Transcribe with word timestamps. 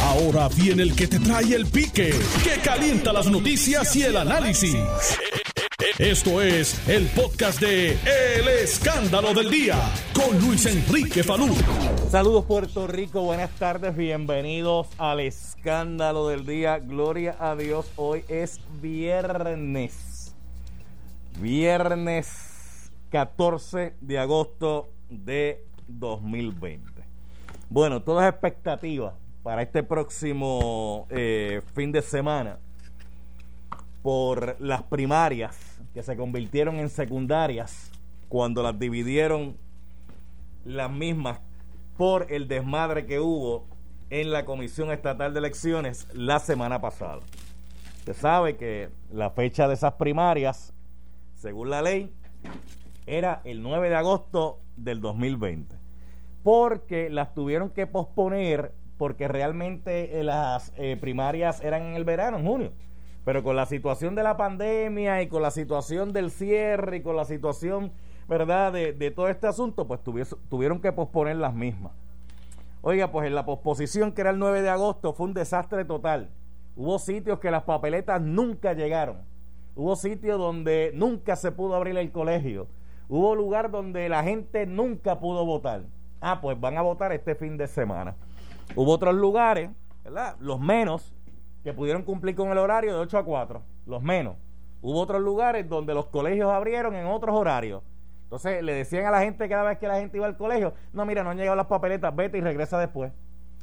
Ahora 0.00 0.48
viene 0.48 0.82
el 0.82 0.94
que 0.96 1.06
te 1.06 1.18
trae 1.18 1.54
el 1.54 1.66
pique, 1.66 2.12
que 2.42 2.60
calienta 2.62 3.12
las 3.12 3.26
noticias 3.26 3.94
y 3.96 4.02
el 4.02 4.16
análisis. 4.16 4.76
Esto 5.98 6.40
es 6.40 6.88
el 6.88 7.06
podcast 7.08 7.60
de 7.60 7.92
El 7.92 8.48
Escándalo 8.48 9.34
del 9.34 9.50
Día 9.50 9.76
con 10.14 10.38
Luis 10.40 10.64
Enrique 10.66 11.22
Falú. 11.22 11.54
Saludos 12.10 12.44
Puerto 12.46 12.86
Rico, 12.86 13.22
buenas 13.22 13.50
tardes, 13.58 13.96
bienvenidos 13.96 14.88
al 14.98 15.20
Escándalo 15.20 16.28
del 16.28 16.46
Día. 16.46 16.78
Gloria 16.78 17.36
a 17.38 17.54
Dios, 17.54 17.90
hoy 17.96 18.24
es 18.28 18.60
viernes. 18.80 20.34
Viernes 21.38 22.90
14 23.10 23.94
de 24.00 24.18
agosto 24.18 24.90
de 25.08 25.66
2020. 25.88 26.90
Bueno, 27.68 28.02
todas 28.02 28.30
expectativas 28.30 29.14
para 29.42 29.62
este 29.62 29.82
próximo 29.82 31.06
eh, 31.10 31.62
fin 31.74 31.92
de 31.92 32.02
semana 32.02 32.58
por 34.02 34.56
las 34.60 34.82
primarias 34.82 35.56
que 35.94 36.02
se 36.02 36.16
convirtieron 36.16 36.76
en 36.76 36.88
secundarias 36.88 37.90
cuando 38.28 38.62
las 38.62 38.78
dividieron 38.78 39.56
las 40.64 40.90
mismas 40.90 41.40
por 41.96 42.32
el 42.32 42.48
desmadre 42.48 43.06
que 43.06 43.20
hubo 43.20 43.66
en 44.10 44.30
la 44.30 44.44
Comisión 44.44 44.90
Estatal 44.90 45.32
de 45.32 45.40
Elecciones 45.40 46.06
la 46.12 46.38
semana 46.38 46.80
pasada. 46.80 47.20
Se 48.04 48.14
sabe 48.14 48.56
que 48.56 48.90
la 49.10 49.30
fecha 49.30 49.68
de 49.68 49.74
esas 49.74 49.94
primarias, 49.94 50.72
según 51.34 51.70
la 51.70 51.82
ley, 51.82 52.12
era 53.06 53.40
el 53.44 53.62
9 53.62 53.88
de 53.88 53.96
agosto 53.96 54.60
del 54.76 55.00
2020 55.00 55.82
porque 56.42 57.08
las 57.08 57.34
tuvieron 57.34 57.70
que 57.70 57.86
posponer 57.86 58.72
porque 58.98 59.28
realmente 59.28 60.20
eh, 60.20 60.24
las 60.24 60.72
eh, 60.76 60.96
primarias 61.00 61.60
eran 61.62 61.82
en 61.82 61.94
el 61.94 62.04
verano, 62.04 62.38
en 62.38 62.46
junio. 62.46 62.72
Pero 63.24 63.42
con 63.42 63.56
la 63.56 63.66
situación 63.66 64.14
de 64.14 64.22
la 64.22 64.36
pandemia 64.36 65.22
y 65.22 65.28
con 65.28 65.42
la 65.42 65.50
situación 65.50 66.12
del 66.12 66.30
cierre 66.30 66.98
y 66.98 67.02
con 67.02 67.16
la 67.16 67.24
situación, 67.24 67.92
¿verdad?, 68.28 68.72
de, 68.72 69.10
todo 69.10 69.28
este 69.28 69.46
asunto, 69.46 69.86
pues 69.86 70.00
tuvieron 70.48 70.80
que 70.80 70.92
posponer 70.92 71.36
las 71.36 71.54
mismas. 71.54 71.92
Oiga, 72.80 73.12
pues 73.12 73.28
en 73.28 73.34
la 73.36 73.44
posposición, 73.44 74.10
que 74.10 74.22
era 74.22 74.30
el 74.30 74.40
9 74.40 74.62
de 74.62 74.70
agosto, 74.70 75.12
fue 75.12 75.26
un 75.26 75.34
desastre 75.34 75.84
total. 75.84 76.30
Hubo 76.74 76.98
sitios 76.98 77.38
que 77.38 77.52
las 77.52 77.62
papeletas 77.62 78.20
nunca 78.20 78.72
llegaron. 78.72 79.18
Hubo 79.76 79.94
sitios 79.94 80.38
donde 80.38 80.90
nunca 80.94 81.36
se 81.36 81.52
pudo 81.52 81.76
abrir 81.76 81.96
el 81.96 82.10
colegio. 82.10 82.66
Hubo 83.08 83.36
lugar 83.36 83.70
donde 83.70 84.08
la 84.08 84.24
gente 84.24 84.66
nunca 84.66 85.20
pudo 85.20 85.46
votar 85.46 85.82
ah, 86.22 86.40
pues 86.40 86.58
van 86.58 86.78
a 86.78 86.82
votar 86.82 87.12
este 87.12 87.34
fin 87.34 87.58
de 87.58 87.66
semana. 87.66 88.16
Hubo 88.74 88.92
otros 88.92 89.14
lugares, 89.14 89.70
¿verdad? 90.04 90.36
Los 90.40 90.60
menos, 90.60 91.14
que 91.62 91.72
pudieron 91.72 92.02
cumplir 92.02 92.34
con 92.34 92.50
el 92.50 92.58
horario 92.58 92.92
de 92.92 92.98
8 92.98 93.18
a 93.18 93.24
4, 93.24 93.62
los 93.86 94.02
menos. 94.02 94.36
Hubo 94.80 95.00
otros 95.00 95.22
lugares 95.22 95.68
donde 95.68 95.94
los 95.94 96.06
colegios 96.06 96.50
abrieron 96.50 96.94
en 96.94 97.06
otros 97.06 97.36
horarios. 97.36 97.82
Entonces 98.24 98.62
le 98.62 98.72
decían 98.72 99.06
a 99.06 99.10
la 99.10 99.20
gente 99.20 99.48
cada 99.48 99.62
vez 99.62 99.78
que 99.78 99.86
la 99.86 100.00
gente 100.00 100.16
iba 100.16 100.26
al 100.26 100.36
colegio, 100.36 100.72
no, 100.92 101.04
mira, 101.04 101.22
no 101.22 101.30
han 101.30 101.36
llegado 101.36 101.54
las 101.54 101.66
papeletas, 101.66 102.14
vete 102.16 102.38
y 102.38 102.40
regresa 102.40 102.78
después. 102.78 103.12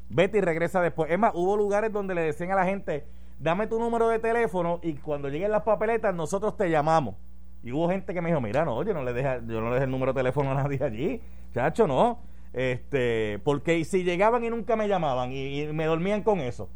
Vete 0.09 0.37
y 0.37 0.41
regresa 0.41 0.81
después. 0.81 1.11
Es 1.11 1.19
más, 1.19 1.31
hubo 1.35 1.57
lugares 1.57 1.91
donde 1.91 2.15
le 2.15 2.21
decían 2.21 2.51
a 2.51 2.55
la 2.55 2.65
gente, 2.65 3.05
dame 3.39 3.67
tu 3.67 3.79
número 3.79 4.07
de 4.09 4.19
teléfono 4.19 4.79
y 4.81 4.93
cuando 4.93 5.27
lleguen 5.27 5.51
las 5.51 5.63
papeletas 5.63 6.13
nosotros 6.15 6.55
te 6.55 6.69
llamamos. 6.69 7.15
Y 7.63 7.71
hubo 7.71 7.89
gente 7.89 8.13
que 8.13 8.21
me 8.21 8.29
dijo, 8.29 8.39
mira, 8.39 8.63
no, 8.63 8.75
oye, 8.75 8.93
no 8.93 9.03
le 9.03 9.11
deja, 9.11 9.39
yo 9.39 9.59
no 9.59 9.67
le 9.67 9.73
dejé 9.73 9.85
el 9.85 9.91
número 9.91 10.13
de 10.13 10.19
teléfono 10.19 10.51
a 10.51 10.53
nadie 10.53 10.81
allí. 10.81 11.21
Chacho, 11.53 11.87
no. 11.87 12.19
Este, 12.53 13.39
porque 13.43 13.83
si 13.85 14.03
llegaban 14.03 14.43
y 14.43 14.49
nunca 14.49 14.75
me 14.75 14.87
llamaban 14.87 15.31
y, 15.31 15.67
me 15.67 15.85
dormían 15.85 16.23
con 16.23 16.39
eso. 16.39 16.69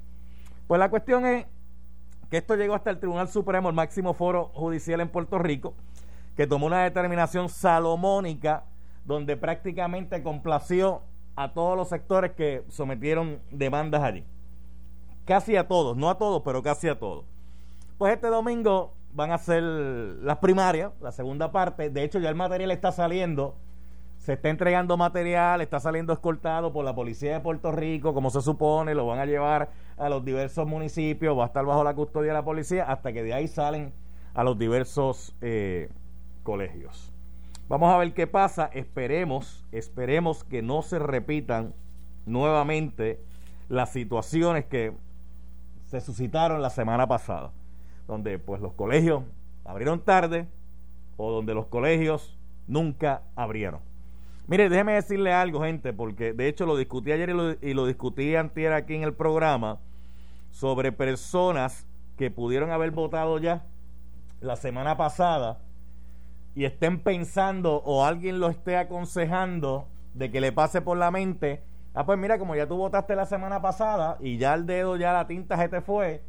Pues 0.67 0.79
la 0.79 0.89
cuestión 0.89 1.25
es 1.25 1.45
que 2.29 2.37
esto 2.37 2.55
llegó 2.55 2.75
hasta 2.75 2.89
el 2.89 2.99
Tribunal 2.99 3.27
Supremo, 3.27 3.69
el 3.69 3.75
máximo 3.75 4.13
foro 4.13 4.51
judicial 4.53 5.01
en 5.01 5.09
Puerto 5.09 5.39
Rico, 5.39 5.73
que 6.35 6.47
tomó 6.47 6.67
una 6.67 6.83
determinación 6.83 7.49
salomónica 7.49 8.65
donde 9.05 9.37
prácticamente 9.37 10.23
complació 10.23 11.01
a 11.35 11.53
todos 11.53 11.75
los 11.75 11.89
sectores 11.89 12.31
que 12.31 12.63
sometieron 12.69 13.39
demandas 13.51 14.03
allí. 14.03 14.23
Casi 15.25 15.55
a 15.55 15.67
todos, 15.67 15.97
no 15.97 16.09
a 16.09 16.17
todos, 16.17 16.41
pero 16.43 16.61
casi 16.61 16.87
a 16.87 16.99
todos. 16.99 17.25
Pues 17.97 18.13
este 18.13 18.27
domingo 18.27 18.93
van 19.13 19.31
a 19.31 19.37
ser 19.37 19.63
las 19.63 20.37
primarias, 20.37 20.91
la 21.01 21.11
segunda 21.11 21.51
parte. 21.51 21.89
De 21.89 22.03
hecho, 22.03 22.19
ya 22.19 22.29
el 22.29 22.35
material 22.35 22.71
está 22.71 22.91
saliendo 22.91 23.55
se 24.23 24.31
está 24.31 24.47
entregando 24.47 24.95
material, 24.95 25.59
está 25.59 25.81
saliendo 25.81 26.13
escoltado 26.13 26.71
por 26.71 26.85
la 26.85 26.95
policía 26.95 27.33
de 27.33 27.39
Puerto 27.41 27.73
Rico, 27.73 28.13
como 28.13 28.29
se 28.29 28.41
supone, 28.41 28.95
lo 28.95 29.05
van 29.05 29.19
a 29.19 29.25
llevar 29.25 29.71
a 29.97 30.07
los 30.07 30.23
diversos 30.23 30.65
municipios, 30.65 31.37
va 31.37 31.43
a 31.43 31.47
estar 31.47 31.65
bajo 31.65 31.83
la 31.83 31.93
custodia 31.93 32.29
de 32.29 32.35
la 32.35 32.45
policía 32.45 32.85
hasta 32.85 33.11
que 33.11 33.21
de 33.21 33.33
ahí 33.33 33.49
salen 33.49 33.91
a 34.33 34.45
los 34.45 34.57
diversos 34.57 35.35
eh, 35.41 35.89
colegios. 36.43 37.11
Vamos 37.67 37.93
a 37.93 37.97
ver 37.97 38.13
qué 38.13 38.25
pasa, 38.25 38.69
esperemos, 38.71 39.65
esperemos 39.73 40.45
que 40.45 40.61
no 40.61 40.83
se 40.83 40.99
repitan 40.99 41.73
nuevamente 42.25 43.19
las 43.67 43.91
situaciones 43.91 44.63
que 44.63 44.93
se 45.89 45.99
suscitaron 45.99 46.61
la 46.61 46.69
semana 46.69 47.07
pasada, 47.07 47.51
donde 48.07 48.39
pues 48.39 48.61
los 48.61 48.71
colegios 48.71 49.23
abrieron 49.65 49.99
tarde 49.99 50.47
o 51.17 51.29
donde 51.29 51.53
los 51.53 51.65
colegios 51.65 52.37
nunca 52.67 53.23
abrieron. 53.35 53.81
Mire, 54.45 54.67
déjeme 54.67 54.93
decirle 54.93 55.31
algo, 55.31 55.63
gente, 55.63 55.93
porque 55.93 56.33
de 56.33 56.49
hecho 56.49 56.65
lo 56.65 56.75
discutí 56.75 57.13
ayer 57.13 57.29
y 57.29 57.33
lo, 57.33 57.51
y 57.61 57.73
lo 57.73 57.85
discutí 57.85 58.35
antier 58.35 58.73
aquí 58.73 58.93
en 58.93 59.03
el 59.03 59.13
programa 59.13 59.79
sobre 60.51 60.91
personas 60.91 61.87
que 62.17 62.29
pudieron 62.29 62.69
haber 62.69 62.91
votado 62.91 63.39
ya 63.39 63.65
la 64.41 64.57
semana 64.57 64.97
pasada 64.97 65.59
y 66.55 66.65
estén 66.65 66.99
pensando 66.99 67.81
o 67.85 68.03
alguien 68.03 68.41
lo 68.41 68.49
esté 68.49 68.75
aconsejando 68.75 69.87
de 70.13 70.29
que 70.29 70.41
le 70.41 70.51
pase 70.51 70.81
por 70.81 70.97
la 70.97 71.09
mente, 71.09 71.63
ah, 71.93 72.05
pues 72.05 72.19
mira, 72.19 72.37
como 72.37 72.53
ya 72.53 72.67
tú 72.67 72.75
votaste 72.75 73.15
la 73.15 73.25
semana 73.25 73.61
pasada 73.61 74.17
y 74.19 74.37
ya 74.37 74.53
el 74.53 74.65
dedo, 74.65 74.97
ya 74.97 75.13
la 75.13 75.25
tinta 75.25 75.57
se 75.57 75.69
te 75.69 75.79
fue, 75.79 76.21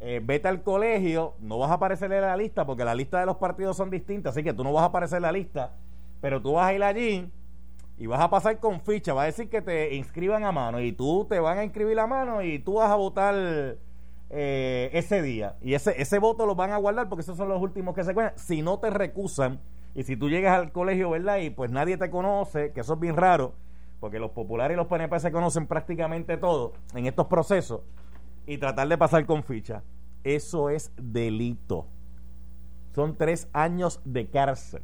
eh, 0.00 0.20
vete 0.22 0.48
al 0.48 0.62
colegio, 0.64 1.34
no 1.38 1.58
vas 1.58 1.70
a 1.70 1.74
aparecer 1.74 2.12
en 2.12 2.22
la 2.22 2.36
lista 2.36 2.66
porque 2.66 2.84
la 2.84 2.96
lista 2.96 3.20
de 3.20 3.26
los 3.26 3.36
partidos 3.36 3.76
son 3.76 3.90
distintas, 3.90 4.32
así 4.32 4.42
que 4.42 4.52
tú 4.52 4.64
no 4.64 4.72
vas 4.72 4.82
a 4.82 4.86
aparecer 4.86 5.18
en 5.18 5.22
la 5.22 5.32
lista, 5.32 5.70
pero 6.20 6.42
tú 6.42 6.54
vas 6.54 6.66
a 6.66 6.74
ir 6.74 6.82
allí 6.82 7.30
y 8.00 8.06
vas 8.06 8.20
a 8.22 8.30
pasar 8.30 8.58
con 8.58 8.80
ficha, 8.80 9.12
va 9.12 9.24
a 9.24 9.26
decir 9.26 9.50
que 9.50 9.60
te 9.60 9.94
inscriban 9.94 10.42
a 10.44 10.52
mano 10.52 10.80
y 10.80 10.90
tú 10.90 11.26
te 11.28 11.38
van 11.38 11.58
a 11.58 11.64
inscribir 11.64 12.00
a 12.00 12.06
mano 12.06 12.40
y 12.40 12.58
tú 12.58 12.76
vas 12.76 12.90
a 12.90 12.94
votar 12.94 13.76
eh, 14.30 14.90
ese 14.94 15.20
día. 15.20 15.56
Y 15.60 15.74
ese, 15.74 16.00
ese 16.00 16.18
voto 16.18 16.46
lo 16.46 16.54
van 16.54 16.70
a 16.70 16.78
guardar 16.78 17.10
porque 17.10 17.20
esos 17.20 17.36
son 17.36 17.50
los 17.50 17.60
últimos 17.60 17.94
que 17.94 18.02
se 18.02 18.14
cuentan. 18.14 18.38
Si 18.38 18.62
no 18.62 18.78
te 18.78 18.88
recusan 18.88 19.60
y 19.94 20.04
si 20.04 20.16
tú 20.16 20.30
llegas 20.30 20.58
al 20.58 20.72
colegio, 20.72 21.10
¿verdad? 21.10 21.40
Y 21.40 21.50
pues 21.50 21.70
nadie 21.70 21.98
te 21.98 22.08
conoce, 22.08 22.72
que 22.72 22.80
eso 22.80 22.94
es 22.94 23.00
bien 23.00 23.18
raro, 23.18 23.52
porque 24.00 24.18
los 24.18 24.30
populares 24.30 24.76
y 24.76 24.78
los 24.78 24.86
PNP 24.86 25.20
se 25.20 25.30
conocen 25.30 25.66
prácticamente 25.66 26.38
todo 26.38 26.72
en 26.94 27.04
estos 27.04 27.26
procesos 27.26 27.82
y 28.46 28.56
tratar 28.56 28.88
de 28.88 28.96
pasar 28.96 29.26
con 29.26 29.44
ficha. 29.44 29.82
Eso 30.24 30.70
es 30.70 30.90
delito. 30.96 31.86
Son 32.94 33.14
tres 33.14 33.46
años 33.52 34.00
de 34.06 34.26
cárcel. 34.26 34.80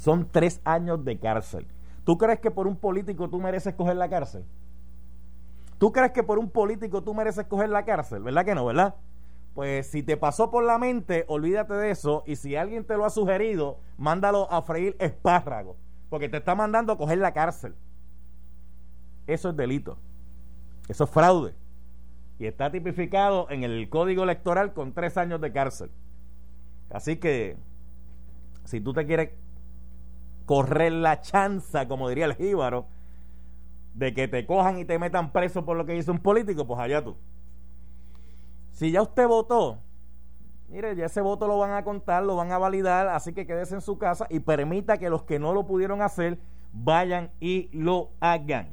Son 0.00 0.26
tres 0.32 0.62
años 0.64 1.04
de 1.04 1.18
cárcel. 1.18 1.66
¿Tú 2.04 2.16
crees 2.16 2.40
que 2.40 2.50
por 2.50 2.66
un 2.66 2.74
político 2.74 3.28
tú 3.28 3.38
mereces 3.38 3.74
coger 3.74 3.96
la 3.96 4.08
cárcel? 4.08 4.46
¿Tú 5.76 5.92
crees 5.92 6.12
que 6.12 6.22
por 6.22 6.38
un 6.38 6.48
político 6.48 7.02
tú 7.02 7.12
mereces 7.12 7.44
coger 7.44 7.68
la 7.68 7.84
cárcel? 7.84 8.22
¿Verdad 8.22 8.46
que 8.46 8.54
no, 8.54 8.64
verdad? 8.64 8.94
Pues 9.54 9.88
si 9.88 10.02
te 10.02 10.16
pasó 10.16 10.50
por 10.50 10.64
la 10.64 10.78
mente, 10.78 11.26
olvídate 11.28 11.74
de 11.74 11.90
eso. 11.90 12.22
Y 12.26 12.36
si 12.36 12.56
alguien 12.56 12.86
te 12.86 12.96
lo 12.96 13.04
ha 13.04 13.10
sugerido, 13.10 13.76
mándalo 13.98 14.50
a 14.50 14.62
freír 14.62 14.96
espárrago. 14.98 15.76
Porque 16.08 16.30
te 16.30 16.38
está 16.38 16.54
mandando 16.54 16.94
a 16.94 16.96
coger 16.96 17.18
la 17.18 17.34
cárcel. 17.34 17.74
Eso 19.26 19.50
es 19.50 19.56
delito. 19.56 19.98
Eso 20.88 21.04
es 21.04 21.10
fraude. 21.10 21.54
Y 22.38 22.46
está 22.46 22.72
tipificado 22.72 23.50
en 23.50 23.64
el 23.64 23.90
código 23.90 24.22
electoral 24.22 24.72
con 24.72 24.94
tres 24.94 25.18
años 25.18 25.42
de 25.42 25.52
cárcel. 25.52 25.90
Así 26.88 27.16
que, 27.16 27.58
si 28.64 28.80
tú 28.80 28.94
te 28.94 29.04
quieres 29.04 29.32
correr 30.46 30.92
la 30.92 31.20
chanza, 31.20 31.86
como 31.88 32.08
diría 32.08 32.26
el 32.26 32.34
jíbaro, 32.34 32.86
de 33.94 34.14
que 34.14 34.28
te 34.28 34.46
cojan 34.46 34.78
y 34.78 34.84
te 34.84 34.98
metan 34.98 35.32
preso 35.32 35.64
por 35.64 35.76
lo 35.76 35.84
que 35.84 35.96
hizo 35.96 36.12
un 36.12 36.18
político, 36.18 36.66
pues 36.66 36.80
allá 36.80 37.02
tú. 37.02 37.16
Si 38.72 38.90
ya 38.90 39.02
usted 39.02 39.26
votó, 39.26 39.78
mire, 40.68 40.94
ya 40.96 41.06
ese 41.06 41.20
voto 41.20 41.46
lo 41.46 41.58
van 41.58 41.72
a 41.72 41.84
contar, 41.84 42.22
lo 42.22 42.36
van 42.36 42.52
a 42.52 42.58
validar, 42.58 43.08
así 43.08 43.32
que 43.32 43.46
quédese 43.46 43.74
en 43.74 43.80
su 43.80 43.98
casa 43.98 44.26
y 44.30 44.40
permita 44.40 44.98
que 44.98 45.10
los 45.10 45.24
que 45.24 45.38
no 45.38 45.52
lo 45.52 45.66
pudieron 45.66 46.02
hacer 46.02 46.38
vayan 46.72 47.30
y 47.40 47.68
lo 47.72 48.10
hagan. 48.20 48.68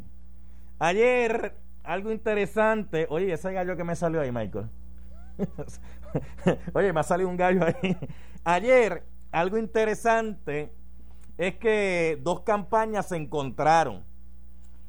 Ayer, 0.79 1.55
algo 1.83 2.11
interesante, 2.11 3.07
oye, 3.09 3.33
ese 3.33 3.51
gallo 3.51 3.75
que 3.75 3.83
me 3.83 3.95
salió 3.95 4.21
ahí, 4.21 4.31
Michael. 4.31 4.69
oye, 6.73 6.93
me 6.93 6.99
ha 6.99 7.03
salido 7.03 7.29
un 7.29 7.37
gallo 7.37 7.65
ahí. 7.65 7.97
Ayer, 8.43 9.03
algo 9.31 9.57
interesante 9.57 10.71
es 11.37 11.55
que 11.55 12.19
dos 12.21 12.41
campañas 12.41 13.07
se 13.09 13.17
encontraron. 13.17 14.05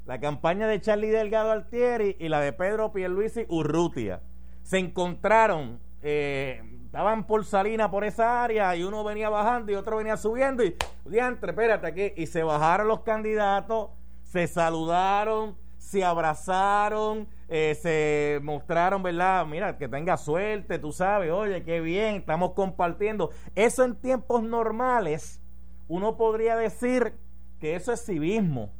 la 0.05 0.19
campaña 0.19 0.67
de 0.67 0.81
Charlie 0.81 1.09
Delgado 1.09 1.51
Altieri 1.51 2.15
y 2.19 2.29
la 2.29 2.39
de 2.39 2.51
Pedro 2.51 2.91
Pierluisi 2.91 3.45
Urrutia. 3.47 4.23
Se 4.63 4.79
encontraron, 4.79 5.79
eh, 6.01 6.63
estaban 6.85 7.27
por 7.27 7.45
Salina 7.45 7.91
por 7.91 8.03
esa 8.03 8.43
área 8.43 8.75
y 8.75 8.83
uno 8.83 9.03
venía 9.03 9.29
bajando 9.29 9.71
y 9.71 9.75
otro 9.75 9.97
venía 9.97 10.17
subiendo 10.17 10.63
y, 10.63 10.75
diantre, 11.05 11.51
espérate 11.51 11.85
aquí, 11.85 12.13
y 12.15 12.25
se 12.25 12.41
bajaron 12.41 12.87
los 12.87 13.01
candidatos, 13.01 13.89
se 14.23 14.47
saludaron, 14.47 15.55
se 15.77 16.03
abrazaron, 16.03 17.27
eh, 17.47 17.77
se 17.79 18.39
mostraron, 18.41 19.03
¿verdad? 19.03 19.45
Mira, 19.45 19.77
que 19.77 19.87
tenga 19.87 20.17
suerte, 20.17 20.79
tú 20.79 20.91
sabes, 20.91 21.31
oye, 21.31 21.63
qué 21.63 21.81
bien, 21.81 22.15
estamos 22.15 22.53
compartiendo. 22.53 23.29
Eso 23.53 23.83
en 23.83 23.95
tiempos 23.95 24.41
normales, 24.41 25.39
uno 25.89 26.15
podría 26.15 26.55
decir 26.55 27.13
que 27.59 27.75
eso 27.75 27.91
es 27.91 28.05
civismo 28.05 28.71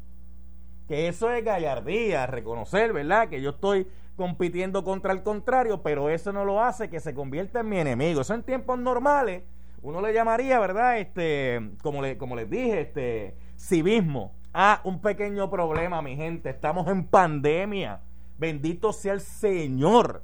que 0.89 1.07
eso 1.07 1.31
es 1.31 1.45
gallardía, 1.45 2.25
reconocer, 2.25 2.91
¿verdad? 2.93 3.29
Que 3.29 3.43
yo 3.43 3.51
estoy 3.51 3.87
compitiendo 4.15 4.83
contra 4.83 5.13
el 5.13 5.21
contrario, 5.21 5.83
pero 5.83 6.09
eso 6.09 6.33
no 6.33 6.43
lo 6.45 6.63
hace 6.63 6.89
que 6.89 6.99
se 6.99 7.13
convierta 7.13 7.59
en 7.59 7.69
mi 7.69 7.77
enemigo. 7.77 8.21
Eso 8.21 8.33
en 8.33 8.41
tiempos 8.41 8.79
normales 8.79 9.43
uno 9.83 10.01
le 10.01 10.15
llamaría, 10.15 10.59
¿verdad? 10.59 10.97
Este, 10.97 11.61
como, 11.83 12.01
le, 12.01 12.17
como 12.17 12.35
les 12.35 12.49
dije, 12.49 12.81
este, 12.81 13.35
civismo. 13.55 14.33
Ah, 14.51 14.81
un 14.83 14.99
pequeño 14.99 15.51
problema, 15.51 16.01
mi 16.01 16.15
gente. 16.15 16.49
Estamos 16.49 16.87
en 16.87 17.05
pandemia. 17.05 18.01
Bendito 18.39 18.91
sea 18.91 19.13
el 19.13 19.21
Señor. 19.21 20.23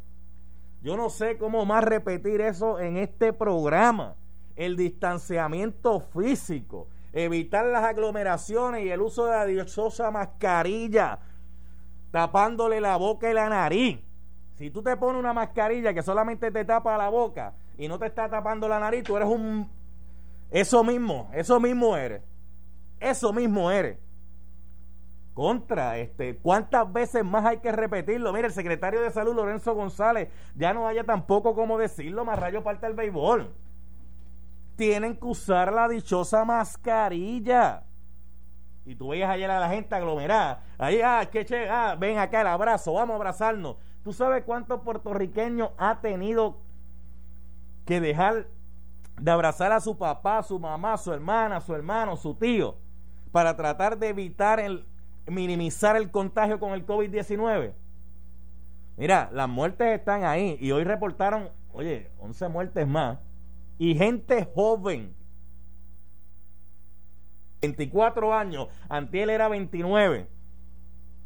Yo 0.81 0.98
no 0.98 1.12
sé 1.12 1.38
cómo 1.38 1.64
más 1.64 1.84
repetir 1.84 2.42
eso 2.42 2.80
en 2.80 2.98
este 2.98 3.34
programa. 3.34 4.16
El 4.56 4.78
distanciamiento 4.78 6.00
físico 6.00 6.88
evitar 7.16 7.66
las 7.66 7.84
aglomeraciones 7.84 8.84
y 8.84 8.92
el 8.92 9.02
uso 9.02 9.25
de 9.25 9.31
la 9.31 9.46
dichosa 9.46 10.12
mascarilla, 10.12 11.19
tapándole 12.12 12.81
la 12.81 12.98
boca 12.98 13.31
y 13.31 13.34
la 13.34 13.48
nariz. 13.48 14.00
Si 14.56 14.69
tú 14.69 14.84
te 14.84 14.96
pones 14.98 15.19
una 15.19 15.34
mascarilla 15.34 15.94
que 15.94 16.02
solamente 16.02 16.52
te 16.52 16.66
tapa 16.66 16.98
la 16.98 17.10
boca 17.10 17.54
y 17.78 17.88
no 17.88 17.98
te 17.98 18.07
está 18.07 18.30
tapando 18.30 18.68
la 18.68 18.80
nariz, 18.80 19.04
tú 19.04 19.16
eres 19.16 19.30
un... 19.30 19.69
Eso 20.52 20.84
mismo, 20.84 21.30
eso 21.34 21.60
mismo 21.60 21.96
eres. 21.96 22.22
Eso 23.00 23.31
mismo 23.31 23.72
eres. 23.72 23.98
Contra, 25.34 25.98
este, 25.98 26.38
¿cuántas 26.38 26.92
veces 26.92 27.24
más 27.24 27.46
hay 27.46 27.57
que 27.57 27.72
repetirlo? 27.72 28.31
Mira, 28.31 28.48
el 28.48 28.54
secretario 28.54 29.02
de 29.02 29.12
salud, 29.12 29.36
Lorenzo 29.36 29.74
González, 29.74 30.30
ya 30.56 30.74
no 30.74 30.88
haya 30.88 31.04
tampoco 31.04 31.56
como 31.56 31.78
decirlo, 31.78 32.24
más 32.24 32.40
rayo 32.40 32.63
parte 32.63 32.88
el 32.88 32.94
béisbol 32.94 33.54
tienen 34.75 35.16
que 35.16 35.25
usar 35.25 35.74
la 35.74 35.88
dichosa 35.88 36.45
mascarilla. 36.45 37.83
Y 38.86 38.95
tú 38.95 39.10
veías 39.10 39.30
ayer 39.30 39.50
a 39.50 39.60
la 39.60 39.69
gente 39.69 39.95
aglomerada. 39.95 40.62
Ahí, 40.77 41.01
ah, 41.04 41.27
que 41.31 41.44
che, 41.45 41.69
ah, 41.69 41.95
ven 42.00 42.19
acá 42.19 42.42
el 42.42 42.48
abrazo, 42.48 42.94
vamos 42.94 43.13
a 43.13 43.16
abrazarnos. 43.16 43.77
¿Tú 44.04 44.13
sabes 44.13 44.44
cuántos 44.44 44.81
puertorriqueños 44.81 45.72
ha 45.77 46.00
tenido 46.01 46.57
que 47.86 48.00
dejar 48.00 48.48
de 49.19 49.31
abrazar 49.31 49.72
a 49.72 49.80
su 49.80 49.98
papá, 49.98 50.44
su 50.44 50.60
mamá, 50.60 50.98
su 50.98 51.12
hermana, 51.12 51.62
su 51.62 51.74
hermano, 51.74 52.16
su 52.16 52.36
tío, 52.36 52.78
para 53.31 53.56
tratar 53.56 53.98
de 53.98 54.10
evitar 54.10 54.60
el, 54.60 54.86
minimizar 55.25 55.95
el 55.95 56.12
contagio 56.12 56.60
con 56.60 56.74
el 56.74 56.86
COVID-19? 56.86 57.74
Mira, 58.98 59.30
las 59.33 59.50
muertes 59.50 60.00
están 60.00 60.24
ahí 60.24 60.57
y 60.62 60.71
hoy 60.71 60.83
reportaron, 60.83 61.50
oye, 61.74 62.12
11 62.19 62.48
muertes 62.50 62.88
más 62.88 63.18
y 63.77 63.95
gente 63.95 64.48
joven. 64.54 65.16
24 67.62 68.33
años, 68.33 68.68
Antiel 68.89 69.30
era 69.30 69.48
29. 69.48 70.27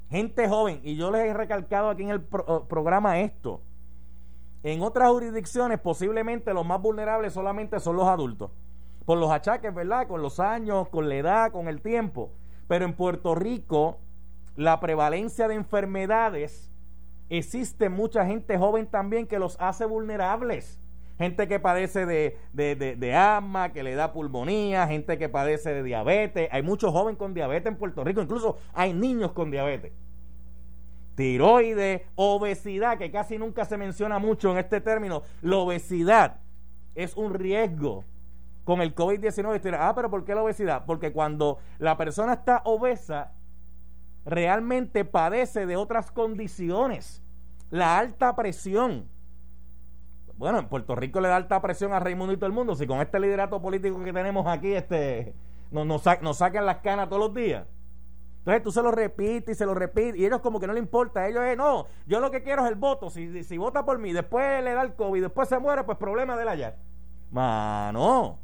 Gente 0.10 0.48
joven, 0.48 0.80
y 0.84 0.96
yo 0.96 1.12
les 1.12 1.26
he 1.26 1.34
recalcado 1.34 1.90
aquí 1.90 2.04
en 2.04 2.10
el 2.10 2.20
eh, 2.20 2.60
programa 2.68 3.20
esto. 3.20 3.62
En 4.64 4.82
otras 4.82 5.10
jurisdicciones, 5.10 5.80
posiblemente 5.80 6.54
los 6.54 6.66
más 6.66 6.82
vulnerables 6.82 7.34
solamente 7.34 7.80
son 7.80 7.96
los 7.96 8.08
adultos. 8.08 8.52
Por 9.06 9.18
los 9.18 9.32
achaques, 9.32 9.74
¿verdad? 9.74 10.08
Con 10.08 10.22
los 10.22 10.40
años, 10.40 10.90
con 10.90 11.10
la 11.10 11.16
edad, 11.16 11.52
con 11.52 11.68
el 11.68 11.82
tiempo. 11.82 12.32
Pero 12.68 12.86
en 12.86 12.94
Puerto 12.94 13.36
Rico, 13.36 14.00
la 14.56 14.80
prevalencia 14.80 15.48
de 15.48 15.56
enfermedades, 15.56 16.72
existe 17.30 17.90
mucha 17.90 18.26
gente 18.26 18.58
joven 18.58 18.88
también 18.88 19.28
que 19.28 19.40
los 19.40 19.56
hace 19.60 19.86
vulnerables 19.86 20.80
gente 21.20 21.48
que 21.50 21.60
padece 21.60 22.06
de, 22.06 22.38
de, 22.54 23.16
asma, 23.16 23.74
que 23.74 23.84
le 23.84 23.94
da 23.94 24.14
pulmonía, 24.14 24.88
gente 24.88 25.18
que 25.18 25.28
padece 25.28 25.74
de 25.74 25.84
diabetes. 25.84 26.48
Hay 26.52 26.64
muchos 26.64 26.92
jóvenes 26.92 27.20
con 27.20 27.34
diabetes 27.34 27.68
en 27.68 27.78
Puerto 27.78 28.04
Rico, 28.04 28.22
incluso 28.22 28.58
hay 28.74 28.94
niños 28.94 29.34
con 29.34 29.52
diabetes. 29.52 29.92
Tiroides, 31.16 32.04
obesidad, 32.16 32.98
que 32.98 33.12
casi 33.12 33.38
nunca 33.38 33.66
se 33.66 33.78
menciona 33.78 34.18
mucho 34.18 34.52
en 34.54 34.60
este 34.60 34.80
término. 34.80 35.24
La 35.42 35.58
obesidad 35.58 36.38
es 36.96 37.16
un 37.18 37.34
riesgo 37.34 38.06
con 38.64 38.82
el 38.82 38.96
COVID-19. 38.96 39.78
Ah, 39.78 39.92
pero 39.94 40.10
¿por 40.10 40.24
qué 40.24 40.34
la 40.34 40.44
obesidad? 40.44 40.86
Porque 40.86 41.12
cuando 41.12 41.60
la 41.80 41.98
persona 41.98 42.34
está 42.34 42.62
obesa, 42.64 43.34
realmente 44.26 45.04
padece 45.04 45.66
de 45.66 45.76
otras 45.76 46.12
condiciones. 46.12 47.22
La 47.72 47.98
alta 47.98 48.34
presión, 48.38 49.10
bueno, 50.40 50.58
en 50.58 50.70
Puerto 50.70 50.96
Rico 50.96 51.20
le 51.20 51.28
da 51.28 51.36
alta 51.36 51.62
presión 51.62 51.92
a 51.92 52.00
Raimundo 52.00 52.32
y 52.32 52.38
todo 52.38 52.46
el 52.46 52.54
mundo. 52.54 52.74
Si 52.74 52.88
con 52.88 53.02
este 53.02 53.20
liderato 53.20 53.62
político 53.62 54.02
que 54.02 54.14
tenemos 54.14 54.48
aquí, 54.48 54.72
este, 54.72 55.36
nos, 55.70 55.86
nos, 55.86 56.38
sacan 56.38 56.66
las 56.66 56.78
canas 56.78 57.10
todos 57.10 57.20
los 57.22 57.34
días. 57.34 57.68
Entonces 58.38 58.64
tú 58.64 58.72
se 58.72 58.82
lo 58.82 58.90
repites 58.90 59.50
y 59.50 59.56
se 59.58 59.66
lo 59.66 59.74
repites 59.74 60.16
y 60.16 60.26
ellos 60.26 60.40
como 60.40 60.62
que 60.62 60.66
no 60.66 60.72
le 60.72 60.80
importa. 60.80 61.28
Ellos 61.28 61.44
no, 61.58 61.88
yo 62.08 62.22
lo 62.22 62.32
que 62.32 62.42
quiero 62.42 62.64
es 62.64 62.70
el 62.70 62.76
voto. 62.76 63.10
Si, 63.10 63.44
si 63.44 63.58
vota 63.58 63.84
por 63.84 64.00
mí, 64.00 64.14
después 64.14 64.64
le 64.64 64.74
da 64.74 64.82
el 64.82 64.94
COVID, 64.94 65.24
después 65.24 65.50
se 65.50 65.60
muere, 65.60 65.84
pues 65.84 65.98
problema 65.98 66.38
de 66.38 66.44
él 66.44 66.48
allá. 66.48 66.76
Mano. 67.32 68.40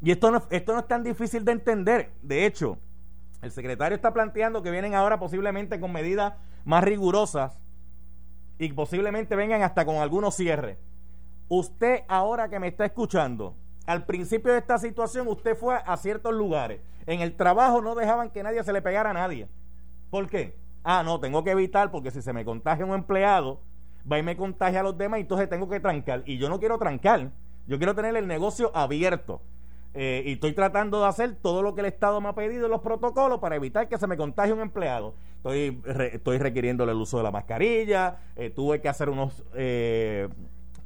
Y 0.00 0.12
esto 0.12 0.30
no, 0.30 0.44
esto 0.50 0.74
no 0.74 0.78
es 0.78 0.86
tan 0.86 1.02
difícil 1.02 1.44
de 1.44 1.50
entender. 1.50 2.12
De 2.22 2.46
hecho, 2.46 2.78
el 3.42 3.50
secretario 3.50 3.96
está 3.96 4.12
planteando 4.12 4.62
que 4.62 4.70
vienen 4.70 4.94
ahora 4.94 5.18
posiblemente 5.18 5.80
con 5.80 5.90
medidas 5.90 6.34
más 6.64 6.84
rigurosas 6.84 7.58
y 8.58 8.72
posiblemente 8.72 9.36
vengan 9.36 9.62
hasta 9.62 9.84
con 9.84 9.96
algunos 9.96 10.34
cierres. 10.34 10.78
Usted 11.48 12.00
ahora 12.08 12.48
que 12.48 12.58
me 12.58 12.68
está 12.68 12.84
escuchando, 12.84 13.54
al 13.86 14.04
principio 14.04 14.52
de 14.52 14.58
esta 14.58 14.78
situación 14.78 15.28
usted 15.28 15.56
fue 15.56 15.76
a 15.84 15.96
ciertos 15.96 16.34
lugares. 16.34 16.80
En 17.06 17.20
el 17.20 17.36
trabajo 17.36 17.80
no 17.80 17.94
dejaban 17.94 18.30
que 18.30 18.42
nadie 18.42 18.64
se 18.64 18.72
le 18.72 18.82
pegara 18.82 19.10
a 19.10 19.14
nadie. 19.14 19.48
¿Por 20.10 20.28
qué? 20.28 20.56
Ah, 20.82 21.02
no, 21.04 21.20
tengo 21.20 21.44
que 21.44 21.50
evitar 21.50 21.90
porque 21.90 22.10
si 22.10 22.22
se 22.22 22.32
me 22.32 22.44
contagia 22.44 22.84
un 22.84 22.94
empleado, 22.94 23.60
va 24.10 24.18
y 24.18 24.22
me 24.22 24.36
contagia 24.36 24.80
a 24.80 24.82
los 24.82 24.96
demás 24.98 25.20
entonces 25.20 25.48
tengo 25.48 25.68
que 25.68 25.80
trancar. 25.80 26.22
Y 26.26 26.38
yo 26.38 26.48
no 26.48 26.58
quiero 26.58 26.78
trancar, 26.78 27.30
yo 27.66 27.78
quiero 27.78 27.94
tener 27.94 28.16
el 28.16 28.26
negocio 28.26 28.70
abierto. 28.74 29.40
Eh, 29.94 30.22
y 30.26 30.32
estoy 30.32 30.52
tratando 30.52 31.00
de 31.00 31.06
hacer 31.06 31.36
todo 31.36 31.62
lo 31.62 31.74
que 31.74 31.80
el 31.80 31.86
Estado 31.86 32.20
me 32.20 32.28
ha 32.28 32.34
pedido 32.34 32.66
en 32.66 32.70
los 32.70 32.82
protocolos 32.82 33.38
para 33.38 33.56
evitar 33.56 33.88
que 33.88 33.96
se 33.96 34.06
me 34.06 34.16
contagie 34.16 34.52
un 34.52 34.60
empleado. 34.60 35.14
Estoy, 35.46 35.80
estoy 36.12 36.38
requiriéndole 36.38 36.90
el 36.90 36.98
uso 36.98 37.18
de 37.18 37.22
la 37.22 37.30
mascarilla, 37.30 38.16
eh, 38.34 38.50
tuve 38.50 38.80
que 38.80 38.88
hacer 38.88 39.08
unos 39.08 39.44
eh, 39.54 40.28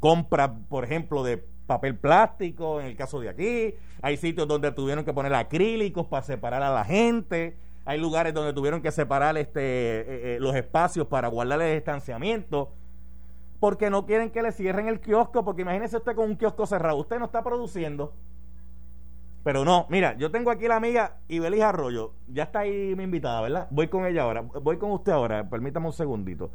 compras, 0.01 0.51
por 0.69 0.85
ejemplo, 0.85 1.23
de 1.23 1.43
papel 1.67 1.97
plástico 1.97 2.79
en 2.79 2.87
el 2.87 2.95
caso 2.95 3.21
de 3.21 3.31
aquí. 3.31 3.75
Hay 4.03 4.19
sitios 4.19 4.47
donde 4.47 4.71
tuvieron 4.73 5.03
que 5.07 5.15
poner 5.15 5.33
acrílicos 5.33 6.07
para 6.07 6.23
separar 6.23 6.63
a 6.63 6.71
la 6.75 6.85
gente. 6.85 7.57
Hay 7.87 7.99
lugares 7.99 8.35
donde 8.35 8.53
tuvieron 8.53 8.83
que 8.83 8.91
separar 8.93 9.39
este, 9.39 10.37
los 10.41 10.55
espacios 10.55 11.07
para 11.07 11.29
guardar 11.29 11.63
el 11.63 11.77
distanciamiento 11.77 12.71
porque 13.61 13.91
no 13.91 14.05
quieren 14.07 14.31
que 14.31 14.43
le 14.43 14.53
cierren 14.53 14.89
el 14.89 15.01
kiosco, 15.01 15.45
porque 15.45 15.63
imagínese 15.63 15.99
usted 15.99 16.15
con 16.15 16.31
un 16.31 16.37
kiosco 16.37 16.67
cerrado, 16.67 16.97
usted 16.97 17.19
no 17.19 17.27
está 17.27 17.45
produciendo, 17.45 18.15
pero 19.43 19.65
no, 19.65 19.87
mira, 19.89 20.17
yo 20.19 20.31
tengo 20.31 20.51
aquí 20.51 20.69
la 20.69 20.77
amiga 20.77 21.17
Ibelis 21.29 21.63
Arroyo. 21.63 22.13
Ya 22.29 22.45
está 22.45 22.61
ahí 22.61 22.95
mi 22.95 23.05
invitada, 23.05 23.41
¿verdad? 23.41 23.69
Voy 23.71 23.89
con 23.89 24.05
ella 24.05 24.23
ahora. 24.23 24.43
Voy 24.43 24.77
con 24.77 24.91
usted 24.91 25.13
ahora. 25.13 25.49
Permítame 25.49 25.87
un 25.87 25.93
segundito. 25.93 26.51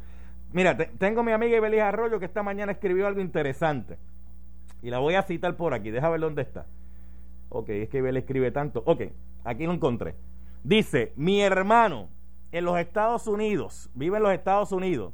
Mira, 0.52 0.76
tengo 0.76 1.24
mi 1.24 1.32
amiga 1.32 1.56
Ibelis 1.56 1.80
Arroyo 1.80 2.20
que 2.20 2.26
esta 2.26 2.44
mañana 2.44 2.72
escribió 2.72 3.08
algo 3.08 3.20
interesante. 3.20 3.98
Y 4.82 4.90
la 4.90 4.98
voy 4.98 5.14
a 5.14 5.22
citar 5.22 5.56
por 5.56 5.74
aquí. 5.74 5.90
Deja 5.90 6.08
ver 6.08 6.20
dónde 6.20 6.42
está. 6.42 6.66
Ok, 7.48 7.70
es 7.70 7.88
que 7.88 7.98
Ibelis 7.98 8.22
escribe 8.22 8.52
tanto. 8.52 8.84
Ok, 8.86 9.02
aquí 9.42 9.66
lo 9.66 9.72
encontré. 9.72 10.14
Dice, 10.62 11.12
mi 11.16 11.40
hermano 11.40 12.08
en 12.52 12.64
los 12.64 12.78
Estados 12.78 13.26
Unidos, 13.26 13.90
vive 13.94 14.18
en 14.18 14.22
los 14.22 14.32
Estados 14.32 14.70
Unidos. 14.70 15.12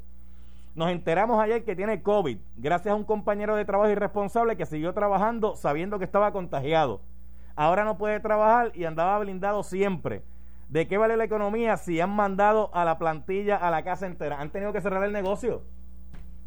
Nos 0.74 0.90
enteramos 0.90 1.42
ayer 1.42 1.64
que 1.64 1.74
tiene 1.74 2.02
COVID, 2.02 2.38
gracias 2.56 2.92
a 2.92 2.96
un 2.96 3.04
compañero 3.04 3.56
de 3.56 3.64
trabajo 3.64 3.90
irresponsable 3.90 4.56
que 4.56 4.66
siguió 4.66 4.92
trabajando 4.92 5.56
sabiendo 5.56 5.98
que 5.98 6.04
estaba 6.04 6.32
contagiado 6.32 7.00
ahora 7.56 7.84
no 7.84 7.98
puede 7.98 8.20
trabajar 8.20 8.72
y 8.74 8.84
andaba 8.84 9.18
blindado 9.18 9.62
siempre. 9.62 10.22
¿De 10.68 10.86
qué 10.86 10.96
vale 10.96 11.16
la 11.16 11.24
economía 11.24 11.76
si 11.76 12.00
han 12.00 12.10
mandado 12.10 12.70
a 12.74 12.84
la 12.84 12.98
plantilla 12.98 13.56
a 13.56 13.70
la 13.70 13.84
casa 13.84 14.06
entera? 14.06 14.40
Han 14.40 14.50
tenido 14.50 14.72
que 14.72 14.80
cerrar 14.80 15.04
el 15.04 15.12
negocio 15.12 15.62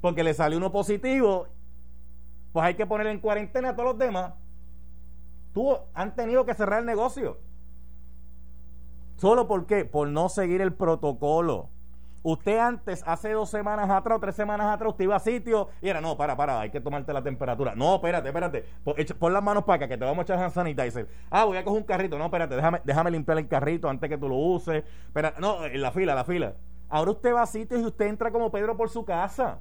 porque 0.05 0.23
le 0.23 0.35
salió 0.35 0.59
uno 0.59 0.71
positivo, 0.71 1.47
pues 2.53 2.63
hay 2.63 2.75
que 2.75 2.85
poner 2.85 3.07
en 3.07 3.19
cuarentena 3.19 3.69
a 3.69 3.75
todos 3.75 3.89
los 3.89 3.97
demás. 3.97 4.33
Tú 5.51 5.75
han 5.95 6.15
tenido 6.15 6.45
que 6.45 6.53
cerrar 6.53 6.81
el 6.81 6.85
negocio. 6.85 7.39
¿Solo 9.15 9.47
por 9.47 9.65
qué? 9.65 9.83
Por 9.83 10.07
no 10.09 10.29
seguir 10.29 10.61
el 10.61 10.73
protocolo. 10.73 11.69
Usted 12.27 12.57
antes, 12.57 13.03
hace 13.05 13.33
dos 13.33 13.51
semanas 13.51 13.87
atrás 13.87 14.17
o 14.17 14.19
tres 14.19 14.35
semanas 14.35 14.65
atrás, 14.73 14.89
usted 14.89 15.03
iba 15.03 15.15
a 15.15 15.19
sitio 15.19 15.69
y 15.79 15.89
era, 15.89 16.01
no, 16.01 16.17
para, 16.17 16.35
para, 16.35 16.59
hay 16.59 16.71
que 16.71 16.81
tomarte 16.81 17.13
la 17.13 17.21
temperatura. 17.21 17.75
No, 17.75 17.97
espérate, 17.97 18.29
espérate. 18.29 18.65
Pon, 19.19 19.31
las 19.31 19.43
manos 19.43 19.63
para 19.63 19.75
acá, 19.75 19.87
que 19.87 19.95
te 19.95 20.05
vamos 20.05 20.17
a 20.17 20.21
echar 20.23 20.39
hand 20.39 20.51
sanitizer. 20.51 21.07
Ah, 21.29 21.45
voy 21.45 21.55
a 21.55 21.63
coger 21.63 21.81
un 21.81 21.85
carrito. 21.85 22.17
No, 22.17 22.25
espérate, 22.25 22.55
déjame, 22.55 22.81
déjame 22.83 23.11
limpiar 23.11 23.37
el 23.37 23.47
carrito 23.47 23.87
antes 23.87 24.09
que 24.09 24.17
tú 24.17 24.27
lo 24.27 24.37
uses. 24.37 24.83
No, 25.39 25.67
en 25.67 25.79
la 25.79 25.91
fila, 25.91 26.15
la 26.15 26.23
fila. 26.23 26.55
Ahora 26.89 27.11
usted 27.11 27.31
va 27.31 27.43
a 27.43 27.45
sitios 27.45 27.79
y 27.79 27.85
usted 27.85 28.07
entra 28.07 28.31
como 28.31 28.49
Pedro 28.51 28.75
por 28.75 28.89
su 28.89 29.05
casa. 29.05 29.59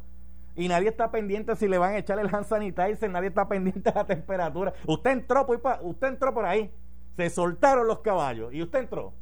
Y 0.57 0.67
nadie 0.67 0.89
está 0.89 1.11
pendiente 1.11 1.57
si 1.57 1.69
le 1.69 1.77
van 1.77 1.93
a 1.93 1.99
echar 1.99 2.19
el 2.19 2.35
hand 2.35 2.47
sanitizer, 2.47 3.11
nadie 3.11 3.29
está 3.29 3.47
pendiente 3.47 3.91
de 3.91 3.95
la 3.95 4.07
temperatura. 4.07 4.73
Usted 4.87 5.11
entró, 5.11 5.45
pues, 5.45 5.61
usted 5.83 6.07
entró 6.07 6.33
por 6.33 6.47
ahí. 6.47 6.73
Se 7.15 7.29
soltaron 7.29 7.87
los 7.87 7.99
caballos 7.99 8.55
y 8.55 8.63
usted 8.63 8.79
entró. 8.79 9.13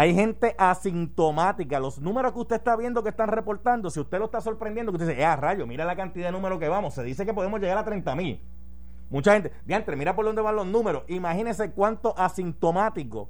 Hay 0.00 0.14
gente 0.14 0.54
asintomática. 0.56 1.78
Los 1.78 2.00
números 2.00 2.32
que 2.32 2.38
usted 2.38 2.56
está 2.56 2.74
viendo 2.74 3.02
que 3.02 3.10
están 3.10 3.28
reportando, 3.28 3.90
si 3.90 4.00
usted 4.00 4.18
lo 4.18 4.24
está 4.24 4.40
sorprendiendo, 4.40 4.90
que 4.92 4.96
usted 4.96 5.08
dice, 5.08 5.20
eh, 5.20 5.36
rayo, 5.36 5.66
mira 5.66 5.84
la 5.84 5.94
cantidad 5.94 6.28
de 6.28 6.32
números 6.32 6.58
que 6.58 6.70
vamos. 6.70 6.94
Se 6.94 7.02
dice 7.02 7.26
que 7.26 7.34
podemos 7.34 7.60
llegar 7.60 7.76
a 7.76 7.84
30 7.84 8.14
mil. 8.14 8.42
Mucha 9.10 9.34
gente, 9.34 9.52
diantre, 9.66 9.96
mira 9.96 10.16
por 10.16 10.24
dónde 10.24 10.40
van 10.40 10.56
los 10.56 10.66
números. 10.66 11.02
Imagínese 11.08 11.72
cuánto 11.72 12.18
asintomático 12.18 13.28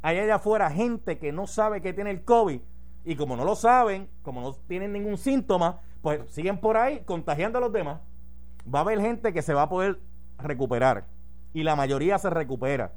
hay 0.00 0.20
allá 0.20 0.36
afuera, 0.36 0.70
gente 0.70 1.18
que 1.18 1.32
no 1.32 1.46
sabe 1.46 1.82
que 1.82 1.92
tiene 1.92 2.12
el 2.12 2.24
COVID. 2.24 2.62
Y 3.04 3.16
como 3.16 3.36
no 3.36 3.44
lo 3.44 3.54
saben, 3.54 4.08
como 4.22 4.40
no 4.40 4.54
tienen 4.54 4.94
ningún 4.94 5.18
síntoma, 5.18 5.80
pues 6.00 6.22
siguen 6.30 6.62
por 6.62 6.78
ahí 6.78 7.00
contagiando 7.04 7.58
a 7.58 7.60
los 7.60 7.74
demás. 7.74 8.00
Va 8.74 8.78
a 8.78 8.82
haber 8.84 9.02
gente 9.02 9.34
que 9.34 9.42
se 9.42 9.52
va 9.52 9.64
a 9.64 9.68
poder 9.68 10.00
recuperar. 10.38 11.04
Y 11.52 11.62
la 11.62 11.76
mayoría 11.76 12.16
se 12.18 12.30
recupera. 12.30 12.90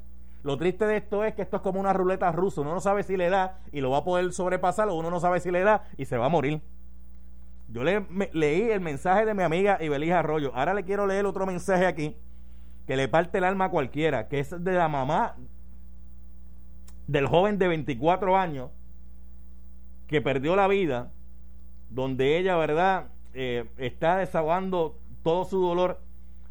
Lo 0.44 0.58
triste 0.58 0.86
de 0.86 0.98
esto 0.98 1.24
es 1.24 1.34
que 1.34 1.40
esto 1.42 1.56
es 1.56 1.62
como 1.62 1.80
una 1.80 1.94
ruleta 1.94 2.30
rusa. 2.30 2.60
Uno 2.60 2.74
no 2.74 2.80
sabe 2.80 3.02
si 3.02 3.16
le 3.16 3.30
da 3.30 3.58
y 3.72 3.80
lo 3.80 3.90
va 3.90 3.98
a 3.98 4.04
poder 4.04 4.30
sobrepasar, 4.32 4.88
o 4.88 4.94
uno 4.94 5.10
no 5.10 5.18
sabe 5.18 5.40
si 5.40 5.50
le 5.50 5.62
da 5.62 5.84
y 5.96 6.04
se 6.04 6.18
va 6.18 6.26
a 6.26 6.28
morir. 6.28 6.60
Yo 7.68 7.82
le, 7.82 8.06
leí 8.34 8.70
el 8.70 8.80
mensaje 8.80 9.24
de 9.24 9.32
mi 9.32 9.42
amiga 9.42 9.82
Ibelija 9.82 10.18
Arroyo. 10.18 10.52
Ahora 10.54 10.74
le 10.74 10.84
quiero 10.84 11.06
leer 11.06 11.24
otro 11.24 11.46
mensaje 11.46 11.86
aquí 11.86 12.14
que 12.86 12.94
le 12.94 13.08
parte 13.08 13.38
el 13.38 13.44
alma 13.44 13.66
a 13.66 13.70
cualquiera, 13.70 14.28
que 14.28 14.38
es 14.38 14.50
de 14.62 14.72
la 14.72 14.86
mamá 14.86 15.34
del 17.06 17.26
joven 17.26 17.58
de 17.58 17.68
24 17.68 18.36
años 18.36 18.70
que 20.06 20.20
perdió 20.20 20.56
la 20.56 20.68
vida, 20.68 21.10
donde 21.88 22.36
ella, 22.36 22.56
¿verdad?, 22.56 23.06
eh, 23.32 23.70
está 23.78 24.18
desahogando 24.18 24.98
todo 25.22 25.46
su 25.46 25.58
dolor 25.58 26.00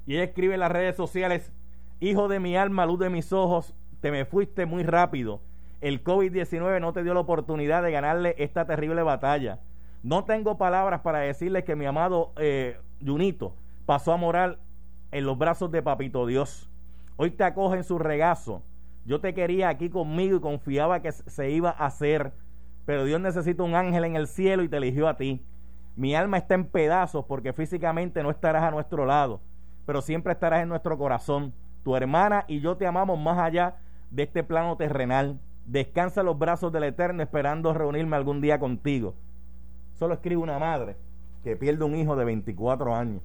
y 0.07 0.15
ella 0.15 0.23
escribe 0.23 0.55
en 0.55 0.61
las 0.61 0.71
redes 0.71 0.95
sociales, 0.95 1.53
hijo 1.99 2.27
de 2.27 2.39
mi 2.39 2.57
alma, 2.57 2.87
luz 2.87 2.99
de 2.99 3.11
mis 3.11 3.31
ojos, 3.31 3.75
te 4.03 4.11
me 4.11 4.25
fuiste 4.25 4.65
muy 4.65 4.83
rápido. 4.83 5.39
El 5.79 6.03
COVID-19 6.03 6.81
no 6.81 6.91
te 6.91 7.03
dio 7.03 7.13
la 7.13 7.21
oportunidad 7.21 7.81
de 7.81 7.93
ganarle 7.93 8.35
esta 8.37 8.65
terrible 8.65 9.01
batalla. 9.01 9.59
No 10.03 10.25
tengo 10.25 10.57
palabras 10.57 10.99
para 10.99 11.19
decirle 11.19 11.63
que 11.63 11.77
mi 11.77 11.85
amado 11.85 12.33
eh, 12.35 12.77
Junito 13.01 13.55
pasó 13.85 14.11
a 14.11 14.17
morar 14.17 14.57
en 15.13 15.25
los 15.25 15.37
brazos 15.37 15.71
de 15.71 15.81
Papito 15.81 16.25
Dios. 16.25 16.69
Hoy 17.15 17.31
te 17.31 17.45
acoge 17.45 17.77
en 17.77 17.85
su 17.85 17.97
regazo. 17.97 18.61
Yo 19.05 19.21
te 19.21 19.33
quería 19.33 19.69
aquí 19.69 19.89
conmigo 19.89 20.35
y 20.35 20.41
confiaba 20.41 21.01
que 21.01 21.13
se 21.13 21.51
iba 21.51 21.69
a 21.69 21.85
hacer, 21.85 22.33
pero 22.85 23.05
Dios 23.05 23.21
necesita 23.21 23.63
un 23.63 23.73
ángel 23.73 24.03
en 24.03 24.17
el 24.17 24.27
cielo 24.27 24.63
y 24.63 24.67
te 24.67 24.75
eligió 24.75 25.07
a 25.07 25.15
ti. 25.15 25.41
Mi 25.95 26.13
alma 26.13 26.39
está 26.39 26.55
en 26.55 26.65
pedazos 26.65 27.23
porque 27.23 27.53
físicamente 27.53 28.21
no 28.21 28.31
estarás 28.31 28.63
a 28.63 28.71
nuestro 28.71 29.05
lado, 29.05 29.39
pero 29.85 30.01
siempre 30.01 30.33
estarás 30.33 30.61
en 30.61 30.67
nuestro 30.67 30.97
corazón. 30.97 31.53
Tu 31.85 31.95
hermana 31.95 32.43
y 32.49 32.59
yo 32.59 32.75
te 32.75 32.85
amamos 32.85 33.17
más 33.17 33.37
allá 33.37 33.77
de 34.13 34.23
este 34.23 34.43
plano 34.43 34.77
terrenal. 34.77 35.39
Descansa 35.65 36.23
los 36.23 36.37
brazos 36.37 36.71
del 36.71 36.83
Eterno 36.83 37.23
esperando 37.23 37.73
reunirme 37.73 38.15
algún 38.15 38.41
día 38.41 38.59
contigo. 38.59 39.15
Solo 39.95 40.13
escribe 40.13 40.41
una 40.41 40.59
madre 40.59 40.97
que 41.43 41.55
pierde 41.57 41.83
un 41.83 41.95
hijo 41.95 42.15
de 42.15 42.25
24 42.25 42.95
años. 42.95 43.21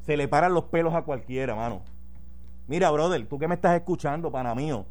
Se 0.00 0.16
le 0.16 0.28
paran 0.28 0.54
los 0.54 0.64
pelos 0.64 0.94
a 0.94 1.02
cualquiera, 1.02 1.54
mano. 1.54 1.82
Mira, 2.66 2.90
brother, 2.90 3.26
tú 3.28 3.38
que 3.38 3.48
me 3.48 3.54
estás 3.54 3.76
escuchando, 3.76 4.32
pana 4.32 4.54
mío, 4.54 4.86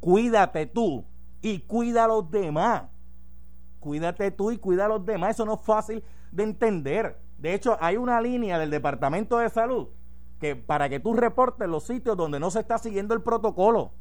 cuídate 0.00 0.66
tú 0.66 1.04
y 1.40 1.60
cuida 1.60 2.04
a 2.04 2.08
los 2.08 2.30
demás. 2.30 2.84
Cuídate 3.78 4.30
tú 4.30 4.50
y 4.50 4.58
cuida 4.58 4.86
a 4.86 4.88
los 4.88 5.06
demás. 5.06 5.30
Eso 5.30 5.46
no 5.46 5.54
es 5.54 5.60
fácil 5.60 6.02
de 6.32 6.42
entender. 6.42 7.18
De 7.38 7.54
hecho, 7.54 7.78
hay 7.80 7.96
una 7.96 8.20
línea 8.20 8.58
del 8.58 8.70
Departamento 8.70 9.38
de 9.38 9.48
Salud 9.48 9.88
que 10.40 10.56
para 10.56 10.88
que 10.88 11.00
tú 11.00 11.14
reportes 11.14 11.68
los 11.68 11.84
sitios 11.84 12.16
donde 12.16 12.40
no 12.40 12.50
se 12.50 12.60
está 12.60 12.78
siguiendo 12.78 13.14
el 13.14 13.22
protocolo 13.22 13.92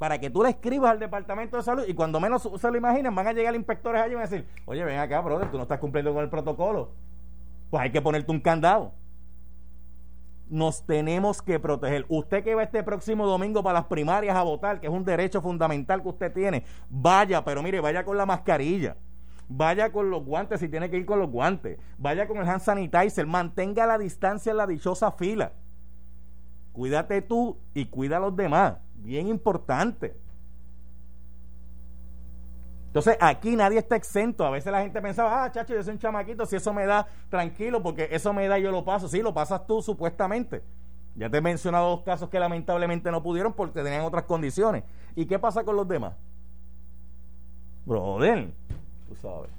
para 0.00 0.18
que 0.18 0.30
tú 0.30 0.42
le 0.42 0.48
escribas 0.48 0.92
al 0.92 0.98
Departamento 0.98 1.58
de 1.58 1.62
Salud 1.62 1.84
y 1.86 1.92
cuando 1.92 2.20
menos 2.20 2.48
se 2.56 2.70
lo 2.70 2.78
imaginen 2.78 3.14
van 3.14 3.26
a 3.26 3.32
llegar 3.34 3.54
inspectores 3.54 4.00
allí 4.00 4.12
y 4.12 4.14
van 4.14 4.24
a 4.24 4.30
decir, 4.30 4.48
oye, 4.64 4.82
ven 4.82 4.98
acá, 4.98 5.20
brother, 5.20 5.50
tú 5.50 5.58
no 5.58 5.64
estás 5.64 5.78
cumpliendo 5.78 6.14
con 6.14 6.24
el 6.24 6.30
protocolo. 6.30 6.92
Pues 7.68 7.82
hay 7.82 7.92
que 7.92 8.00
ponerte 8.00 8.32
un 8.32 8.40
candado. 8.40 8.94
Nos 10.48 10.86
tenemos 10.86 11.42
que 11.42 11.60
proteger. 11.60 12.06
Usted 12.08 12.42
que 12.42 12.54
va 12.54 12.62
este 12.62 12.82
próximo 12.82 13.26
domingo 13.26 13.62
para 13.62 13.80
las 13.80 13.88
primarias 13.88 14.34
a 14.34 14.42
votar, 14.42 14.80
que 14.80 14.86
es 14.86 14.92
un 14.92 15.04
derecho 15.04 15.42
fundamental 15.42 16.00
que 16.00 16.08
usted 16.08 16.32
tiene, 16.32 16.64
vaya, 16.88 17.44
pero 17.44 17.62
mire, 17.62 17.78
vaya 17.80 18.02
con 18.02 18.16
la 18.16 18.24
mascarilla. 18.24 18.96
Vaya 19.50 19.92
con 19.92 20.08
los 20.08 20.24
guantes 20.24 20.60
si 20.60 20.70
tiene 20.70 20.88
que 20.88 20.96
ir 20.96 21.04
con 21.04 21.18
los 21.18 21.28
guantes. 21.28 21.78
Vaya 21.98 22.26
con 22.26 22.38
el 22.38 22.48
hand 22.48 22.62
sanitizer. 22.62 23.26
Mantenga 23.26 23.84
la 23.84 23.98
distancia 23.98 24.50
en 24.50 24.56
la 24.56 24.66
dichosa 24.66 25.10
fila. 25.10 25.52
Cuídate 26.72 27.20
tú 27.20 27.58
y 27.74 27.84
cuida 27.84 28.16
a 28.16 28.20
los 28.20 28.34
demás 28.34 28.76
bien 29.02 29.28
importante. 29.28 30.16
Entonces 32.86 33.16
aquí 33.20 33.54
nadie 33.54 33.78
está 33.78 33.94
exento. 33.94 34.44
A 34.44 34.50
veces 34.50 34.72
la 34.72 34.82
gente 34.82 35.00
pensaba, 35.00 35.44
ah, 35.44 35.52
chacho, 35.52 35.74
yo 35.74 35.82
soy 35.82 35.92
un 35.92 35.98
chamaquito, 36.00 36.44
si 36.44 36.56
eso 36.56 36.72
me 36.72 36.86
da 36.86 37.06
tranquilo, 37.28 37.80
porque 37.82 38.08
eso 38.10 38.32
me 38.32 38.48
da 38.48 38.58
yo 38.58 38.72
lo 38.72 38.84
paso. 38.84 39.06
Sí, 39.06 39.22
lo 39.22 39.32
pasas 39.32 39.64
tú 39.66 39.80
supuestamente. 39.80 40.62
Ya 41.14 41.30
te 41.30 41.38
he 41.38 41.40
mencionado 41.40 41.90
dos 41.90 42.02
casos 42.02 42.28
que 42.30 42.40
lamentablemente 42.40 43.10
no 43.10 43.22
pudieron 43.22 43.52
porque 43.52 43.82
tenían 43.82 44.02
otras 44.02 44.24
condiciones. 44.24 44.82
¿Y 45.14 45.26
qué 45.26 45.38
pasa 45.38 45.62
con 45.62 45.76
los 45.76 45.86
demás? 45.86 46.14
Brother, 47.84 48.52
tú 49.08 49.14
sabes. 49.16 49.50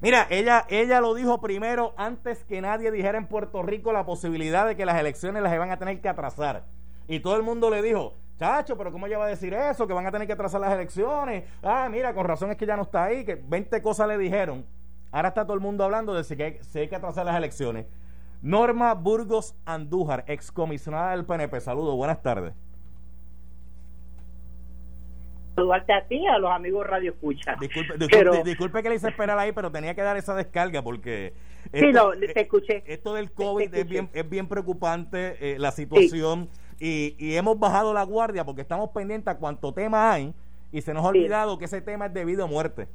Mira, 0.00 0.26
ella, 0.30 0.66
ella 0.68 1.00
lo 1.00 1.14
dijo 1.14 1.40
primero 1.40 1.94
antes 1.96 2.42
que 2.44 2.60
nadie 2.60 2.90
dijera 2.90 3.16
en 3.16 3.28
Puerto 3.28 3.62
Rico 3.62 3.92
la 3.92 4.04
posibilidad 4.04 4.66
de 4.66 4.74
que 4.74 4.84
las 4.84 4.98
elecciones 4.98 5.40
las 5.44 5.54
iban 5.54 5.70
a 5.70 5.78
tener 5.78 6.00
que 6.00 6.08
atrasar. 6.08 6.64
Y 7.06 7.20
todo 7.20 7.36
el 7.36 7.44
mundo 7.44 7.70
le 7.70 7.82
dijo, 7.82 8.14
chacho, 8.42 8.76
pero 8.76 8.90
¿cómo 8.90 9.06
ella 9.06 9.18
va 9.18 9.26
a 9.26 9.28
decir 9.28 9.54
eso? 9.54 9.86
Que 9.86 9.94
van 9.94 10.04
a 10.04 10.10
tener 10.10 10.26
que 10.26 10.34
trazar 10.34 10.60
las 10.60 10.72
elecciones. 10.72 11.44
Ah, 11.62 11.88
mira, 11.88 12.12
con 12.12 12.26
razón 12.26 12.50
es 12.50 12.56
que 12.56 12.66
ya 12.66 12.76
no 12.76 12.82
está 12.82 13.04
ahí, 13.04 13.24
que 13.24 13.36
20 13.36 13.80
cosas 13.82 14.08
le 14.08 14.18
dijeron. 14.18 14.66
Ahora 15.12 15.28
está 15.28 15.44
todo 15.44 15.54
el 15.54 15.60
mundo 15.60 15.84
hablando 15.84 16.12
de 16.12 16.24
si 16.24 16.40
hay, 16.42 16.58
si 16.62 16.80
hay 16.80 16.88
que 16.88 16.96
atrasar 16.96 17.24
las 17.24 17.36
elecciones. 17.36 17.86
Norma 18.42 18.94
Burgos 18.94 19.54
Andújar, 19.64 20.24
excomisionada 20.26 21.12
del 21.12 21.24
PNP. 21.24 21.60
Saludos, 21.60 21.94
buenas 21.94 22.20
tardes. 22.20 22.52
Saludarte 25.54 25.92
a 25.92 26.04
ti, 26.08 26.26
a 26.26 26.38
los 26.38 26.50
amigos 26.50 26.84
Radio 26.84 27.12
Escucha. 27.12 27.54
Disculpe, 27.60 28.42
disculpe, 28.42 28.82
que 28.82 28.88
le 28.88 28.96
hice 28.96 29.08
esperar 29.08 29.38
ahí, 29.38 29.52
pero 29.52 29.70
tenía 29.70 29.94
que 29.94 30.02
dar 30.02 30.16
esa 30.16 30.34
descarga 30.34 30.82
porque. 30.82 31.34
Esto, 31.70 32.14
sí, 32.14 32.26
te 32.32 32.40
escuché. 32.40 32.82
Esto 32.86 33.14
del 33.14 33.30
COVID 33.30 33.72
es 33.72 33.88
bien, 33.88 34.08
es 34.12 34.28
bien 34.28 34.48
preocupante, 34.48 35.36
eh, 35.40 35.58
la 35.60 35.70
situación 35.70 36.48
y, 36.78 37.34
hemos 37.36 37.58
bajado 37.58 37.92
la 37.94 38.02
guardia 38.04 38.44
porque 38.44 38.62
estamos 38.62 38.90
pendientes 38.90 39.28
a 39.28 39.38
cuánto 39.38 39.72
tema 39.72 40.12
hay 40.12 40.34
y 40.72 40.80
se 40.80 40.94
nos 40.94 41.04
ha 41.04 41.08
olvidado 41.08 41.58
que 41.58 41.66
ese 41.66 41.80
tema 41.80 42.06
es 42.06 42.14
debido 42.14 42.44
a 42.44 42.46
muerte. 42.46 42.88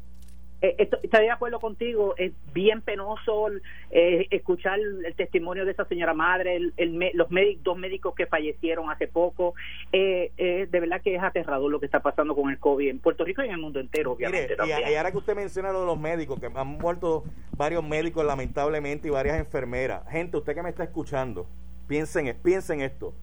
Eh, 0.60 0.76
estoy 1.04 1.26
de 1.26 1.30
acuerdo 1.30 1.60
contigo, 1.60 2.16
es 2.18 2.32
bien 2.52 2.82
penoso 2.82 3.50
eh, 3.92 4.26
escuchar 4.32 4.80
el 4.80 5.14
testimonio 5.16 5.66
de 5.66 5.72
esa 5.72 5.86
señora 5.86 6.16
madre, 6.16 6.56
el, 6.56 7.12
los 7.14 7.30
médicos, 7.30 7.64
dos 7.64 7.78
médicos 7.78 8.16
que 8.16 8.26
fallecieron 8.26 8.90
hace 8.90 9.08
poco. 9.08 9.54
Eh, 9.92 10.32
de 10.36 10.80
verdad 10.80 11.02
que 11.02 11.16
es 11.16 11.22
aterrador 11.22 11.70
lo 11.70 11.80
que 11.80 11.86
está 11.86 12.00
pasando 12.00 12.36
con 12.36 12.50
el 12.50 12.58
COVID 12.58 12.90
en 12.90 13.00
Puerto 13.00 13.24
Rico 13.24 13.44
y 13.44 13.46
en 13.46 13.52
el 13.52 13.60
mundo 13.60 13.80
entero, 13.80 14.14
obviamente. 14.14 14.56
y, 14.66 14.96
ahora 14.96 15.12
que 15.12 15.18
usted 15.18 15.36
menciona 15.36 15.72
lo 15.72 15.82
de 15.82 15.86
los 15.86 16.00
médicos, 16.00 16.40
que 16.40 16.48
han 16.48 16.68
muerto 16.68 17.24
varios 17.56 17.84
médicos 17.84 18.26
lamentablemente 18.26 19.08
y 19.08 19.12
varias 19.12 19.38
enfermeras. 19.38 20.10
Gente, 20.10 20.38
usted 20.38 20.56
que 20.56 20.64
me 20.64 20.70
está 20.70 20.84
escuchando, 20.84 21.46
piensen, 21.88 22.36
piensen 22.42 22.82
esto 22.82 23.14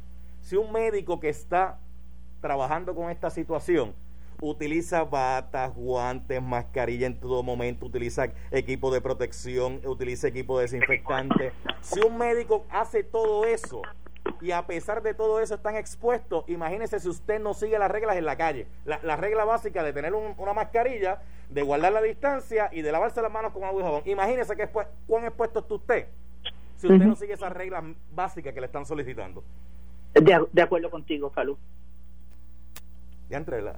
si 0.44 0.56
un 0.56 0.70
médico 0.72 1.20
que 1.20 1.30
está 1.30 1.78
trabajando 2.42 2.94
con 2.94 3.10
esta 3.10 3.30
situación 3.30 3.94
utiliza 4.42 5.02
batas, 5.02 5.74
guantes, 5.74 6.42
mascarilla 6.42 7.06
en 7.06 7.18
todo 7.18 7.42
momento, 7.42 7.86
utiliza 7.86 8.26
equipo 8.50 8.92
de 8.92 9.00
protección, 9.00 9.80
utiliza 9.86 10.28
equipo 10.28 10.58
desinfectante. 10.58 11.52
Si 11.80 11.98
un 12.00 12.18
médico 12.18 12.66
hace 12.68 13.02
todo 13.02 13.46
eso 13.46 13.80
y 14.42 14.50
a 14.50 14.66
pesar 14.66 15.02
de 15.02 15.14
todo 15.14 15.40
eso 15.40 15.54
están 15.54 15.76
expuestos, 15.76 16.44
imagínese 16.46 17.00
si 17.00 17.08
usted 17.08 17.40
no 17.40 17.54
sigue 17.54 17.78
las 17.78 17.90
reglas 17.90 18.16
en 18.16 18.26
la 18.26 18.36
calle. 18.36 18.66
La, 18.84 19.16
regla 19.16 19.46
básica 19.46 19.82
de 19.82 19.94
tener 19.94 20.12
una 20.12 20.52
mascarilla, 20.52 21.22
de 21.48 21.62
guardar 21.62 21.94
la 21.94 22.02
distancia 22.02 22.68
y 22.70 22.82
de 22.82 22.92
lavarse 22.92 23.22
las 23.22 23.32
manos 23.32 23.52
con 23.52 23.64
agua 23.64 23.80
y 23.80 23.84
jabón. 23.84 24.02
Imagínese 24.04 24.54
que 24.56 24.68
cuán 25.06 25.24
expuesto 25.24 25.60
está 25.60 25.74
usted 25.74 26.08
si 26.76 26.92
usted 26.92 27.06
no 27.06 27.16
sigue 27.16 27.32
esas 27.32 27.52
reglas 27.52 27.82
básicas 28.12 28.52
que 28.52 28.60
le 28.60 28.66
están 28.66 28.84
solicitando. 28.84 29.42
De, 30.14 30.62
acuerdo 30.62 30.90
contigo, 30.90 31.30
Falú. 31.30 31.58
Ya 33.28 33.38
entre 33.38 33.60
la... 33.62 33.74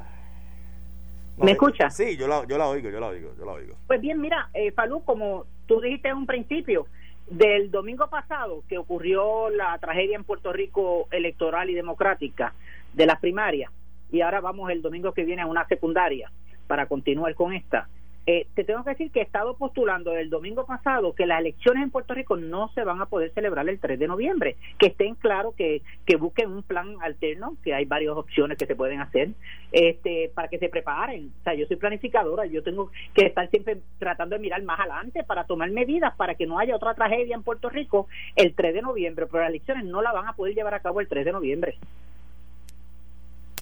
¿Me 1.39 1.53
escucha? 1.53 1.91
Sí, 1.91 2.17
yo 2.17 2.29
la, 2.29 2.47
yo 2.47 2.57
la 2.57 2.69
oigo, 2.69 2.89
yo 2.89 3.01
la 3.01 3.09
oigo, 3.09 3.33
yo 3.39 3.45
la 3.45 3.53
oigo. 3.53 3.75
Pues 3.87 4.01
bien, 4.01 4.21
mira, 4.21 4.49
eh, 4.55 4.73
Falú, 4.73 5.03
como 5.05 5.45
tú 5.67 5.81
dijiste 5.81 6.09
en 6.09 6.17
un 6.17 6.27
principio, 6.27 6.87
del 7.29 7.71
domingo 7.71 8.09
pasado 8.09 8.63
que 8.69 8.79
ocurrió 8.79 9.51
la 9.51 9.77
tragedia 9.79 10.17
en 10.17 10.25
Puerto 10.25 10.53
Rico 10.53 11.09
electoral 11.11 11.69
y 11.71 11.75
democrática 11.75 12.55
de 12.93 13.07
las 13.07 13.19
primarias, 13.19 13.71
y 14.11 14.21
ahora 14.21 14.41
vamos 14.41 14.71
el 14.71 14.83
domingo 14.83 15.13
que 15.13 15.25
viene 15.25 15.43
a 15.43 15.47
una 15.47 15.67
secundaria 15.67 16.31
para 16.67 16.87
continuar 16.87 17.35
con 17.35 17.53
esta. 17.53 17.89
Eh, 18.29 18.49
te 18.55 18.65
tengo 18.65 18.83
que 18.83 18.91
decir 18.91 19.13
que 19.13 19.21
he 19.21 19.23
estado 19.23 19.57
postulando 19.57 20.13
el 20.17 20.31
domingo 20.31 20.67
pasado 20.67 21.15
que 21.15 21.27
las 21.27 21.39
elecciones 21.39 21.85
en 21.85 21.91
Puerto 21.91 22.13
Rico 22.13 22.37
no 22.37 22.69
se 22.75 22.83
van 22.83 23.01
a 23.01 23.07
poder 23.07 23.33
celebrar 23.33 23.69
el 23.69 23.79
3 23.79 24.01
de 24.01 24.09
noviembre, 24.09 24.57
que 24.81 24.89
estén 24.89 25.15
claros, 25.15 25.55
que, 25.55 25.83
que 26.05 26.17
busquen 26.17 26.51
un 26.51 26.65
plan 26.65 26.97
alterno, 27.03 27.57
que 27.63 27.73
hay 27.73 27.85
varias 27.85 28.17
opciones 28.17 28.59
que 28.59 28.67
se 28.67 28.75
pueden 28.75 29.01
hacer, 29.01 29.31
este, 29.71 30.33
para 30.35 30.49
que 30.49 30.59
se 30.59 30.69
preparen. 30.69 31.31
O 31.41 31.45
sea, 31.45 31.55
yo 31.55 31.67
soy 31.67 31.77
planificadora, 31.77 32.47
yo 32.47 32.65
tengo 32.65 32.91
que 33.15 33.27
estar 33.27 33.49
siempre 33.49 33.79
tratando 33.99 34.35
de 34.35 34.43
mirar 34.43 34.61
más 34.65 34.81
adelante 34.81 35.23
para 35.23 35.45
tomar 35.45 35.71
medidas 35.71 36.17
para 36.17 36.35
que 36.35 36.47
no 36.47 36.59
haya 36.59 36.75
otra 36.75 36.95
tragedia 36.95 37.37
en 37.37 37.45
Puerto 37.45 37.71
Rico 37.71 38.09
el 38.35 38.55
3 38.55 38.75
de 38.75 38.83
noviembre, 38.83 39.27
pero 39.27 39.43
las 39.43 39.51
elecciones 39.51 39.85
no 39.85 40.03
la 40.03 40.13
van 40.13 40.27
a 40.27 40.33
poder 40.33 40.55
llevar 40.55 40.75
a 40.75 40.81
cabo 40.81 41.01
el 41.01 41.07
3 41.07 41.25
de 41.25 41.33
noviembre. 41.33 41.77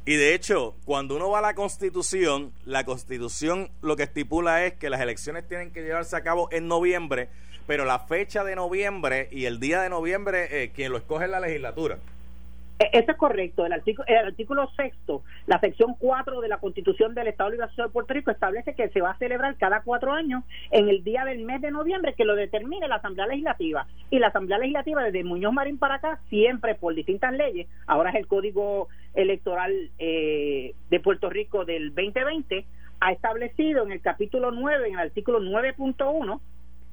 Y 0.07 0.17
de 0.17 0.35
hecho, 0.35 0.75
cuando 0.85 1.17
uno 1.17 1.31
va 1.31 1.39
a 1.39 1.43
la 1.43 1.55
constitución, 1.55 2.53
la 2.67 2.85
constitución 2.85 3.71
lo 3.81 3.97
que 3.97 4.03
estipula 4.03 4.67
es 4.67 4.75
que 4.75 4.91
las 4.91 5.01
elecciones 5.01 5.49
tienen 5.49 5.71
que 5.71 5.83
llevarse 5.83 6.15
a 6.15 6.23
cabo 6.23 6.49
en 6.53 6.69
noviembre, 6.69 7.31
pero 7.67 7.87
la 7.87 8.01
fecha 8.01 8.45
de 8.45 8.55
noviembre 8.55 9.29
y 9.31 9.47
el 9.47 9.61
día 9.61 9.81
de 9.81 9.89
noviembre, 9.89 10.63
eh, 10.63 10.73
quien 10.75 10.93
lo 10.93 10.99
escoge 10.99 11.25
es 11.25 11.31
la 11.31 11.41
legislatura. 11.41 11.99
E-, 12.79 12.91
eso 12.93 13.13
es 13.13 13.17
correcto. 13.17 13.65
El 13.67 13.73
artículo, 13.73 14.07
el 14.09 14.27
artículo 14.27 14.71
sexto, 14.77 15.23
la 15.47 15.59
sección 15.61 15.95
4 15.99 16.41
de 16.41 16.49
la 16.49 16.59
Constitución 16.59 17.15
del 17.15 17.29
Estado 17.29 17.51
Libre 17.51 17.67
de 17.77 17.89
Puerto 17.89 18.15
Rico 18.15 18.31
establece 18.31 18.75
que 18.75 18.89
se 18.89 19.01
va 19.01 19.11
a 19.11 19.19
celebrar 19.19 19.57
cada 19.57 19.83
cuatro 19.83 20.13
años 20.13 20.45
en 20.71 20.89
el 20.89 21.05
día 21.05 21.25
del 21.25 21.45
mes 21.45 21.61
de 21.61 21.71
noviembre 21.71 22.15
que 22.15 22.25
lo 22.25 22.35
determine 22.35 22.89
la 22.89 22.97
Asamblea 22.97 23.27
Legislativa. 23.27 23.87
Y 24.11 24.19
la 24.19 24.29
Asamblea 24.29 24.59
Legislativa, 24.59 25.03
desde 25.03 25.25
Muñoz 25.25 25.53
Marín 25.53 25.79
para 25.79 25.97
acá, 25.97 26.21
siempre 26.29 26.75
por 26.75 26.95
distintas 26.95 27.33
leyes, 27.33 27.69
ahora 27.87 28.11
es 28.11 28.17
el 28.17 28.27
Código 28.27 28.89
Electoral 29.15 29.91
eh, 29.99 30.75
de 30.91 31.01
Puerto 31.01 31.31
Rico 31.31 31.65
del 31.65 31.95
2020, 31.95 32.67
ha 33.01 33.13
establecido 33.13 33.85
en 33.85 33.93
el 33.93 34.01
capítulo 34.01 34.51
9, 34.51 34.89
en 34.89 34.95
el 34.95 35.01
artículo 35.01 35.41
9.1, 35.41 36.41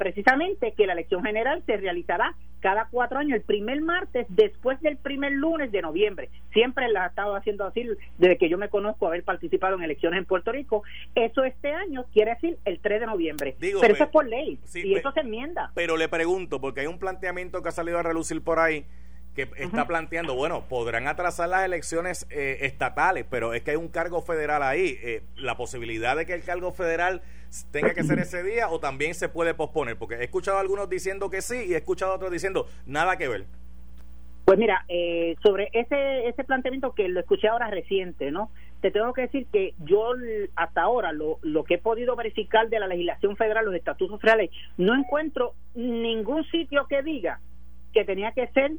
precisamente 0.01 0.73
que 0.75 0.87
la 0.87 0.93
elección 0.93 1.23
general 1.23 1.61
se 1.67 1.77
realizará 1.77 2.33
cada 2.59 2.87
cuatro 2.89 3.19
años, 3.19 3.35
el 3.35 3.43
primer 3.43 3.81
martes 3.81 4.25
después 4.29 4.81
del 4.81 4.97
primer 4.97 5.31
lunes 5.31 5.71
de 5.71 5.83
noviembre. 5.83 6.31
Siempre 6.53 6.89
la 6.89 7.03
ha 7.03 7.07
estado 7.09 7.35
haciendo 7.35 7.65
así 7.65 7.85
desde 8.17 8.39
que 8.39 8.49
yo 8.49 8.57
me 8.57 8.67
conozco 8.69 9.05
haber 9.05 9.23
participado 9.23 9.75
en 9.75 9.83
elecciones 9.83 10.17
en 10.17 10.25
Puerto 10.25 10.51
Rico. 10.51 10.81
Eso 11.13 11.43
este 11.43 11.71
año 11.71 12.05
quiere 12.13 12.31
decir 12.31 12.57
el 12.65 12.79
3 12.79 13.01
de 13.01 13.05
noviembre. 13.05 13.55
pero 13.59 13.93
eso 13.93 14.03
es 14.03 14.09
por 14.09 14.27
ley 14.27 14.57
y 14.73 14.95
eso 14.95 15.11
se 15.11 15.19
enmienda. 15.19 15.71
Pero 15.75 15.95
le 15.97 16.09
pregunto, 16.09 16.59
porque 16.59 16.81
hay 16.81 16.87
un 16.87 16.97
planteamiento 16.97 17.61
que 17.61 17.69
ha 17.69 17.71
salido 17.71 17.99
a 17.99 18.03
relucir 18.03 18.41
por 18.41 18.57
ahí 18.57 18.87
que 19.35 19.49
está 19.57 19.87
planteando, 19.87 20.35
bueno, 20.35 20.67
podrán 20.67 21.07
atrasar 21.07 21.47
las 21.47 21.63
elecciones 21.63 22.27
eh, 22.31 22.57
estatales, 22.61 23.25
pero 23.29 23.53
es 23.53 23.61
que 23.61 23.71
hay 23.71 23.77
un 23.77 23.87
cargo 23.87 24.21
federal 24.21 24.61
ahí. 24.61 24.97
Eh, 25.01 25.21
la 25.37 25.55
posibilidad 25.55 26.17
de 26.17 26.25
que 26.25 26.33
el 26.33 26.43
cargo 26.43 26.73
federal 26.73 27.21
tenga 27.71 27.93
que 27.93 28.03
ser 28.03 28.19
ese 28.19 28.43
día 28.43 28.69
o 28.69 28.79
también 28.79 29.13
se 29.13 29.29
puede 29.29 29.53
posponer, 29.53 29.97
porque 29.97 30.15
he 30.15 30.23
escuchado 30.23 30.57
a 30.57 30.61
algunos 30.61 30.89
diciendo 30.89 31.29
que 31.29 31.41
sí 31.41 31.65
y 31.67 31.73
he 31.73 31.77
escuchado 31.77 32.13
a 32.13 32.15
otros 32.15 32.31
diciendo 32.31 32.67
nada 32.85 33.17
que 33.17 33.27
ver. 33.27 33.45
Pues 34.45 34.57
mira, 34.57 34.83
eh, 34.89 35.35
sobre 35.43 35.69
ese, 35.73 36.27
ese 36.27 36.43
planteamiento 36.43 36.93
que 36.93 37.07
lo 37.07 37.19
escuché 37.19 37.47
ahora 37.47 37.69
reciente, 37.69 38.31
¿no? 38.31 38.51
Te 38.81 38.89
tengo 38.89 39.13
que 39.13 39.21
decir 39.21 39.45
que 39.51 39.75
yo 39.79 40.13
hasta 40.55 40.81
ahora 40.81 41.11
lo, 41.11 41.37
lo 41.41 41.63
que 41.63 41.75
he 41.75 41.77
podido 41.77 42.15
verificar 42.15 42.67
de 42.67 42.79
la 42.79 42.87
legislación 42.87 43.37
federal, 43.37 43.65
los 43.65 43.75
estatutos 43.75 44.19
federales, 44.19 44.49
no 44.77 44.95
encuentro 44.95 45.53
ningún 45.75 46.43
sitio 46.45 46.87
que 46.87 47.03
diga 47.03 47.39
que 47.93 48.03
tenía 48.03 48.31
que 48.31 48.47
ser 48.47 48.71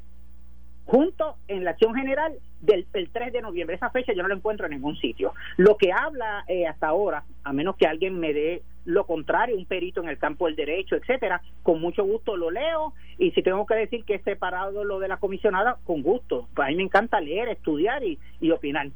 junto 0.84 1.36
en 1.48 1.64
la 1.64 1.72
acción 1.72 1.94
general 1.94 2.34
del 2.60 2.86
3 3.12 3.32
de 3.32 3.42
noviembre. 3.42 3.76
Esa 3.76 3.90
fecha 3.90 4.12
yo 4.12 4.22
no 4.22 4.28
la 4.28 4.34
encuentro 4.34 4.66
en 4.66 4.72
ningún 4.72 4.96
sitio. 4.96 5.32
Lo 5.56 5.76
que 5.76 5.92
habla 5.92 6.44
eh, 6.48 6.66
hasta 6.66 6.88
ahora, 6.88 7.24
a 7.44 7.52
menos 7.52 7.76
que 7.76 7.86
alguien 7.86 8.18
me 8.18 8.32
dé 8.32 8.62
lo 8.84 9.06
contrario, 9.06 9.56
un 9.56 9.66
perito 9.66 10.02
en 10.02 10.08
el 10.08 10.18
campo 10.18 10.46
del 10.46 10.56
derecho, 10.56 10.96
etcétera, 10.96 11.40
con 11.62 11.80
mucho 11.80 12.02
gusto 12.02 12.36
lo 12.36 12.50
leo 12.50 12.94
y 13.16 13.30
si 13.30 13.40
tengo 13.42 13.64
que 13.64 13.76
decir 13.76 14.04
que 14.04 14.16
he 14.16 14.22
separado 14.22 14.82
lo 14.82 14.98
de 14.98 15.06
la 15.06 15.18
comisionada, 15.18 15.78
con 15.84 16.02
gusto. 16.02 16.48
A 16.56 16.66
mí 16.66 16.74
me 16.74 16.82
encanta 16.82 17.20
leer, 17.20 17.48
estudiar 17.48 18.02
y, 18.02 18.18
y 18.40 18.50
opinar 18.50 18.88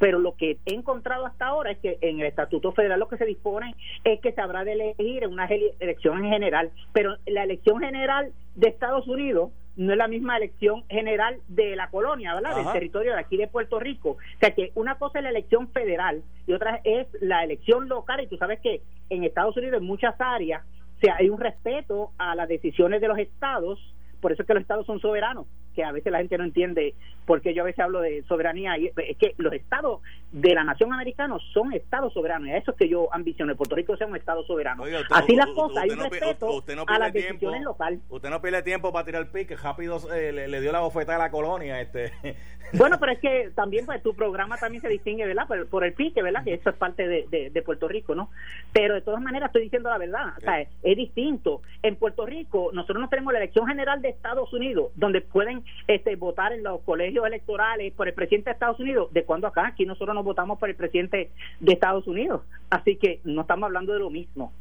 pero 0.00 0.18
lo 0.18 0.34
que 0.34 0.56
he 0.64 0.74
encontrado 0.74 1.26
hasta 1.26 1.46
ahora 1.46 1.72
es 1.72 1.78
que 1.78 1.98
en 2.00 2.20
el 2.20 2.26
Estatuto 2.26 2.72
Federal 2.72 2.98
lo 2.98 3.08
que 3.08 3.18
se 3.18 3.26
dispone 3.26 3.74
es 4.02 4.18
que 4.20 4.32
se 4.32 4.40
habrá 4.40 4.64
de 4.64 4.72
elegir 4.72 5.22
en 5.22 5.30
una 5.30 5.44
elección 5.44 6.24
en 6.24 6.32
general, 6.32 6.70
pero 6.94 7.16
la 7.26 7.44
elección 7.44 7.80
general 7.80 8.32
de 8.54 8.68
Estados 8.68 9.06
Unidos 9.06 9.50
no 9.76 9.92
es 9.92 9.98
la 9.98 10.08
misma 10.08 10.36
elección 10.36 10.84
general 10.88 11.40
de 11.48 11.76
la 11.76 11.88
colonia, 11.90 12.34
¿verdad? 12.34 12.56
Del 12.56 12.72
territorio 12.72 13.12
de 13.12 13.20
aquí 13.20 13.36
de 13.36 13.48
Puerto 13.48 13.78
Rico. 13.78 14.10
O 14.10 14.38
sea 14.40 14.50
que 14.54 14.72
una 14.74 14.96
cosa 14.98 15.18
es 15.18 15.24
la 15.24 15.30
elección 15.30 15.68
federal 15.68 16.22
y 16.46 16.52
otra 16.52 16.80
es 16.84 17.06
la 17.20 17.44
elección 17.44 17.88
local 17.88 18.20
y 18.20 18.26
tú 18.26 18.36
sabes 18.36 18.60
que 18.60 18.82
en 19.08 19.24
Estados 19.24 19.56
Unidos 19.56 19.80
en 19.80 19.86
muchas 19.86 20.14
áreas 20.18 20.62
o 21.00 21.02
sea, 21.02 21.16
hay 21.18 21.30
un 21.30 21.40
respeto 21.40 22.10
a 22.18 22.34
las 22.34 22.46
decisiones 22.46 23.00
de 23.00 23.08
los 23.08 23.18
estados, 23.18 23.78
por 24.20 24.32
eso 24.32 24.42
es 24.42 24.46
que 24.46 24.54
los 24.54 24.62
estados 24.62 24.86
son 24.86 25.00
soberanos 25.00 25.46
que 25.74 25.84
a 25.84 25.92
veces 25.92 26.12
la 26.12 26.18
gente 26.18 26.38
no 26.38 26.44
entiende 26.44 26.94
porque 27.26 27.54
yo 27.54 27.62
a 27.62 27.66
veces 27.66 27.80
hablo 27.80 28.00
de 28.00 28.22
soberanía 28.24 28.76
y 28.76 28.86
es 28.86 29.16
que 29.16 29.34
los 29.38 29.52
estados 29.52 30.00
de 30.32 30.54
la 30.54 30.64
nación 30.64 30.92
americana 30.92 31.36
son 31.52 31.72
estados 31.72 32.12
soberanos 32.12 32.48
y 32.48 32.52
a 32.52 32.56
eso 32.56 32.72
es 32.72 32.76
que 32.76 32.88
yo 32.88 33.12
ambiciono 33.12 33.54
Puerto 33.56 33.76
Rico 33.76 33.96
sea 33.96 34.06
un 34.06 34.16
estado 34.16 34.44
soberano. 34.44 34.84
Así 35.10 35.36
las 35.36 35.46
cosas 35.48 35.84
hay 35.84 35.90
un 35.90 36.00
respeto 36.00 36.62
a 36.86 36.98
las 36.98 37.12
decisiones 37.12 37.62
locales. 37.62 38.00
Usted 38.08 38.30
no 38.30 38.40
pierde 38.40 38.62
tiempo 38.62 38.92
para 38.92 39.04
tirar 39.04 39.22
el 39.22 39.28
pique 39.28 39.56
rápido 39.56 40.00
eh, 40.12 40.32
le, 40.32 40.60
dio 40.60 40.72
la 40.72 40.80
bofeta 40.80 41.16
a 41.16 41.18
la 41.18 41.30
colonia 41.30 41.80
este. 41.80 42.12
Bueno 42.72 42.98
pero 43.00 43.10
es 43.10 43.18
que 43.18 43.50
también 43.52 43.84
pues 43.84 44.00
tu 44.00 44.14
programa 44.14 44.56
también 44.56 44.80
se 44.80 44.88
distingue 44.88 45.26
verdad 45.26 45.48
por, 45.68 45.84
el 45.84 45.92
pique 45.92 46.22
verdad 46.22 46.44
que 46.44 46.54
eso 46.54 46.70
es 46.70 46.76
parte 46.76 47.08
de, 47.08 47.50
de, 47.50 47.62
Puerto 47.62 47.88
Rico 47.88 48.14
no 48.14 48.30
pero 48.72 48.94
de 48.94 49.00
todas 49.00 49.20
maneras 49.20 49.48
estoy 49.48 49.62
diciendo 49.62 49.88
la 49.90 49.98
verdad 49.98 50.34
o 50.36 50.40
sea, 50.40 50.60
es 50.60 50.96
distinto. 50.96 51.62
En 51.82 51.96
Puerto 51.96 52.26
Rico 52.26 52.70
nosotros 52.72 53.00
no 53.00 53.08
tenemos 53.08 53.32
la 53.32 53.40
elección 53.40 53.66
general 53.66 54.00
de 54.02 54.09
Estados 54.10 54.52
Unidos 54.52 54.92
donde 54.94 55.20
pueden 55.20 55.64
este, 55.86 56.16
votar 56.16 56.52
en 56.52 56.62
los 56.62 56.80
colegios 56.82 57.26
electorales 57.26 57.92
por 57.94 58.08
el 58.08 58.14
presidente 58.14 58.50
de 58.50 58.54
Estados 58.54 58.80
Unidos, 58.80 59.12
¿de 59.12 59.24
cuando 59.24 59.46
acá? 59.46 59.68
Aquí 59.68 59.86
nosotros 59.86 60.14
no 60.14 60.22
votamos 60.22 60.58
por 60.58 60.68
el 60.68 60.76
presidente 60.76 61.30
de 61.60 61.72
Estados 61.72 62.06
Unidos. 62.06 62.42
Así 62.70 62.96
que 62.96 63.20
no 63.24 63.42
estamos 63.42 63.66
hablando 63.66 63.92
de 63.92 63.98
lo 63.98 64.10
mismo. 64.10 64.52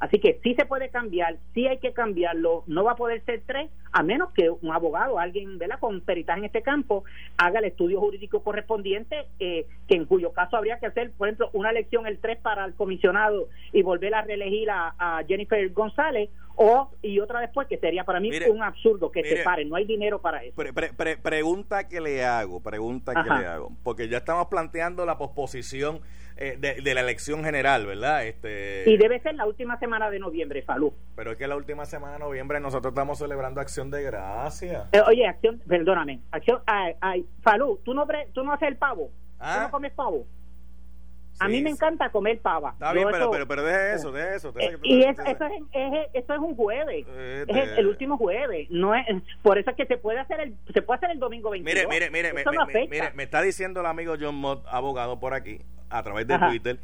Así 0.00 0.20
que 0.20 0.38
sí 0.42 0.54
se 0.54 0.64
puede 0.64 0.90
cambiar, 0.90 1.38
sí 1.54 1.66
hay 1.66 1.78
que 1.78 1.92
cambiarlo, 1.92 2.62
no 2.66 2.84
va 2.84 2.92
a 2.92 2.96
poder 2.96 3.24
ser 3.24 3.42
tres, 3.46 3.68
a 3.90 4.02
menos 4.02 4.30
que 4.32 4.48
un 4.48 4.72
abogado, 4.72 5.18
alguien 5.18 5.58
¿verdad? 5.58 5.80
con 5.80 6.00
peritaje 6.02 6.38
en 6.38 6.44
este 6.44 6.62
campo, 6.62 7.04
haga 7.36 7.58
el 7.58 7.64
estudio 7.64 8.00
jurídico 8.00 8.42
correspondiente, 8.42 9.26
eh, 9.40 9.66
que 9.88 9.96
en 9.96 10.04
cuyo 10.04 10.32
caso 10.32 10.56
habría 10.56 10.78
que 10.78 10.86
hacer, 10.86 11.10
por 11.12 11.26
ejemplo, 11.26 11.50
una 11.52 11.70
elección 11.70 12.06
el 12.06 12.18
3 12.18 12.38
para 12.38 12.64
el 12.64 12.74
comisionado 12.74 13.48
y 13.72 13.82
volver 13.82 14.14
a 14.14 14.22
reelegir 14.22 14.70
a, 14.70 14.94
Jennifer 15.26 15.68
González, 15.72 16.30
o 16.60 16.90
y 17.02 17.20
otra 17.20 17.40
después, 17.40 17.68
que 17.68 17.78
sería 17.78 18.04
para 18.04 18.18
mí 18.18 18.30
un 18.50 18.62
absurdo 18.62 19.10
que 19.10 19.22
se 19.22 19.42
pare, 19.44 19.64
no 19.64 19.76
hay 19.76 19.84
dinero 19.84 20.20
para 20.20 20.42
eso. 20.42 20.54
pregunta 21.22 21.88
que 21.88 22.00
le 22.00 22.24
hago, 22.24 22.60
pregunta 22.60 23.14
que 23.14 23.30
le 23.30 23.46
hago, 23.46 23.72
porque 23.82 24.08
ya 24.08 24.18
estamos 24.18 24.48
planteando 24.48 25.06
la 25.06 25.18
posposición 25.18 26.00
eh, 26.40 26.56
de, 26.56 26.94
la 26.94 27.00
elección 27.00 27.42
general, 27.42 27.84
¿verdad? 27.84 28.24
Este... 28.24 28.84
Y 28.86 28.96
debe 28.96 29.18
ser 29.18 29.34
la 29.34 29.44
última 29.44 29.76
semana 29.80 30.08
de 30.08 30.20
noviembre, 30.20 30.62
Falú. 30.62 30.94
Pero 31.16 31.32
es 31.32 31.36
que 31.36 31.48
la 31.48 31.56
última 31.56 31.84
semana 31.84 32.12
de 32.12 32.20
noviembre 32.20 32.60
nosotros 32.60 32.92
estamos 32.92 33.18
celebrando 33.18 33.60
Acción 33.60 33.90
de 33.90 34.04
Gracia. 34.04 34.88
Eh, 34.92 35.00
oye, 35.04 35.26
Acción, 35.26 35.60
perdóname, 35.66 36.20
Acción, 36.30 36.60
ay, 36.66 36.94
ay, 37.00 37.26
Falú, 37.42 37.80
¿tú 37.84 37.92
no, 37.92 38.06
¿tú 38.32 38.44
no 38.44 38.52
haces 38.52 38.68
el 38.68 38.76
pavo? 38.76 39.08
¿Tú 39.08 39.44
no 39.44 39.66
¿Ah? 39.66 39.68
comes 39.70 39.92
pavo? 39.92 40.26
A 41.38 41.48
mí 41.48 41.62
me 41.62 41.70
encanta 41.70 42.10
comer 42.10 42.40
pava. 42.40 42.70
Está 42.72 42.92
bien, 42.92 43.08
pero, 43.10 43.30
pero, 43.30 43.46
pero 43.46 43.62
deje 43.62 43.94
eso, 43.94 44.12
deje 44.12 44.36
eso. 44.36 44.52
Eh, 44.58 44.78
y 44.82 45.02
eso, 45.02 45.22
eso, 45.22 45.44
es, 45.44 45.62
es, 45.72 46.08
eso 46.14 46.34
es 46.34 46.40
un 46.40 46.56
jueves. 46.56 47.06
es 47.46 47.78
el, 47.78 47.86
último 47.86 48.16
jueves. 48.16 48.68
no 48.70 48.94
es 48.94 49.06
Por 49.42 49.58
eso 49.58 49.70
es 49.70 49.76
que 49.76 49.86
se 49.86 49.98
puede 49.98 50.18
hacer 50.18 50.40
el, 50.40 50.54
se 50.72 50.82
puede 50.82 50.98
hacer 50.98 51.10
el 51.10 51.18
domingo 51.18 51.50
22. 51.50 51.74
Mire, 51.74 52.10
mire, 52.10 52.32
mire, 52.32 52.44
mire, 52.88 53.12
me 53.14 53.22
está 53.22 53.42
diciendo 53.42 53.80
el 53.80 53.86
amigo 53.86 54.14
John 54.20 54.34
Mott, 54.34 54.64
abogado 54.68 55.20
por 55.20 55.34
aquí, 55.34 55.60
a 55.90 56.02
través 56.02 56.26
de 56.26 56.38
Twitter 56.38 56.78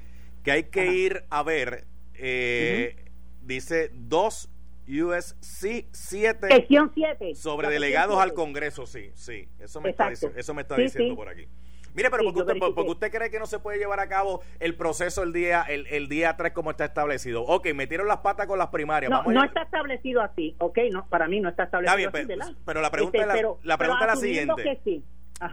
que 0.45 0.53
hay 0.53 0.65
que 0.65 0.87
ir 0.93 1.25
a 1.31 1.43
ver, 1.43 1.87
eh, 2.15 2.97
dice 3.41 3.91
dos 3.93 4.51
USC 4.87 5.87
7 5.91 6.67
sobre 7.35 7.71
delegados 7.71 8.21
al 8.21 8.35
Congreso, 8.35 8.87
sí, 8.87 9.11
sí, 9.15 9.49
eso 9.59 9.81
me 9.81 9.91
está, 9.91 10.13
eso 10.13 10.55
me 10.55 10.63
está 10.63 10.77
diciendo 10.77 11.17
por 11.17 11.31
aquí. 11.31 11.49
Mire, 11.95 12.11
pero 12.11 12.25
porque, 12.25 12.41
usted, 12.41 12.55
porque, 12.59 12.91
usted, 12.91 13.11
cree 13.13 13.31
que 13.31 13.39
no 13.39 13.47
se 13.47 13.61
puede 13.61 13.79
llevar 13.79 14.01
a 14.01 14.09
cabo 14.09 14.43
el 14.59 14.75
proceso 14.75 15.23
el 15.23 15.33
día 15.33 15.63
el, 15.63 15.87
el, 15.87 16.09
día 16.09 16.37
3 16.37 16.53
como 16.53 16.73
está 16.73 16.85
establecido. 16.85 17.43
Ok, 17.45 17.73
metieron 17.73 18.09
las 18.09 18.19
patas 18.19 18.47
con 18.47 18.59
las 18.59 18.69
primarias. 18.69 19.11
No, 19.11 19.23
no 19.23 19.45
está 19.45 19.63
establecido 19.63 20.21
así, 20.21 20.57
ok, 20.59 20.79
no, 20.91 21.07
para 21.07 21.29
mí 21.29 21.41
no 21.41 21.49
está 21.49 21.65
establecido 21.65 22.11
así. 22.13 22.27
Pero, 22.27 22.45
pero 22.65 22.81
la 22.81 22.91
pregunta, 22.91 23.19
es, 23.19 23.27
la, 23.27 23.35
este, 23.35 23.49
la, 23.63 23.79
pregunta 23.79 24.05
es 24.05 24.11
la 24.11 24.17
siguiente. 24.17 25.03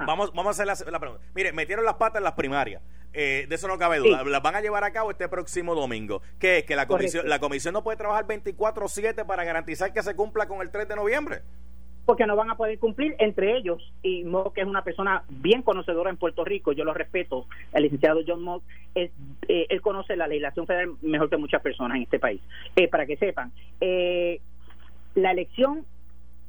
Vamos, 0.05 0.33
vamos 0.33 0.59
a 0.59 0.63
hacer 0.63 0.91
la, 0.91 0.99
pregunta. 0.99 1.23
Mire, 1.35 1.53
metieron 1.53 1.85
las 1.85 1.95
patas 1.95 2.19
en 2.19 2.23
las 2.23 2.33
primarias. 2.33 2.81
Eh, 3.13 3.45
de 3.47 3.55
eso 3.55 3.67
no 3.67 3.77
cabe 3.77 3.99
duda. 3.99 4.23
Las 4.23 4.41
van 4.41 4.55
a 4.55 4.61
llevar 4.61 4.83
a 4.83 4.91
cabo 4.91 5.11
este 5.11 5.27
próximo 5.27 5.75
domingo. 5.75 6.21
¿Qué 6.39 6.59
es? 6.59 6.63
Que 6.63 6.75
la 6.75 6.87
comisión, 6.87 7.27
la 7.27 7.39
comisión 7.39 7.73
no 7.73 7.83
puede 7.83 7.97
trabajar 7.97 8.25
24-7 8.25 9.25
para 9.25 9.43
garantizar 9.43 9.91
que 9.91 10.01
se 10.01 10.15
cumpla 10.15 10.47
con 10.47 10.61
el 10.61 10.71
3 10.71 10.87
de 10.87 10.95
noviembre 10.95 11.41
porque 12.05 12.25
no 12.25 12.35
van 12.35 12.49
a 12.49 12.55
poder 12.55 12.79
cumplir 12.79 13.15
entre 13.19 13.57
ellos. 13.57 13.81
Y 14.01 14.23
Mo 14.23 14.51
que 14.53 14.61
es 14.61 14.67
una 14.67 14.83
persona 14.83 15.23
bien 15.29 15.61
conocedora 15.61 16.09
en 16.09 16.17
Puerto 16.17 16.43
Rico 16.43 16.71
yo 16.71 16.83
lo 16.83 16.93
respeto. 16.93 17.45
El 17.73 17.83
licenciado 17.83 18.21
John 18.25 18.41
Mock 18.43 18.63
es, 18.95 19.11
eh, 19.47 19.67
él 19.69 19.81
conoce 19.81 20.15
la 20.15 20.27
legislación 20.27 20.67
federal 20.67 20.95
mejor 21.01 21.29
que 21.29 21.37
muchas 21.37 21.61
personas 21.61 21.97
en 21.97 22.03
este 22.03 22.19
país. 22.19 22.41
Eh, 22.75 22.87
para 22.87 23.05
que 23.05 23.17
sepan 23.17 23.51
eh, 23.79 24.39
la 25.15 25.31
elección 25.31 25.85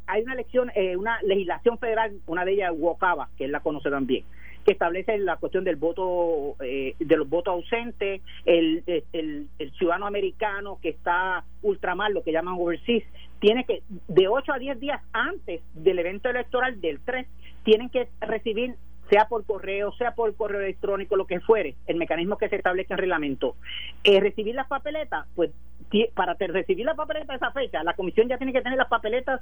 hay 0.07 0.23
una 0.23 0.35
elección 0.35 0.71
una 0.97 1.23
legislación 1.23 1.79
federal 1.79 2.13
una 2.27 2.45
de 2.45 2.53
ellas 2.53 2.73
WOCABA 2.77 3.29
que 3.39 3.45
él 3.45 3.53
la 3.53 3.61
conoce 3.61 3.89
también 3.89 4.25
que 4.65 4.73
establece 4.73 5.17
la 5.19 5.37
cuestión 5.37 5.65
del 5.65 5.77
voto 5.77 6.57
de 6.59 7.17
los 7.17 7.29
votos 7.29 7.55
ausentes 7.55 8.21
el, 8.45 8.83
el, 9.13 9.49
el 9.59 9.73
ciudadano 9.73 10.07
americano 10.07 10.79
que 10.83 10.91
está 10.91 11.45
ultramar 11.63 12.11
lo 12.11 12.23
que 12.23 12.33
llaman 12.33 12.55
overseas 12.59 13.05
tiene 13.43 13.65
que, 13.65 13.83
de 14.07 14.29
8 14.29 14.53
a 14.53 14.59
10 14.61 14.79
días 14.79 15.03
antes 15.13 15.63
del 15.75 15.99
evento 15.99 16.31
electoral 16.31 16.81
del 16.81 17.01
3, 17.01 17.27
tienen 17.65 17.91
que 17.91 18.09
recibir 18.21 18.77
sea 19.11 19.27
por 19.27 19.45
correo, 19.45 19.93
sea 19.95 20.15
por 20.15 20.33
correo 20.37 20.61
electrónico, 20.61 21.17
lo 21.17 21.27
que 21.27 21.41
fuere, 21.41 21.75
el 21.89 21.97
mecanismo 21.97 22.39
que 22.39 22.49
se 22.49 22.55
establece 22.55 22.95
en 22.95 22.99
reglamento, 22.99 23.57
eh, 24.05 24.21
recibir 24.21 24.55
las 24.55 24.69
papeletas, 24.69 25.27
pues 25.35 25.51
para 26.15 26.35
recibir 26.35 26.85
las 26.87 26.97
papeletas 26.97 27.31
a 27.31 27.35
esa 27.37 27.51
fecha, 27.53 27.83
la 27.83 27.95
comisión 27.95 28.29
ya 28.29 28.39
tiene 28.39 28.53
que 28.53 28.63
tener 28.63 28.79
las 28.79 28.89
papeletas 28.89 29.41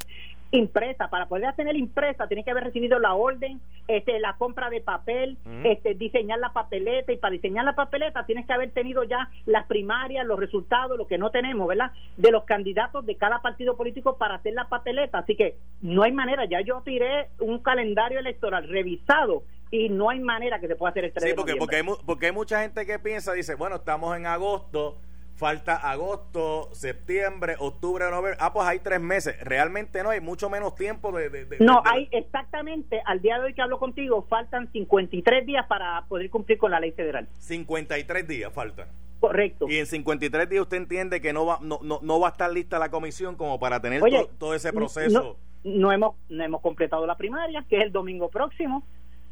impresas. 0.50 1.09
Para 1.09 1.26
poder 1.26 1.55
tener 1.55 1.76
impresa, 1.76 2.26
tiene 2.26 2.44
que 2.44 2.50
haber 2.50 2.64
recibido 2.64 2.98
la 2.98 3.14
orden, 3.14 3.61
este, 3.88 4.18
la 4.20 4.35
compra 4.37 4.70
de 4.70 4.81
papel, 4.81 5.38
este, 5.64 5.94
diseñar 5.94 6.38
la 6.38 6.53
papeleta. 6.53 7.12
Y 7.12 7.16
para 7.16 7.33
diseñar 7.33 7.64
la 7.64 7.74
papeleta, 7.74 8.26
tienes 8.26 8.46
que 8.46 8.53
haber 8.53 8.70
tenido 8.70 9.05
ya 9.05 9.31
las 9.46 9.66
primarias, 9.66 10.26
los 10.26 10.38
resultados, 10.38 10.96
lo 10.98 11.07
que 11.07 11.18
no 11.18 11.31
tenemos, 11.31 11.66
¿verdad? 11.68 11.92
De 12.16 12.31
los 12.31 12.44
candidatos 12.44 13.07
de 13.07 13.16
cada 13.16 13.40
partido 13.40 13.76
político 13.76 14.16
para 14.16 14.37
hacer 14.37 14.55
la 14.55 14.68
papeleta. 14.68 15.18
Así 15.18 15.37
que 15.37 15.57
no 15.81 16.03
hay 16.03 16.12
manera. 16.12 16.44
Ya 16.44 16.61
yo 16.61 16.83
tiré 16.85 17.29
un 17.38 17.59
calendario 17.59 18.18
electoral 18.18 18.68
revisado 18.68 19.42
y 19.70 19.88
no 19.88 20.11
hay 20.11 20.20
manera 20.20 20.59
que 20.59 20.66
se 20.66 20.76
pueda 20.76 20.90
hacer 20.90 21.05
el 21.05 21.12
3 21.12 21.31
sí, 21.31 21.37
porque, 21.37 21.55
porque, 21.57 21.76
hay, 21.76 21.83
porque 22.05 22.26
hay 22.26 22.33
mucha 22.33 22.61
gente 22.62 22.85
que 22.87 22.98
piensa, 22.98 23.33
dice, 23.33 23.55
bueno, 23.55 23.76
estamos 23.76 24.16
en 24.16 24.26
agosto, 24.26 24.98
falta 25.36 25.76
agosto, 25.76 26.68
septiembre, 26.72 27.56
octubre, 27.58 28.04
noviembre. 28.10 28.36
Ah, 28.38 28.52
pues 28.52 28.66
hay 28.66 28.80
tres 28.80 29.00
meses. 29.00 29.38
Realmente 29.40 30.02
no 30.02 30.10
hay 30.10 30.20
mucho 30.20 30.50
menos 30.50 30.74
tiempo 30.74 31.12
de... 31.12 31.56
no, 31.60 31.82
hay 31.84 32.08
exactamente, 32.12 33.00
al 33.06 33.22
día 33.22 33.38
de 33.38 33.46
hoy 33.46 33.54
que 33.54 33.62
hablo 33.62 33.78
contigo, 33.78 34.26
faltan 34.28 34.70
53 34.70 35.46
días 35.46 35.66
para 35.66 36.04
poder 36.08 36.28
cumplir 36.30 36.58
con 36.58 36.70
la 36.70 36.80
ley 36.80 36.92
federal. 36.92 37.28
53 37.38 38.28
días 38.28 38.52
faltan. 38.52 38.88
Correcto. 39.20 39.66
Y 39.68 39.76
en 39.76 39.86
53 39.86 40.48
días 40.48 40.62
usted 40.62 40.78
entiende 40.78 41.20
que 41.20 41.32
no 41.32 41.46
va, 41.46 41.58
no, 41.60 41.80
no, 41.82 42.00
no 42.02 42.20
va 42.20 42.28
a 42.28 42.30
estar 42.30 42.50
lista 42.50 42.78
la 42.78 42.90
comisión 42.90 43.36
como 43.36 43.58
para 43.58 43.80
tener 43.80 44.02
todo 44.38 44.54
ese 44.54 44.72
proceso. 44.72 45.36
No, 45.62 45.72
no, 45.72 45.92
hemos, 45.92 46.16
no 46.28 46.44
hemos 46.44 46.60
completado 46.62 47.06
la 47.06 47.16
primaria, 47.16 47.64
que 47.68 47.76
es 47.76 47.82
el 47.82 47.92
domingo 47.92 48.30
próximo 48.30 48.82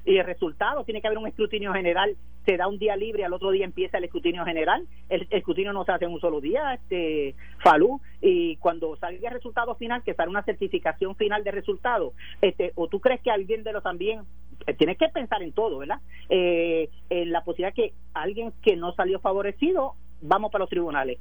y 0.05 0.17
el 0.17 0.27
resultado 0.27 0.85
tiene 0.85 1.01
que 1.01 1.07
haber 1.07 1.19
un 1.19 1.27
escrutinio 1.27 1.73
general 1.73 2.17
se 2.47 2.57
da 2.57 2.67
un 2.67 2.79
día 2.79 2.97
libre 2.97 3.25
al 3.25 3.33
otro 3.35 3.51
día 3.51 3.65
empieza 3.65 3.99
el 3.99 4.05
escrutinio 4.05 4.45
general 4.45 4.87
el, 5.09 5.27
escrutinio 5.31 5.73
no 5.73 5.85
se 5.85 5.93
hace 5.93 6.07
en 6.07 6.13
un 6.13 6.21
solo 6.21 6.41
día 6.41 6.75
este 6.75 7.35
Falú 7.63 8.01
y 8.21 8.57
cuando 8.57 8.97
salga 8.97 9.29
el 9.29 9.35
resultado 9.35 9.75
final 9.75 10.03
que 10.03 10.15
sale 10.15 10.31
una 10.31 10.43
certificación 10.45 11.15
final 11.17 11.45
de 11.45 11.51
resultado 11.51 12.15
este 12.41 12.73
o 12.77 12.89
tú 12.89 13.01
crees 13.01 13.21
que 13.21 13.31
alguien 13.31 13.65
de 13.65 13.73
los 13.73 13.83
también 13.83 14.23
eh, 14.67 14.75
tienes 14.75 14.97
que 14.97 15.09
pensar 15.09 15.43
en 15.43 15.53
todo 15.53 15.79
verdad 15.79 16.01
eh, 16.31 16.89
en 17.11 17.31
la 17.31 17.45
posibilidad 17.45 17.75
que 17.75 17.93
alguien 18.15 18.53
que 18.63 18.77
no 18.77 18.93
salió 18.93 19.21
favorecido 19.21 19.95
vamos 20.23 20.51
para 20.51 20.63
los 20.63 20.71
tribunales 20.71 21.19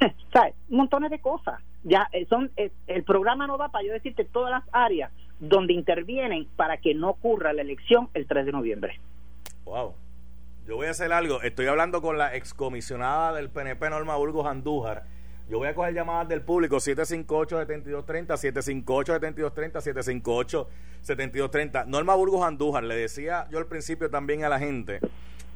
¿sabes? 0.32 0.54
montones 0.68 1.10
de 1.10 1.20
cosas 1.20 1.60
ya 1.82 2.08
eh, 2.12 2.26
son 2.26 2.52
el 2.86 3.04
programa 3.04 3.46
no 3.46 3.58
da 3.58 3.70
para 3.70 3.84
yo 3.84 3.92
decirte 3.92 4.24
todas 4.24 4.50
las 4.50 4.64
áreas 4.72 5.10
donde 5.40 5.72
intervienen 5.72 6.46
para 6.56 6.76
que 6.76 6.94
no 6.94 7.10
ocurra 7.10 7.52
la 7.52 7.62
elección 7.62 8.08
el 8.14 8.26
3 8.26 8.46
de 8.46 8.52
noviembre. 8.52 9.00
Wow. 9.64 9.94
Yo 10.66 10.76
voy 10.76 10.86
a 10.86 10.90
hacer 10.90 11.12
algo. 11.12 11.42
Estoy 11.42 11.66
hablando 11.66 12.00
con 12.02 12.18
la 12.18 12.36
excomisionada 12.36 13.34
del 13.34 13.50
PNP, 13.50 13.90
Norma 13.90 14.16
Burgos 14.16 14.46
Andújar. 14.46 15.04
Yo 15.48 15.58
voy 15.58 15.68
a 15.68 15.74
coger 15.74 15.94
llamadas 15.94 16.28
del 16.28 16.42
público 16.42 16.76
758-7230, 16.76 18.84
758-7230, 18.84 20.66
758-7230. 21.02 21.86
Norma 21.86 22.14
Burgos 22.14 22.44
Andújar, 22.44 22.84
le 22.84 22.94
decía 22.94 23.48
yo 23.50 23.58
al 23.58 23.66
principio 23.66 24.10
también 24.10 24.44
a 24.44 24.48
la 24.48 24.60
gente, 24.60 25.00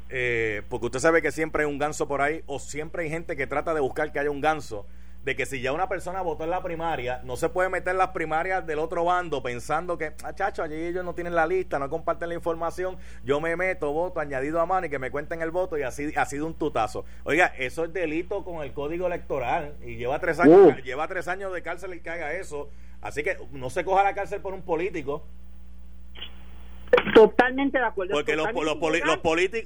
eh, 0.09 0.63
porque 0.69 0.87
usted 0.87 0.99
sabe 0.99 1.23
que 1.23 1.31
siempre 1.31 1.63
hay 1.63 1.71
un 1.71 1.79
ganso 1.79 2.09
por 2.09 2.23
ahí, 2.23 2.43
o 2.47 2.59
siempre 2.59 3.05
hay 3.05 3.11
gente 3.11 3.37
que 3.37 3.47
trata 3.47 3.73
de 3.73 3.81
buscar 3.81 4.11
que 4.11 4.19
haya 4.19 4.33
un 4.33 4.41
ganso 4.41 4.85
de 5.25 5.35
que 5.35 5.47
si 5.47 5.61
ya 5.61 5.73
una 5.73 5.89
persona 5.89 6.21
votó 6.21 6.45
en 6.45 6.51
la 6.51 6.63
primaria, 6.63 7.21
no 7.25 7.37
se 7.37 7.49
puede 7.49 7.71
meter 7.71 7.95
las 7.95 8.09
primarias 8.09 8.67
del 8.67 8.79
otro 8.79 9.05
bando 9.05 9.43
pensando 9.43 9.97
que, 9.97 10.13
ah, 10.23 10.35
chacho, 10.35 10.63
allí 10.63 10.75
ellos 10.75 11.05
no 11.05 11.15
tienen 11.15 11.35
la 11.35 11.47
lista, 11.47 11.79
no 11.79 11.89
comparten 11.89 12.29
la 12.29 12.35
información, 12.35 12.99
yo 13.25 13.41
me 13.41 13.57
meto, 13.57 13.91
voto 13.93 14.21
añadido 14.21 14.61
a 14.61 14.67
mano 14.67 14.87
y 14.87 14.91
que 14.91 14.99
me 14.99 15.11
cuenten 15.11 15.41
el 15.41 15.51
voto 15.51 15.79
y 15.79 15.83
así 15.83 16.13
ha 16.15 16.27
sido 16.27 16.47
un 16.47 16.55
tutazo. 16.55 17.05
Oiga, 17.25 17.47
eso 17.59 17.85
es 17.85 17.93
delito 17.93 18.45
con 18.45 18.63
el 18.63 18.73
código 18.73 19.07
electoral 19.07 19.75
y 19.83 19.97
lleva 19.97 20.19
tres 20.19 20.39
años, 20.41 20.77
lleva 20.85 21.09
tres 21.09 21.27
años 21.27 21.53
de 21.55 21.63
cárcel 21.63 21.95
el 21.95 22.03
que 22.03 22.11
haga 22.11 22.35
eso. 22.35 22.69
Así 23.01 23.23
que 23.23 23.39
no 23.53 23.71
se 23.71 23.85
coja 23.85 24.03
la 24.03 24.15
cárcel 24.15 24.41
por 24.41 24.53
un 24.53 24.63
político. 24.63 25.25
Totalmente 27.15 27.79
de 27.79 27.85
acuerdo. 27.85 28.13
Porque 28.15 28.37
los, 28.37 28.53
los, 28.53 28.77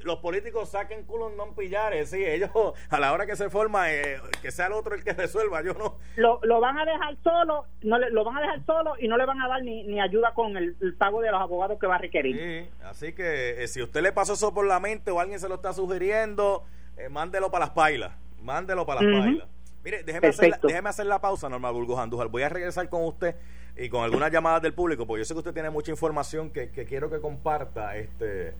los, 0.04 0.18
políticos 0.18 0.70
saquen 0.70 1.04
culo 1.04 1.30
no 1.30 1.54
pillares, 1.54 2.10
sí, 2.10 2.24
ellos 2.24 2.50
a 2.90 3.00
la 3.00 3.12
hora 3.12 3.26
que 3.26 3.36
se 3.36 3.50
forma, 3.50 3.92
eh, 3.92 4.20
que 4.42 4.50
sea 4.50 4.66
el 4.66 4.72
otro 4.72 4.94
el 4.94 5.04
que 5.04 5.12
resuelva, 5.12 5.62
yo 5.62 5.74
no. 5.74 5.96
Lo, 6.16 6.40
lo 6.42 6.60
van 6.60 6.78
a 6.78 6.84
dejar 6.84 7.16
solo, 7.22 7.66
no 7.82 7.98
le, 7.98 8.10
lo 8.10 8.24
van 8.24 8.38
a 8.38 8.40
dejar 8.42 8.64
solo 8.66 8.94
y 8.98 9.08
no 9.08 9.16
le 9.16 9.26
van 9.26 9.40
a 9.40 9.48
dar 9.48 9.62
ni, 9.62 9.84
ni 9.84 10.00
ayuda 10.00 10.34
con 10.34 10.56
el, 10.56 10.76
pago 10.98 11.20
de 11.20 11.30
los 11.30 11.40
abogados 11.40 11.78
que 11.78 11.86
va 11.86 11.96
a 11.96 11.98
requerir. 11.98 12.36
Sí, 12.36 12.70
así 12.84 13.12
que 13.12 13.62
eh, 13.62 13.68
si 13.68 13.82
usted 13.82 14.02
le 14.02 14.12
pasó 14.12 14.34
eso 14.34 14.52
por 14.52 14.66
la 14.66 14.80
mente 14.80 15.10
o 15.10 15.20
alguien 15.20 15.38
se 15.38 15.48
lo 15.48 15.56
está 15.56 15.72
sugiriendo, 15.72 16.64
eh, 16.96 17.08
mándelo 17.08 17.50
para 17.50 17.66
las 17.66 17.74
pailas, 17.74 18.12
mándelo 18.42 18.86
para 18.86 19.02
las 19.02 19.20
pailas. 19.20 19.48
Mire, 19.88 20.03
déjeme 20.03 20.29
hacer, 20.29 20.51
la, 20.51 20.59
déjeme 20.62 20.88
hacer 20.90 21.07
la 21.07 21.18
pausa, 21.18 21.48
Normal 21.48 21.72
Burgos 21.72 21.98
Andújar. 21.98 22.29
Voy 22.29 22.42
a 22.42 22.51
regresar 22.51 22.90
con 22.90 23.07
usted 23.07 23.37
y 23.74 23.88
con 23.88 24.05
algunas 24.05 24.31
llamadas 24.31 24.61
del 24.61 24.74
público, 24.74 25.07
porque 25.07 25.22
yo 25.22 25.24
sé 25.24 25.33
que 25.33 25.38
usted 25.38 25.55
tiene 25.55 25.70
mucha 25.70 25.90
información 25.90 26.51
que, 26.51 26.68
quiero 26.68 27.09
que 27.09 27.20
comparta. 27.22 27.96
Este, 27.96 28.53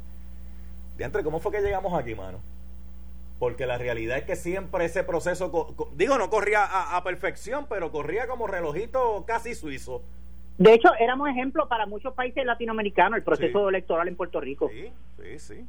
de 0.97 1.23
¿cómo 1.23 1.39
fue 1.39 1.53
que 1.53 1.61
llegamos 1.61 1.93
aquí, 1.93 2.15
mano? 2.15 2.41
Porque 3.39 3.67
la 3.67 3.77
realidad 3.77 4.17
es 4.17 4.25
que 4.25 4.37
siempre 4.37 4.87
ese 4.87 5.05
proceso, 5.05 5.77
digo, 5.97 6.17
no 6.17 6.31
corría 6.31 6.65
a, 6.97 7.05
perfección, 7.05 7.67
pero 7.69 7.93
corría 7.93 8.27
como 8.27 8.47
relojito 8.47 9.25
casi 9.27 9.55
suizo. 9.55 10.01
De 10.57 10.73
hecho, 10.73 10.89
éramos 10.99 11.29
ejemplo 11.29 11.69
para 11.69 11.85
muchos 11.85 12.15
países 12.15 12.43
latinoamericanos 12.47 13.19
el 13.19 13.23
proceso 13.23 13.69
electoral 13.69 14.09
en 14.09 14.17
Puerto 14.17 14.41
Rico. 14.41 14.71
Sí, 14.71 14.91
sí, 15.19 15.39
sí. 15.39 15.67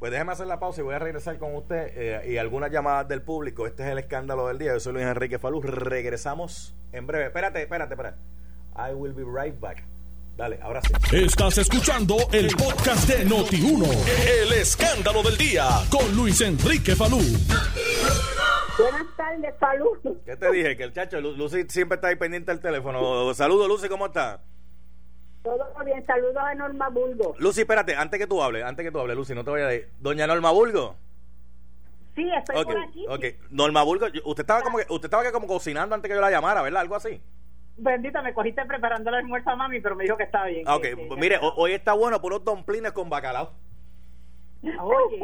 Pues 0.00 0.12
déjeme 0.12 0.32
hacer 0.32 0.46
la 0.46 0.58
pausa 0.58 0.80
y 0.80 0.84
voy 0.84 0.94
a 0.94 0.98
regresar 0.98 1.38
con 1.38 1.54
usted 1.54 1.92
eh, 1.94 2.32
y 2.32 2.38
algunas 2.38 2.70
llamadas 2.70 3.06
del 3.06 3.20
público. 3.20 3.66
Este 3.66 3.82
es 3.82 3.90
el 3.90 3.98
escándalo 3.98 4.48
del 4.48 4.56
día. 4.56 4.72
Yo 4.72 4.80
soy 4.80 4.94
Luis 4.94 5.04
Enrique 5.04 5.38
Falú. 5.38 5.60
Regresamos 5.60 6.74
en 6.90 7.06
breve. 7.06 7.26
Espérate, 7.26 7.60
espérate, 7.60 7.92
espérate. 7.92 8.18
I 8.76 8.94
will 8.94 9.12
be 9.12 9.24
right 9.24 9.60
back. 9.60 9.84
Dale, 10.38 10.58
ahora 10.62 10.80
sí. 10.80 10.94
Estás 11.14 11.58
escuchando 11.58 12.16
el 12.32 12.48
podcast 12.56 13.10
de 13.10 13.26
Noti1. 13.26 13.86
El 14.42 14.52
escándalo 14.54 15.22
del 15.22 15.36
día 15.36 15.68
con 15.90 16.16
Luis 16.16 16.40
Enrique 16.40 16.96
Falú. 16.96 17.18
Buenas 18.78 19.06
tardes, 19.18 19.54
Falú. 19.60 20.22
¿Qué 20.24 20.34
te 20.34 20.50
dije? 20.50 20.78
Que 20.78 20.84
el 20.84 20.94
chacho, 20.94 21.20
Lucy 21.20 21.66
siempre 21.68 21.96
está 21.96 22.08
ahí 22.08 22.16
pendiente 22.16 22.50
del 22.50 22.62
teléfono. 22.62 23.34
Saludos, 23.34 23.68
Lucy, 23.68 23.90
¿cómo 23.90 24.06
está? 24.06 24.40
Todo 25.42 25.64
bien, 25.84 26.04
saludos 26.06 26.36
a 26.36 26.54
Norma 26.54 26.88
Bulgo. 26.88 27.34
Lucy, 27.38 27.62
espérate, 27.62 27.96
antes 27.96 28.18
que 28.18 28.26
tú 28.26 28.42
hables, 28.42 28.64
antes 28.64 28.84
que 28.84 28.92
tú 28.92 28.98
hables, 28.98 29.16
Lucy, 29.16 29.34
no 29.34 29.44
te 29.44 29.50
vayas 29.50 29.68
de 29.68 29.74
ahí. 29.74 29.84
Doña 29.98 30.26
Norma 30.26 30.50
Bulgo. 30.50 30.96
Sí, 32.14 32.28
estoy 32.36 32.64
por 32.64 32.78
aquí. 32.78 33.06
Ok, 33.08 33.24
Norma 33.50 33.82
Bulgo, 33.82 34.06
usted 34.24 34.42
estaba 34.42 34.62
como 34.62 34.78
que, 34.78 34.84
usted 34.88 35.06
estaba 35.06 35.32
como 35.32 35.46
cocinando 35.46 35.94
antes 35.94 36.08
que 36.08 36.14
yo 36.14 36.20
la 36.20 36.30
llamara, 36.30 36.60
¿verdad? 36.60 36.82
Algo 36.82 36.96
así. 36.96 37.22
Bendita, 37.78 38.20
me 38.20 38.34
cogiste 38.34 38.64
preparando 38.66 39.08
el 39.08 39.16
almuerzo 39.16 39.50
a 39.50 39.56
mami, 39.56 39.80
pero 39.80 39.96
me 39.96 40.04
dijo 40.04 40.16
que 40.18 40.24
estaba 40.24 40.46
bien. 40.46 40.68
Ok, 40.68 40.86
mire, 41.16 41.38
hoy 41.40 41.72
está 41.72 41.94
bueno 41.94 42.20
por 42.20 42.32
unos 42.32 42.44
domplines 42.44 42.92
con 42.92 43.08
bacalao. 43.08 43.52
Oye, 44.62 45.18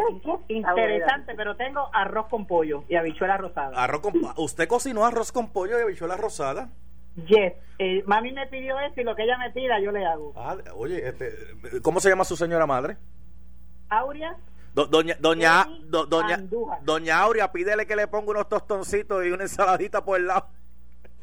interesante, 0.48 1.34
pero 1.34 1.56
tengo 1.56 1.90
arroz 1.92 2.28
con 2.28 2.46
pollo 2.46 2.84
y 2.88 2.94
habichuela 2.96 3.36
rosada. 3.36 3.76
Arroz 3.82 4.00
con 4.00 4.14
¿Usted 4.36 4.66
cocinó 4.66 5.04
arroz 5.04 5.30
con 5.30 5.52
pollo 5.52 5.78
y 5.78 5.82
habichuela 5.82 6.16
rosada? 6.16 6.70
Yes. 7.26 7.54
Eh, 7.78 8.02
mami 8.06 8.32
me 8.32 8.46
pidió 8.46 8.78
eso 8.80 9.00
y 9.00 9.04
lo 9.04 9.14
que 9.16 9.24
ella 9.24 9.36
me 9.38 9.50
pida 9.50 9.78
yo 9.80 9.90
le 9.92 10.04
hago. 10.04 10.32
Ah, 10.36 10.56
oye, 10.74 11.06
este, 11.08 11.32
¿cómo 11.82 12.00
se 12.00 12.08
llama 12.10 12.24
su 12.24 12.36
señora 12.36 12.66
madre? 12.66 12.96
Aurea. 13.88 14.36
doña 14.74 15.16
doña 15.20 15.66
doña 15.88 16.38
doña 16.82 17.18
Aurea, 17.20 17.52
pídele 17.52 17.86
que 17.86 17.96
le 17.96 18.06
ponga 18.08 18.30
unos 18.32 18.48
tostoncitos 18.48 19.24
y 19.24 19.30
una 19.30 19.44
ensaladita 19.44 20.04
por 20.04 20.18
el 20.18 20.26
lado. 20.26 20.48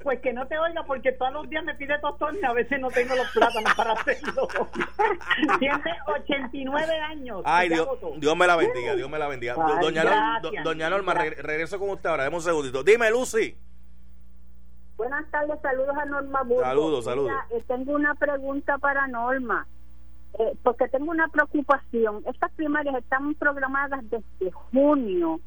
Pues 0.04 0.20
que 0.20 0.34
no 0.34 0.46
te 0.48 0.58
oiga 0.60 0.84
porque 0.86 1.14
todos 1.14 1.32
los 1.32 1.50
días 1.50 1.64
me 1.64 1.74
pide 1.76 1.98
tostón 2.00 2.36
y 2.42 2.46
a 2.46 2.52
veces 2.52 2.78
no 2.80 2.90
tengo 2.90 3.16
los 3.16 3.30
plátanos 3.32 3.74
para 3.74 3.94
hacerlo. 3.94 4.48
Tiene 5.60 5.82
89 6.20 6.94
años. 7.00 7.42
Ay, 7.46 7.70
Dios. 7.70 7.88
Dios 8.18 8.36
me 8.36 8.46
la 8.46 8.56
bendiga, 8.58 8.96
Dios 8.96 9.10
me 9.10 9.18
la 9.18 9.28
bendiga. 9.28 9.56
Ay, 9.58 9.76
doña, 9.82 10.04
gracias. 10.04 10.64
doña 10.64 10.90
Norma, 10.90 11.14
regre- 11.14 11.38
regreso 11.38 11.80
con 11.80 11.90
usted 11.92 12.10
ahora, 12.10 12.24
deme 12.26 12.36
un 12.36 12.42
segundito. 12.42 12.84
Dime, 12.84 13.10
Lucy. 13.12 13.56
Buenas 14.98 15.30
tardes, 15.32 15.60
saludos 15.62 15.96
a 15.98 16.06
Norma 16.06 16.44
Burgos. 16.44 16.64
Saludos, 16.66 17.06
saludos. 17.06 17.32
Eh, 17.52 17.64
tengo 17.68 17.94
una 17.94 18.14
pregunta 18.16 18.78
para 18.78 19.08
Norma, 19.08 19.68
eh, 20.40 20.56
porque 20.64 20.88
tengo 20.88 21.12
una 21.12 21.28
preocupación. 21.30 22.24
Estas 22.28 22.52
primarias 22.54 22.96
están 22.96 23.34
programadas 23.36 24.02
desde 24.10 24.52
junio 24.52 25.40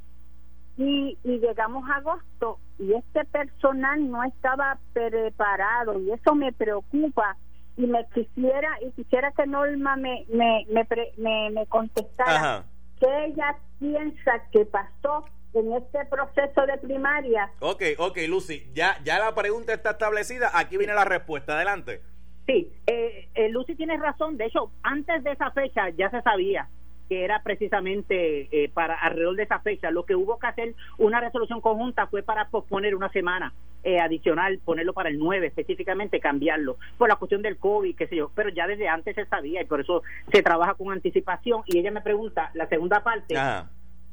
y, 0.77 1.17
y 1.25 1.39
llegamos 1.39 1.89
a 1.89 1.97
agosto 1.97 2.59
y 2.79 2.93
este 2.93 3.25
personal 3.27 4.11
no 4.11 4.23
estaba 4.25 4.79
preparado 4.93 5.99
y 6.01 6.11
eso 6.13 6.35
me 6.35 6.53
preocupa 6.53 7.37
y 7.79 7.87
me 7.87 8.05
quisiera 8.13 8.69
y 8.87 8.91
quisiera 8.93 9.33
que 9.33 9.47
Norma 9.47 9.97
me 9.97 10.27
me 10.29 10.67
me, 10.71 10.85
pre- 10.85 11.13
me, 11.17 11.51
me 11.51 11.67
contestara 11.67 12.37
Ajá. 12.37 12.65
qué 13.01 13.25
ella 13.27 13.57
piensa 13.79 14.33
que 14.53 14.67
pasó 14.67 15.25
en 15.61 15.73
este 15.73 16.05
proceso 16.07 16.67
de 16.67 16.79
primaria 16.79 17.51
Ok, 17.61 17.83
ok, 17.99 18.19
Lucy, 18.29 18.71
ya, 18.75 18.99
ya 19.05 19.19
la 19.19 19.35
pregunta 19.35 19.73
está 19.73 19.91
establecida, 19.91 20.51
aquí 20.55 20.77
viene 20.77 20.95
la 20.95 21.05
respuesta, 21.05 21.55
adelante. 21.55 22.01
Sí, 22.47 22.73
eh, 22.87 23.29
eh, 23.35 23.49
Lucy 23.49 23.75
tiene 23.75 23.97
razón. 23.97 24.37
De 24.37 24.47
hecho, 24.47 24.71
antes 24.83 25.25
de 25.25 25.33
esa 25.33 25.51
fecha 25.51 25.89
ya 25.91 26.11
se 26.11 26.23
sabía 26.23 26.69
que 27.09 27.25
era 27.25 27.43
precisamente 27.43 28.49
eh, 28.51 28.69
para 28.69 28.95
alrededor 28.95 29.37
de 29.37 29.45
esa 29.45 29.61
fecha. 29.61 29.91
Lo 29.91 30.05
que 30.05 30.15
hubo 30.15 30.39
que 30.39 30.47
hacer 30.47 30.75
una 30.99 31.21
resolución 31.21 31.61
conjunta 31.61 32.07
fue 32.07 32.23
para 32.23 32.49
posponer 32.49 32.95
una 32.95 33.11
semana 33.11 33.53
eh, 33.85 34.01
adicional, 34.01 34.59
ponerlo 34.65 34.93
para 34.93 35.09
el 35.09 35.19
9 35.19 35.47
específicamente, 35.47 36.19
cambiarlo, 36.19 36.77
por 36.99 37.09
la 37.09 37.17
cuestión 37.17 37.43
del 37.43 37.59
COVID, 37.59 37.97
qué 37.97 38.09
sé 38.09 38.17
yo. 38.17 38.31
Pero 38.35 38.49
ya 38.51 38.67
desde 38.67 38.89
antes 38.89 39.15
se 39.15 39.27
sabía 39.27 39.63
y 39.63 39.67
por 39.67 39.81
eso 39.81 40.03
se 40.33 40.43
trabaja 40.43 40.75
con 40.75 40.93
anticipación. 40.93 41.63
Y 41.67 41.79
ella 41.79 41.91
me 41.91 42.01
pregunta, 42.01 42.51
la 42.55 42.69
segunda 42.69 43.03
parte, 43.03 43.37
Ajá. 43.37 43.71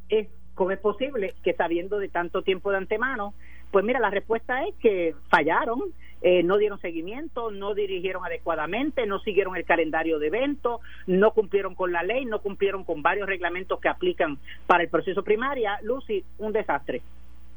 es 0.10 0.28
cómo 0.56 0.72
es 0.72 0.80
posible 0.80 1.36
que 1.44 1.54
sabiendo 1.54 2.00
de 2.00 2.10
tanto 2.10 2.42
tiempo 2.42 2.72
de 2.72 2.78
antemano, 2.78 3.34
pues 3.72 3.84
mira, 3.84 4.00
la 4.00 4.12
respuesta 4.12 4.66
es 4.68 4.76
que 4.76 5.16
fallaron, 5.30 5.82
eh, 6.22 6.44
no 6.44 6.58
dieron 6.58 6.80
seguimiento, 6.80 7.52
no 7.52 7.74
dirigieron 7.74 8.24
adecuadamente, 8.24 9.06
no 9.08 9.20
siguieron 9.20 9.56
el 9.56 9.66
calendario 9.66 10.20
de 10.20 10.28
eventos, 10.28 10.80
no 11.08 11.32
cumplieron 11.32 11.74
con 11.74 11.92
la 11.92 12.04
ley, 12.04 12.26
no 12.26 12.40
cumplieron 12.40 12.84
con 12.84 13.02
varios 13.02 13.28
reglamentos 13.28 13.80
que 13.80 13.90
aplican 13.90 14.38
para 14.68 14.84
el 14.84 14.90
proceso 14.90 15.24
primaria. 15.24 15.80
Lucy, 15.82 16.24
un 16.38 16.54
desastre. 16.54 17.02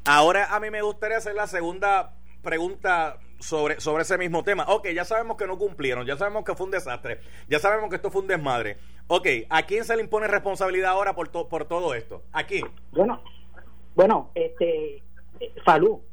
Ahora 0.05 0.55
a 0.55 0.59
mí 0.59 0.71
me 0.71 0.81
gustaría 0.81 1.17
hacer 1.17 1.35
la 1.35 1.47
segunda 1.47 2.13
pregunta 2.41 3.17
sobre, 3.39 3.79
sobre 3.79 4.03
ese 4.03 4.17
mismo 4.17 4.43
tema. 4.43 4.65
Ok, 4.67 4.87
ya 4.89 5.05
sabemos 5.05 5.37
que 5.37 5.45
no 5.45 5.57
cumplieron, 5.57 6.05
ya 6.05 6.17
sabemos 6.17 6.43
que 6.43 6.55
fue 6.55 6.65
un 6.65 6.71
desastre, 6.71 7.19
ya 7.47 7.59
sabemos 7.59 7.89
que 7.89 7.97
esto 7.97 8.09
fue 8.09 8.21
un 8.21 8.27
desmadre. 8.27 8.77
Ok, 9.07 9.27
¿a 9.49 9.63
quién 9.63 9.85
se 9.85 9.95
le 9.95 10.01
impone 10.03 10.27
responsabilidad 10.27 10.91
ahora 10.91 11.15
por, 11.15 11.29
to- 11.29 11.47
por 11.47 11.65
todo 11.65 11.93
esto? 11.93 12.23
Aquí. 12.33 12.61
Bueno, 12.91 13.21
bueno, 13.95 14.31
este, 14.35 15.01
Falú, 15.63 16.03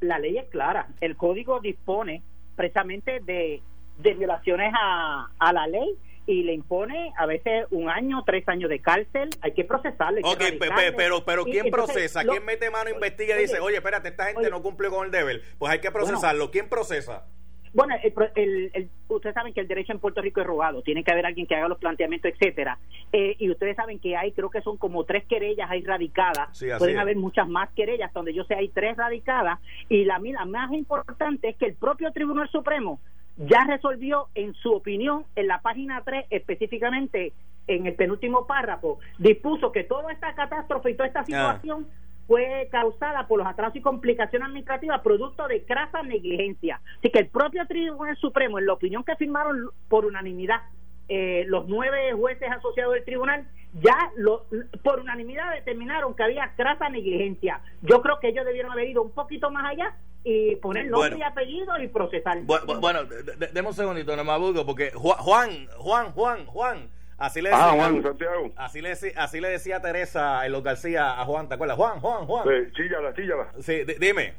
la 0.00 0.18
ley 0.18 0.38
es 0.38 0.48
clara. 0.50 0.88
El 1.00 1.16
código 1.16 1.60
dispone 1.60 2.22
precisamente 2.54 3.18
de, 3.20 3.60
de 3.98 4.14
violaciones 4.14 4.72
a, 4.80 5.30
a 5.38 5.52
la 5.52 5.66
ley 5.66 5.98
y 6.26 6.44
le 6.44 6.54
impone 6.54 7.12
a 7.18 7.26
veces 7.26 7.66
un 7.70 7.90
año, 7.90 8.22
tres 8.24 8.48
años 8.48 8.70
de 8.70 8.80
cárcel. 8.80 9.30
Hay 9.42 9.52
que 9.52 9.64
procesarle. 9.64 10.20
hay 10.24 10.36
que 10.36 10.44
Ok, 10.44 10.50
pe- 10.52 10.58
pe- 10.58 10.68
radicarle. 10.68 10.92
pero, 10.96 11.24
pero 11.24 11.42
Y 11.48 11.50
¿quién 11.50 11.66
entonces, 11.66 11.92
procesa? 11.94 12.22
lo- 12.22 12.32
¿Quién 12.32 12.44
mete 12.44 12.70
mano, 12.70 12.88
investiga 12.88 13.36
y 13.36 13.40
dice, 13.42 13.58
oye, 13.58 13.76
espérate, 13.76 14.08
esta 14.08 14.26
gente 14.26 14.42
oye. 14.42 14.50
no 14.50 14.62
cumple 14.62 14.88
con 14.90 15.04
el 15.06 15.10
deber? 15.10 15.42
Pues 15.58 15.72
hay 15.72 15.80
que 15.80 15.90
procesarlo. 15.90 16.50
¿Quién 16.52 16.68
procesa? 16.68 17.26
Bueno, 17.74 17.94
el, 18.02 18.12
el- 18.36 18.70
el- 18.72 18.88
ustedes 19.08 19.34
saben 19.34 19.52
que 19.52 19.60
el 19.60 19.68
derecho 19.68 19.92
en 19.92 19.98
Puerto 19.98 20.20
Rico 20.22 20.40
es 20.40 20.46
rogado, 20.46 20.80
tiene 20.82 21.02
que 21.04 21.10
haber 21.12 21.26
alguien 21.26 21.46
que 21.46 21.56
haga 21.56 21.68
los 21.68 21.78
planteamientos, 21.78 22.30
etcétera. 22.32 22.78
Eh, 23.12 23.34
y 23.38 23.50
ustedes 23.50 23.76
saben 23.76 23.98
que 23.98 24.16
hay, 24.16 24.32
creo 24.32 24.48
que 24.48 24.62
son 24.62 24.76
como 24.76 25.04
tres 25.04 25.24
querellas 25.26 25.68
ahí 25.70 25.82
radicadas. 25.82 26.56
Sí, 26.56 26.66
Pueden 26.78 26.94
es. 26.96 27.00
haber 27.02 27.16
muchas 27.16 27.48
más 27.48 27.68
querellas, 27.70 28.12
donde 28.12 28.32
yo 28.32 28.44
sé 28.44 28.54
hay 28.54 28.68
tres 28.68 28.96
radicadas. 28.96 29.58
Y 29.88 30.04
la, 30.04 30.18
la 30.20 30.44
más 30.44 30.72
importante 30.72 31.48
es 31.48 31.56
que 31.56 31.66
el 31.66 31.74
propio 31.74 32.12
Tribunal 32.12 32.48
Supremo 32.48 33.00
ya 33.36 33.64
resolvió, 33.66 34.28
en 34.36 34.54
su 34.54 34.72
opinión, 34.72 35.24
en 35.34 35.48
la 35.48 35.60
página 35.60 36.00
3, 36.04 36.26
específicamente 36.30 37.32
en 37.66 37.86
el 37.86 37.94
penúltimo 37.94 38.46
párrafo, 38.46 38.98
dispuso 39.18 39.72
que 39.72 39.82
toda 39.84 40.12
esta 40.12 40.34
catástrofe 40.34 40.90
y 40.90 40.94
toda 40.94 41.08
esta 41.08 41.24
situación 41.24 41.88
fue 42.26 42.68
causada 42.70 43.26
por 43.26 43.38
los 43.38 43.46
atrasos 43.46 43.76
y 43.76 43.80
complicaciones 43.82 44.46
administrativas 44.46 45.00
producto 45.02 45.46
de 45.48 45.64
crasa 45.64 46.02
negligencia. 46.02 46.80
Así 46.98 47.10
que 47.10 47.18
el 47.20 47.28
propio 47.28 47.66
Tribunal 47.66 48.16
Supremo, 48.16 48.58
en 48.58 48.66
la 48.66 48.72
opinión 48.72 49.04
que 49.04 49.14
firmaron 49.16 49.70
por 49.88 50.04
unanimidad 50.06 50.60
eh, 51.08 51.44
los 51.48 51.68
nueve 51.68 52.12
jueces 52.14 52.50
asociados 52.50 52.94
del 52.94 53.04
tribunal, 53.04 53.46
ya 53.74 53.94
lo, 54.16 54.46
por 54.82 55.00
unanimidad 55.00 55.52
determinaron 55.52 56.14
que 56.14 56.22
había 56.22 56.52
crasa 56.56 56.88
negligencia. 56.88 57.60
Yo 57.82 58.00
creo 58.00 58.18
que 58.20 58.28
ellos 58.28 58.46
debieron 58.46 58.72
haber 58.72 58.88
ido 58.88 59.02
un 59.02 59.10
poquito 59.10 59.50
más 59.50 59.66
allá 59.70 59.94
y 60.22 60.56
poner 60.56 60.86
nombre 60.86 61.10
Bueno. 61.10 61.18
y 61.18 61.22
apellido 61.22 61.78
y 61.82 61.88
procesar. 61.88 62.38
Bu- 62.38 62.60
bu- 62.64 62.80
Bueno, 62.80 63.04
de- 63.04 63.22
de- 63.22 63.48
deme 63.48 63.68
un 63.68 63.74
segundito, 63.74 64.16
nomás 64.16 64.40
Burgo, 64.40 64.64
porque 64.64 64.92
Ju- 64.92 65.16
Juan, 65.18 65.66
Juan, 65.76 66.12
Juan, 66.12 66.46
Juan, 66.46 66.88
así 67.18 67.40
le 67.42 67.50
decía, 67.50 67.64
Ah, 67.68 67.72
Juan, 67.72 68.02
Santiago. 68.02 68.50
así 68.56 68.80
le, 68.82 68.88
decía- 68.90 69.12
así 69.16 69.40
le 69.40 69.48
decía 69.48 69.80
Teresa 69.80 70.44
en 70.46 70.52
los 70.52 70.62
García 70.62 71.20
a 71.20 71.24
Juan, 71.24 71.48
¿te 71.48 71.54
acuerdas? 71.54 71.76
Juan, 71.76 72.00
Juan, 72.00 72.26
Juan. 72.26 72.44
Sí, 72.48 72.72
chíllala, 72.74 73.14
chíllala. 73.14 73.52
Sí, 73.60 73.84
di- 73.84 73.94
dime. 73.98 74.34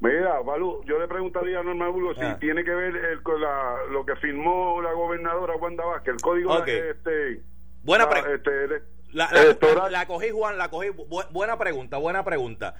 Mira, 0.00 0.40
Balú, 0.42 0.80
yo 0.84 0.98
le 0.98 1.08
preguntaría 1.08 1.58
a 1.58 1.62
Norma 1.64 1.88
Burgos 1.88 2.16
Ah. 2.20 2.34
si 2.34 2.40
tiene 2.40 2.62
que 2.62 2.70
ver 2.70 2.94
el, 2.94 3.22
con 3.22 3.40
la, 3.40 3.78
lo 3.90 4.06
que 4.06 4.14
firmó 4.16 4.80
la 4.80 4.92
gobernadora 4.92 5.56
Wanda 5.56 5.84
Vázquez, 5.84 6.14
el 6.14 6.20
código 6.20 6.54
Ok. 6.54 6.68
este, 6.68 7.40
Buena 7.82 8.04
la- 8.04 8.10
pre- 8.10 8.34
este, 8.34 8.50
de- 8.50 8.82
La, 9.12 9.28
la- 9.32 9.42
electoral. 9.42 9.90
la 9.90 10.06
cogí, 10.06 10.30
Juan, 10.30 10.56
la 10.58 10.68
cogí. 10.70 10.88
Bu- 10.90 11.28
buena 11.30 11.58
pregunta, 11.58 11.96
buena 11.96 12.24
pregunta. 12.24 12.74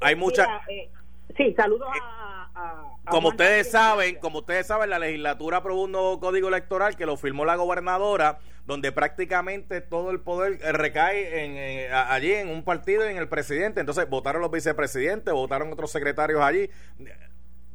Hay 0.00 0.16
mucha... 0.16 0.44
Mira, 0.46 0.62
eh, 0.68 0.90
sí, 1.36 1.52
saludos 1.54 1.88
a, 2.00 2.39
a- 2.54 2.94
a 3.06 3.10
Como 3.10 3.28
ustedes 3.28 3.70
saben, 3.70 4.16
como 4.16 4.38
ustedes 4.40 4.66
saben, 4.66 4.90
la 4.90 4.98
legislatura 4.98 5.58
aprobó 5.58 5.82
un 5.84 5.92
nuevo 5.92 6.20
código 6.20 6.48
electoral 6.48 6.96
que 6.96 7.06
lo 7.06 7.16
firmó 7.16 7.44
la 7.44 7.56
gobernadora, 7.56 8.38
donde 8.66 8.92
prácticamente 8.92 9.80
todo 9.80 10.10
el 10.10 10.20
poder 10.20 10.58
eh, 10.62 10.72
recae 10.72 11.44
en, 11.86 11.92
allí 11.92 12.32
en 12.32 12.48
un 12.48 12.62
partido 12.62 13.06
y 13.06 13.10
en 13.12 13.16
el 13.18 13.28
presidente. 13.28 13.80
Entonces 13.80 14.08
votaron 14.08 14.42
los 14.42 14.50
vicepresidentes, 14.50 15.32
votaron 15.34 15.72
otros 15.72 15.90
secretarios 15.90 16.40
allí. 16.42 16.70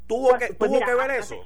¿Tuvo 0.07 0.29
Pues- 0.29 0.47
que, 0.47 0.53
pues 0.53 0.69
tuvo 0.69 0.79
mira, 0.79 0.85
que 0.85 0.95
ver 0.95 1.11
hace- 1.11 1.35
eso? 1.35 1.45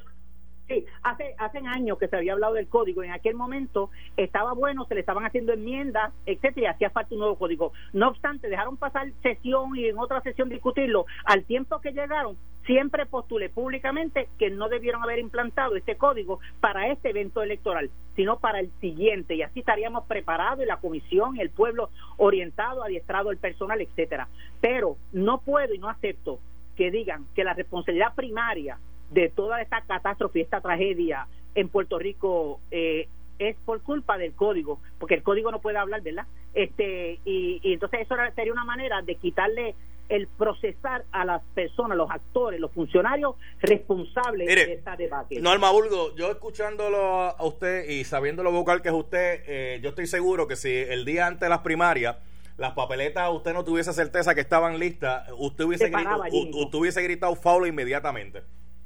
Sí, 0.68 0.86
hace, 1.02 1.34
hace 1.40 1.58
años 1.66 1.98
que 1.98 2.08
se 2.08 2.16
había 2.16 2.34
hablado 2.34 2.54
del 2.54 2.68
código. 2.68 3.02
En 3.02 3.12
aquel 3.12 3.34
momento 3.34 3.90
estaba 4.18 4.54
bueno, 4.54 4.86
se 4.86 4.94
le 4.94 5.00
estaban 5.00 5.26
haciendo 5.26 5.52
enmiendas, 5.52 6.14
etcétera, 6.28 6.62
y 6.62 6.66
hacía 6.76 6.92
falta 6.92 7.16
un 7.16 7.22
nuevo 7.22 7.40
código. 7.40 7.74
No 7.92 8.10
obstante, 8.10 8.50
dejaron 8.50 8.78
pasar 8.78 9.08
sesión 9.24 9.76
y 9.76 9.88
en 9.88 9.98
otra 9.98 10.22
sesión 10.22 10.48
discutirlo. 10.48 11.08
Al 11.26 11.44
tiempo 11.46 11.82
que 11.82 11.92
llegaron, 11.92 12.38
siempre 12.70 13.08
postulé 13.08 13.50
públicamente 13.50 14.30
que 14.38 14.52
no 14.52 14.70
debieron 14.70 15.02
haber 15.02 15.18
implantado 15.18 15.76
este 15.76 15.98
código 15.98 16.40
para 16.60 16.92
este 16.92 17.10
evento 17.10 17.42
electoral, 17.42 17.90
sino 18.16 18.38
para 18.38 18.60
el 18.60 18.70
siguiente. 18.80 19.34
Y 19.34 19.42
así 19.42 19.62
estaríamos 19.62 20.06
preparados 20.06 20.64
y 20.64 20.68
la 20.68 20.78
comisión, 20.78 21.40
el 21.40 21.50
pueblo 21.50 21.90
orientado, 22.18 22.84
adiestrado, 22.84 23.32
el 23.32 23.40
personal, 23.40 23.82
etcétera. 23.82 24.28
Pero 24.62 24.98
no 25.12 25.42
puedo 25.42 25.74
y 25.74 25.80
no 25.80 25.90
acepto 25.90 26.38
que 26.76 26.92
digan 26.92 27.26
que 27.34 27.44
la 27.44 27.56
responsabilidad 27.56 28.14
primaria 28.14 28.78
de 29.10 29.30
toda 29.30 29.60
esta 29.64 29.82
catástrofe, 29.82 30.42
esta 30.42 30.62
tragedia 30.62 31.26
en 31.56 31.70
Puerto 31.70 31.98
Rico 31.98 32.60
eh, 32.70 33.08
es 33.40 33.56
por 33.66 33.82
culpa 33.82 34.20
del 34.20 34.34
código, 34.34 34.80
porque 35.00 35.16
el 35.16 35.24
código 35.24 35.50
no 35.50 35.60
puede 35.60 35.80
hablar, 35.80 36.04
¿verdad? 36.04 36.28
Este 36.54 37.18
y, 37.26 37.62
entonces 37.64 38.02
eso 38.02 38.16
sería 38.36 38.54
una 38.54 38.64
manera 38.64 39.02
de 39.02 39.16
quitarle 39.16 39.74
el 40.10 40.28
procesar 40.28 41.06
a 41.12 41.24
las 41.24 41.42
personas, 41.54 41.98
los 41.98 42.10
actores, 42.12 42.60
los 42.60 42.72
funcionarios 42.72 43.36
responsables 43.60 44.48
Mire, 44.48 44.66
de 44.66 44.74
esta 44.74 44.96
debate. 44.96 45.40
Norma 45.40 45.72
Burgo, 45.72 46.16
yo 46.16 46.32
escuchándolo 46.32 46.98
a 47.38 47.44
usted 47.46 47.88
y 47.88 48.04
sabiendo 48.04 48.44
lo 48.44 48.52
vocal 48.52 48.82
que 48.82 48.90
es 48.90 48.94
usted, 48.96 49.44
eh, 49.48 49.80
yo 49.82 49.90
estoy 49.90 50.08
seguro 50.08 50.48
que 50.48 50.56
si 50.56 50.70
el 50.76 51.06
día 51.06 51.28
antes 51.28 51.42
de 51.42 51.50
las 51.50 51.60
primarias 51.60 52.18
las 52.58 52.74
papeletas 52.74 53.30
usted 53.32 53.54
no 53.54 53.64
tuviese 53.64 53.94
certeza 53.94 54.36
que 54.36 54.42
estaban 54.42 54.80
listas, 54.80 55.30
usted 55.38 55.64
hubiese, 55.64 55.86
Se 55.86 55.92
paraba 55.92 56.26
gri- 56.26 56.28
allí 56.28 56.38
u- 56.42 56.46
mismo. 56.48 56.62
usted 56.64 56.78
hubiese 56.80 57.02
gritado 57.04 57.36
foul 57.36 57.68
inmediatamente. 57.68 58.42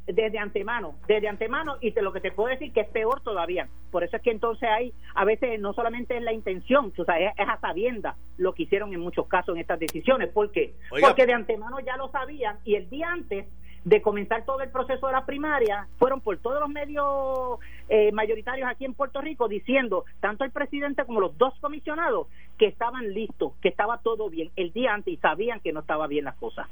Desde 0.08 0.38
antemano, 0.38 0.96
desde 1.08 1.28
antemano, 1.28 1.78
y 1.82 1.92
te 1.92 2.02
lo 2.02 2.12
que 2.12 2.22
te 2.22 2.32
puedo 2.32 2.50
decir 2.50 2.74
que 2.74 2.82
es 2.82 2.90
peor 2.90 3.22
todavía. 3.22 3.68
Por 3.92 4.04
eso 4.04 4.18
es 4.18 4.22
que 4.22 4.32
entonces 4.32 4.68
hay, 4.70 4.94
a 5.16 5.26
veces 5.26 5.60
no 5.60 5.74
solamente 5.74 6.18
es 6.18 6.24
la 6.24 6.34
intención, 6.34 6.94
o 6.98 7.06
sea, 7.06 7.20
es, 7.20 7.34
es 7.38 7.48
a 7.48 7.60
sabienda 7.60 8.16
lo 8.38 8.54
que 8.54 8.64
hicieron 8.64 8.94
en 8.94 9.00
muchos 9.00 9.28
casos 9.28 9.56
en 9.56 9.62
estas 9.62 9.80
decisiones. 9.80 10.30
¿Por 10.30 10.52
qué? 10.52 10.74
Oiga. 10.92 11.08
Porque 11.08 11.26
de 11.26 11.34
antemano 11.34 11.80
ya 11.80 11.98
lo 11.98 12.10
sabían 12.10 12.58
y 12.66 12.76
el 12.76 12.90
día 12.90 13.12
antes 13.12 13.46
de 13.86 14.02
comenzar 14.02 14.46
todo 14.46 14.62
el 14.62 14.70
proceso 14.70 15.08
de 15.08 15.14
la 15.14 15.26
primaria, 15.26 15.88
fueron 15.98 16.22
por 16.22 16.38
todos 16.38 16.60
los 16.60 16.70
medios 16.70 17.60
eh, 17.90 18.12
mayoritarios 18.14 18.70
aquí 18.70 18.86
en 18.86 18.94
Puerto 18.94 19.20
Rico 19.20 19.48
diciendo, 19.48 20.06
tanto 20.22 20.46
el 20.46 20.52
presidente 20.52 21.06
como 21.06 21.20
los 21.20 21.38
dos 21.38 21.54
comisionados, 21.60 22.28
que 22.58 22.68
estaban 22.68 23.14
listos, 23.14 23.54
que 23.62 23.70
estaba 23.70 23.98
todo 23.98 24.30
bien 24.30 24.52
el 24.56 24.72
día 24.72 24.94
antes 24.94 25.14
y 25.14 25.18
sabían 25.18 25.60
que 25.60 25.74
no 25.74 25.82
estaba 25.82 26.08
bien 26.08 26.26
las 26.26 26.36
cosas. 26.36 26.68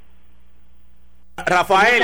Rafael, 1.37 2.01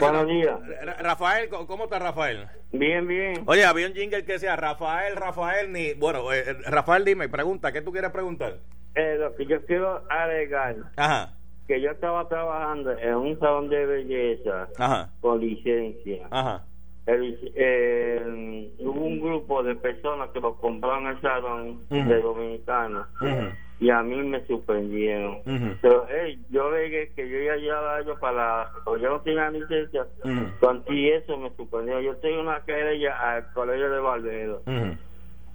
Buenos 0.00 0.26
días. 0.28 0.58
Ra- 0.82 0.96
Rafael, 1.00 1.48
¿cómo 1.48 1.84
está 1.84 1.98
Rafael? 1.98 2.46
Bien, 2.72 3.06
bien. 3.06 3.42
Oye, 3.46 3.64
había 3.64 3.86
un 3.88 3.94
jingle 3.94 4.24
que 4.24 4.32
decía 4.34 4.54
Rafael, 4.56 5.16
Rafael, 5.16 5.72
ni. 5.72 5.94
Bueno, 5.94 6.32
eh, 6.32 6.44
eh, 6.46 6.54
Rafael, 6.66 7.04
dime, 7.04 7.28
pregunta, 7.28 7.72
¿qué 7.72 7.82
tú 7.82 7.90
quieres 7.92 8.10
preguntar? 8.10 8.58
Eh, 8.94 9.16
lo 9.18 9.34
que 9.34 9.46
yo 9.46 9.64
quiero 9.66 10.02
alegar, 10.08 10.76
Ajá, 10.96 11.34
que 11.66 11.80
yo 11.80 11.90
estaba 11.90 12.28
trabajando 12.28 12.92
en 12.98 13.14
un 13.14 13.38
salón 13.40 13.68
de 13.68 13.84
belleza 13.86 14.68
ajá, 14.78 15.10
con 15.20 15.40
licencia. 15.40 16.26
ajá. 16.30 16.64
El- 17.06 17.52
eh, 17.54 18.72
hubo 18.80 19.00
un 19.00 19.20
grupo 19.20 19.62
de 19.62 19.76
personas 19.76 20.30
que 20.30 20.40
lo 20.40 20.56
compraron 20.56 21.06
el 21.06 21.20
salón 21.20 21.86
de 21.88 22.20
dominicanos 22.20 23.06
Ujú. 23.20 23.52
Y 23.78 23.90
a 23.90 24.02
mí 24.02 24.16
me 24.16 24.44
suspendieron. 24.46 25.36
Ujú. 25.46 25.76
Pero 25.80 26.06
hey, 26.08 26.42
yo 26.50 26.70
veía 26.70 27.06
que 27.14 27.28
yo 27.28 27.36
iba 27.38 27.54
a 27.54 27.56
llevar 27.56 27.84
a 27.84 28.00
ellos 28.00 28.18
para, 28.18 28.70
o 28.84 28.96
yo 28.96 29.10
no 29.10 29.20
tenía 29.20 29.50
licencia, 29.50 30.06
Ujú. 30.24 30.58
con 30.60 30.84
y 30.88 31.10
eso 31.10 31.36
me 31.36 31.50
suspendieron. 31.56 32.02
Yo 32.02 32.16
tengo 32.16 32.40
una 32.40 32.60
querella 32.62 33.16
al 33.18 33.52
colegio 33.52 33.90
de 33.90 34.00
Valverde. 34.00 34.58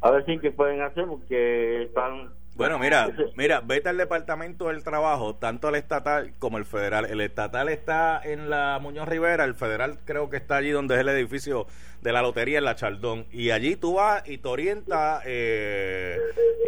A 0.02 0.12
ver 0.12 0.26
si 0.26 0.40
qué 0.40 0.52
pueden 0.52 0.82
hacer 0.82 1.06
porque 1.06 1.84
están... 1.84 2.30
Bueno, 2.62 2.78
mira, 2.78 3.10
mira, 3.36 3.60
vete 3.62 3.90
al 3.90 3.98
departamento 3.98 4.68
del 4.68 4.84
trabajo, 4.84 5.36
tanto 5.36 5.70
el 5.70 5.76
estatal 5.76 6.34
como 6.38 6.60
el 6.60 6.66
federal. 6.66 7.06
El 7.06 7.20
estatal 7.20 7.70
está 7.70 8.22
en 8.24 8.52
la 8.52 8.78
Muñoz 8.80 9.08
Rivera, 9.08 9.46
el 9.46 9.56
federal 9.56 9.98
creo 10.06 10.30
que 10.30 10.38
está 10.38 10.58
allí 10.58 10.70
donde 10.70 10.94
es 10.94 11.02
el 11.02 11.10
edificio 11.10 11.66
de 12.02 12.14
la 12.14 12.22
lotería 12.22 12.60
en 12.60 12.66
la 12.66 12.76
Chaldón. 12.76 13.26
Y 13.32 13.50
allí 13.50 13.78
tú 13.78 13.96
vas 13.96 14.22
y 14.30 14.38
te 14.38 14.48
orientas 14.48 15.24
eh, 15.26 16.20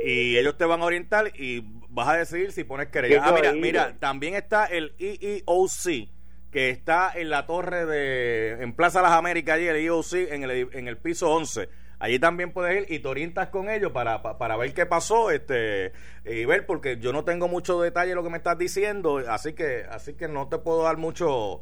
y 0.04 0.36
ellos 0.36 0.58
te 0.58 0.66
van 0.66 0.82
a 0.82 0.86
orientar 0.86 1.32
y 1.36 1.64
vas 1.90 2.08
a 2.08 2.18
decidir 2.18 2.54
si 2.54 2.64
pones 2.64 2.88
querella. 2.88 3.22
Ah, 3.24 3.32
mira, 3.32 3.54
mira, 3.54 3.96
también 4.00 4.34
está 4.34 4.66
el 4.66 4.96
EEOC 4.98 6.10
que 6.50 6.70
está 6.72 7.12
en 7.14 7.30
la 7.30 7.46
torre 7.46 7.86
de 7.86 8.64
en 8.64 8.74
Plaza 8.74 9.04
Las 9.04 9.12
Américas 9.12 9.58
allí 9.58 9.68
el 9.68 9.76
EEOC 9.76 10.14
en 10.32 10.44
el 10.44 10.70
en 10.74 10.88
el 10.88 10.98
piso 10.98 11.32
11 11.32 11.70
allí 12.04 12.20
también 12.20 12.52
puedes 12.52 12.82
ir 12.90 12.94
y 12.94 13.00
te 13.00 13.08
orientas 13.08 13.48
con 13.48 13.70
ellos 13.70 13.92
para, 13.94 14.22
pa- 14.22 14.38
para 14.38 14.58
ver 14.58 14.74
qué 14.74 14.86
pasó 14.86 15.32
este 15.32 15.94
y 16.26 16.44
ver 16.46 16.66
porque 16.66 16.98
yo 17.00 17.14
no 17.14 17.24
tengo 17.24 17.48
mucho 17.48 17.80
detalle 17.82 18.10
de 18.10 18.16
lo 18.16 18.24
que 18.24 18.30
me 18.30 18.38
estás 18.38 18.58
diciendo 18.58 19.22
así 19.30 19.54
que 19.54 19.86
así 19.90 20.14
que 20.14 20.28
no 20.28 20.48
te 20.50 20.58
puedo 20.58 20.84
dar 20.84 20.98
mucho 20.98 21.62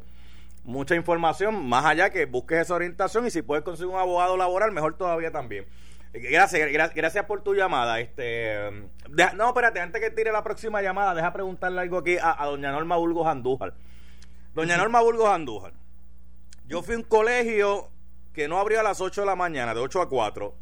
mucha 0.64 0.94
información 0.96 1.66
más 1.68 1.84
allá 1.84 2.10
que 2.10 2.26
busques 2.26 2.58
esa 2.58 2.74
orientación 2.74 3.26
y 3.26 3.30
si 3.30 3.42
puedes 3.42 3.64
conseguir 3.64 3.92
un 3.94 4.00
abogado 4.00 4.36
laboral 4.36 4.72
mejor 4.72 4.96
todavía 4.96 5.30
también 5.30 5.66
Gracias, 6.14 6.68
gra- 6.68 6.92
gracias 6.94 7.24
por 7.24 7.42
tu 7.42 7.54
llamada. 7.54 7.98
Este, 7.98 8.58
deja- 9.08 9.32
no, 9.32 9.48
espérate, 9.48 9.80
antes 9.80 9.98
que 9.98 10.10
tire 10.10 10.30
la 10.30 10.44
próxima 10.44 10.82
llamada, 10.82 11.14
deja 11.14 11.32
preguntarle 11.32 11.80
algo 11.80 11.96
aquí 11.96 12.18
a, 12.18 12.36
a 12.38 12.44
doña 12.48 12.70
Norma 12.70 12.96
Burgos 12.96 13.26
Andújar. 13.26 13.72
Doña 14.52 14.76
Norma 14.76 15.00
Burgos 15.00 15.30
Andújar, 15.30 15.72
yo 16.66 16.82
fui 16.82 16.96
a 16.96 16.98
un 16.98 17.04
colegio 17.04 17.88
que 18.32 18.48
no 18.48 18.58
abrió 18.58 18.80
a 18.80 18.82
las 18.82 19.00
8 19.00 19.22
de 19.22 19.26
la 19.26 19.36
mañana, 19.36 19.74
de 19.74 19.80
8 19.80 20.00
a 20.02 20.08
4. 20.08 20.54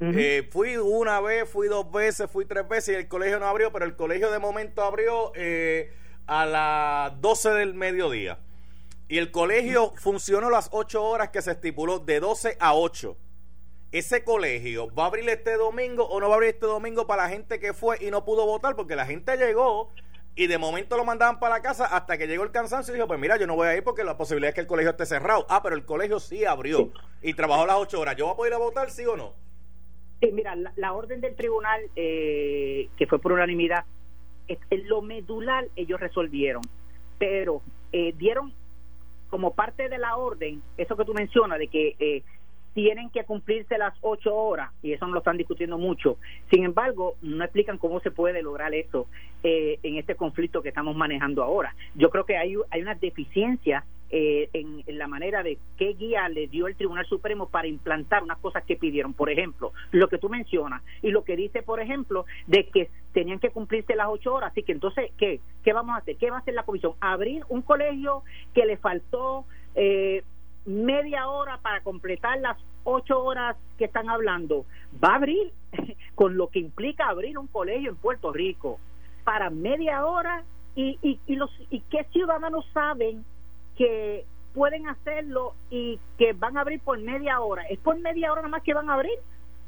Eh, 0.00 0.48
fui 0.52 0.76
una 0.76 1.20
vez, 1.20 1.48
fui 1.48 1.66
dos 1.66 1.90
veces, 1.90 2.30
fui 2.30 2.44
tres 2.44 2.68
veces 2.68 2.94
y 2.94 2.98
el 2.98 3.08
colegio 3.08 3.40
no 3.40 3.46
abrió, 3.46 3.72
pero 3.72 3.84
el 3.84 3.96
colegio 3.96 4.30
de 4.30 4.38
momento 4.38 4.84
abrió 4.84 5.32
eh, 5.34 5.92
a 6.26 6.46
las 6.46 7.20
12 7.20 7.50
del 7.50 7.74
mediodía. 7.74 8.38
Y 9.08 9.18
el 9.18 9.32
colegio 9.32 9.92
funcionó 9.96 10.50
las 10.50 10.68
8 10.70 11.02
horas 11.02 11.30
que 11.30 11.42
se 11.42 11.52
estipuló, 11.52 11.98
de 11.98 12.20
12 12.20 12.56
a 12.60 12.74
8. 12.74 13.16
Ese 13.90 14.22
colegio 14.22 14.94
va 14.94 15.04
a 15.04 15.06
abrir 15.06 15.28
este 15.30 15.56
domingo 15.56 16.04
o 16.04 16.20
no 16.20 16.28
va 16.28 16.34
a 16.34 16.36
abrir 16.36 16.50
este 16.50 16.66
domingo 16.66 17.06
para 17.06 17.24
la 17.24 17.30
gente 17.30 17.58
que 17.58 17.72
fue 17.72 17.96
y 18.00 18.10
no 18.10 18.24
pudo 18.24 18.44
votar 18.44 18.76
porque 18.76 18.94
la 18.94 19.06
gente 19.06 19.36
llegó 19.36 19.90
y 20.38 20.46
de 20.46 20.56
momento 20.56 20.96
lo 20.96 21.04
mandaban 21.04 21.40
para 21.40 21.56
la 21.56 21.62
casa 21.62 21.86
hasta 21.86 22.16
que 22.16 22.28
llegó 22.28 22.44
el 22.44 22.52
cansancio 22.52 22.94
y 22.94 22.96
dijo, 22.96 23.08
pues 23.08 23.18
mira, 23.18 23.36
yo 23.36 23.48
no 23.48 23.56
voy 23.56 23.66
a 23.66 23.76
ir 23.76 23.82
porque 23.82 24.04
la 24.04 24.16
posibilidad 24.16 24.50
es 24.50 24.54
que 24.54 24.60
el 24.60 24.68
colegio 24.68 24.92
esté 24.92 25.04
cerrado. 25.04 25.44
Ah, 25.48 25.64
pero 25.64 25.74
el 25.74 25.84
colegio 25.84 26.20
sí 26.20 26.44
abrió 26.44 26.92
y 27.20 27.34
trabajó 27.34 27.66
las 27.66 27.76
8 27.78 28.00
horas. 28.00 28.14
¿Yo 28.14 28.26
voy 28.26 28.32
a 28.32 28.36
poder 28.36 28.52
ir 28.52 28.54
a 28.54 28.58
votar, 28.58 28.90
sí 28.90 29.04
o 29.04 29.16
no? 29.16 29.34
Sí, 30.20 30.30
mira, 30.32 30.54
la, 30.54 30.72
la 30.76 30.92
orden 30.92 31.20
del 31.20 31.34
tribunal, 31.34 31.80
eh, 31.96 32.88
que 32.96 33.08
fue 33.08 33.18
por 33.18 33.32
unanimidad, 33.32 33.84
es 34.46 34.84
lo 34.84 35.02
medular 35.02 35.66
ellos 35.74 35.98
resolvieron, 35.98 36.62
pero 37.18 37.60
eh, 37.90 38.14
dieron 38.16 38.54
como 39.30 39.54
parte 39.54 39.88
de 39.88 39.98
la 39.98 40.16
orden, 40.16 40.62
eso 40.76 40.96
que 40.96 41.04
tú 41.04 41.14
mencionas, 41.14 41.58
de 41.58 41.66
que 41.66 41.96
eh, 41.98 42.22
tienen 42.74 43.10
que 43.10 43.24
cumplirse 43.24 43.78
las 43.78 43.94
ocho 44.00 44.34
horas, 44.34 44.70
y 44.82 44.92
eso 44.92 45.06
no 45.06 45.12
lo 45.12 45.18
están 45.18 45.36
discutiendo 45.36 45.78
mucho. 45.78 46.18
Sin 46.50 46.64
embargo, 46.64 47.16
no 47.22 47.44
explican 47.44 47.78
cómo 47.78 48.00
se 48.00 48.10
puede 48.10 48.42
lograr 48.42 48.74
eso 48.74 49.06
eh, 49.42 49.78
en 49.82 49.96
este 49.96 50.14
conflicto 50.14 50.62
que 50.62 50.68
estamos 50.68 50.96
manejando 50.96 51.42
ahora. 51.42 51.74
Yo 51.94 52.10
creo 52.10 52.24
que 52.24 52.36
hay, 52.36 52.54
hay 52.70 52.82
una 52.82 52.94
deficiencia 52.94 53.84
eh, 54.10 54.48
en, 54.54 54.84
la 54.96 55.06
manera 55.06 55.42
de 55.42 55.58
qué 55.76 55.92
guía 55.92 56.30
le 56.30 56.46
dio 56.46 56.66
el 56.66 56.76
Tribunal 56.76 57.04
Supremo 57.04 57.50
para 57.50 57.68
implantar 57.68 58.22
unas 58.22 58.38
cosas 58.38 58.64
que 58.64 58.76
pidieron. 58.76 59.12
Por 59.12 59.28
ejemplo, 59.28 59.72
lo 59.90 60.08
que 60.08 60.16
tú 60.16 60.30
mencionas 60.30 60.82
y 61.02 61.10
lo 61.10 61.24
que 61.24 61.36
dice, 61.36 61.62
por 61.62 61.80
ejemplo, 61.80 62.24
de 62.46 62.68
que 62.68 62.88
tenían 63.12 63.38
que 63.38 63.50
cumplirse 63.50 63.94
las 63.96 64.08
ocho 64.08 64.34
horas. 64.34 64.52
Así 64.52 64.62
que 64.62 64.72
entonces, 64.72 65.10
¿qué? 65.18 65.40
¿Qué 65.62 65.72
vamos 65.74 65.94
a 65.94 65.98
hacer? 65.98 66.16
¿Qué 66.16 66.30
va 66.30 66.36
a 66.36 66.40
hacer 66.40 66.54
la 66.54 66.62
comisión? 66.62 66.94
Abrir 67.00 67.42
un 67.50 67.60
colegio 67.60 68.22
que 68.54 68.64
le 68.64 68.78
faltó 68.78 69.44
eh, 69.74 70.22
media 70.64 71.28
hora 71.28 71.58
para 71.58 71.80
completar 71.82 72.38
las 72.40 72.56
ocho 72.84 73.22
horas 73.22 73.56
que 73.76 73.84
están 73.86 74.08
hablando. 74.08 74.64
Va 75.02 75.12
a 75.12 75.16
abrir, 75.16 75.52
con 76.14 76.36
lo 76.36 76.48
que 76.48 76.58
implica 76.58 77.08
abrir 77.08 77.38
un 77.38 77.46
colegio 77.46 77.90
en 77.90 77.96
Puerto 77.96 78.32
Rico 78.32 78.78
para 79.24 79.50
media 79.50 80.06
hora 80.06 80.44
y, 80.74 80.98
y, 81.02 81.20
y 81.26 81.36
los 81.36 81.50
y 81.70 81.80
qué 81.90 82.04
ciudadanos 82.12 82.64
saben 82.72 83.24
que 83.76 84.24
pueden 84.54 84.88
hacerlo 84.88 85.54
y 85.70 86.00
que 86.16 86.32
van 86.32 86.56
a 86.56 86.62
abrir 86.62 86.80
por 86.80 86.98
media 86.98 87.40
hora. 87.40 87.62
¿Es 87.68 87.78
por 87.78 87.98
media 87.98 88.32
hora 88.32 88.42
nada 88.42 88.52
más 88.52 88.62
que 88.62 88.74
van 88.74 88.90
a 88.90 88.94
abrir? 88.94 89.18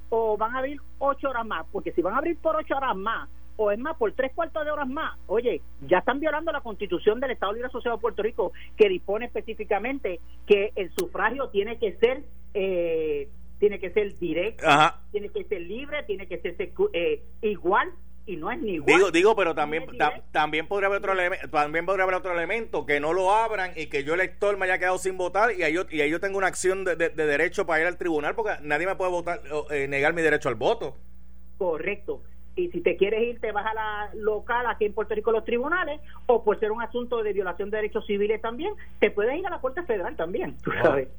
¿O 0.08 0.36
van 0.36 0.54
a 0.54 0.58
abrir 0.58 0.80
ocho 0.98 1.30
horas 1.30 1.46
más? 1.46 1.66
Porque 1.70 1.92
si 1.92 2.02
van 2.02 2.14
a 2.14 2.18
abrir 2.18 2.36
por 2.38 2.56
ocho 2.56 2.76
horas 2.76 2.96
más, 2.96 3.28
o 3.62 3.70
es 3.70 3.78
más, 3.78 3.94
por 3.98 4.10
tres 4.12 4.32
cuartos 4.34 4.64
de 4.64 4.70
horas 4.70 4.88
más, 4.88 5.18
oye, 5.26 5.60
ya 5.82 5.98
están 5.98 6.18
violando 6.18 6.50
la 6.50 6.62
constitución 6.62 7.20
del 7.20 7.32
Estado 7.32 7.52
Libre 7.52 7.68
Asociado 7.68 7.98
de 7.98 8.00
Puerto 8.00 8.22
Rico, 8.22 8.52
que 8.74 8.88
dispone 8.88 9.26
específicamente 9.26 10.18
que 10.46 10.72
el 10.76 10.90
sufragio 10.98 11.50
tiene 11.50 11.78
que 11.78 11.92
ser, 11.98 12.22
eh, 12.54 13.28
tiene 13.58 13.78
que 13.78 13.90
ser 13.90 14.18
directo, 14.18 14.66
Ajá. 14.66 15.00
tiene 15.12 15.28
que 15.28 15.44
ser 15.44 15.60
libre, 15.60 16.02
tiene 16.04 16.26
que 16.26 16.38
ser 16.38 16.56
eh, 16.94 17.22
igual, 17.42 17.90
y 18.24 18.36
no 18.36 18.50
es 18.50 18.58
ni 18.62 18.72
igual. 18.76 18.96
Digo, 18.96 19.10
digo, 19.10 19.36
pero 19.36 19.54
también 19.54 19.84
ta- 19.98 20.22
también 20.32 20.66
podría 20.66 20.86
haber 20.86 21.00
otro 21.00 21.12
elemento, 21.12 21.48
también 21.50 21.84
podría 21.84 22.04
haber 22.04 22.14
otro 22.16 22.32
elemento 22.32 22.86
que 22.86 22.98
no 22.98 23.12
lo 23.12 23.30
abran 23.34 23.72
y 23.76 23.88
que 23.88 24.04
yo 24.04 24.14
elector 24.14 24.56
me 24.56 24.64
haya 24.64 24.78
quedado 24.78 24.96
sin 24.96 25.18
votar 25.18 25.52
y 25.52 25.64
ahí 25.64 25.74
yo, 25.74 25.82
y 25.90 26.00
ahí 26.00 26.10
yo 26.10 26.18
tengo 26.20 26.38
una 26.38 26.46
acción 26.46 26.84
de, 26.84 26.96
de- 26.96 27.10
de 27.10 27.26
derecho 27.26 27.66
para 27.66 27.82
ir 27.82 27.86
al 27.86 27.98
tribunal 27.98 28.34
porque 28.34 28.52
nadie 28.62 28.86
me 28.86 28.96
puede 28.96 29.10
votar 29.10 29.40
eh, 29.70 29.86
negar 29.86 30.14
mi 30.14 30.22
derecho 30.22 30.48
al 30.48 30.54
voto. 30.54 30.96
Correcto. 31.58 32.22
Y 32.56 32.68
si 32.70 32.80
te 32.80 32.96
quieres 32.96 33.22
ir, 33.22 33.40
te 33.40 33.52
vas 33.52 33.64
a 33.66 33.74
la 33.74 34.10
local 34.14 34.66
aquí 34.66 34.84
en 34.84 34.92
Puerto 34.92 35.14
Rico, 35.14 35.30
los 35.32 35.44
tribunales, 35.44 36.00
o 36.26 36.42
por 36.44 36.58
ser 36.58 36.72
un 36.72 36.82
asunto 36.82 37.22
de 37.22 37.32
violación 37.32 37.70
de 37.70 37.76
derechos 37.78 38.04
civiles 38.06 38.40
también, 38.42 38.72
te 38.98 39.10
puedes 39.10 39.36
ir 39.38 39.46
a 39.46 39.50
la 39.50 39.60
Corte 39.60 39.82
Federal 39.84 40.16
también, 40.16 40.56
tú 40.58 40.70
Wow. 40.72 40.82
sabes. 40.82 41.08
Wow. 41.08 41.16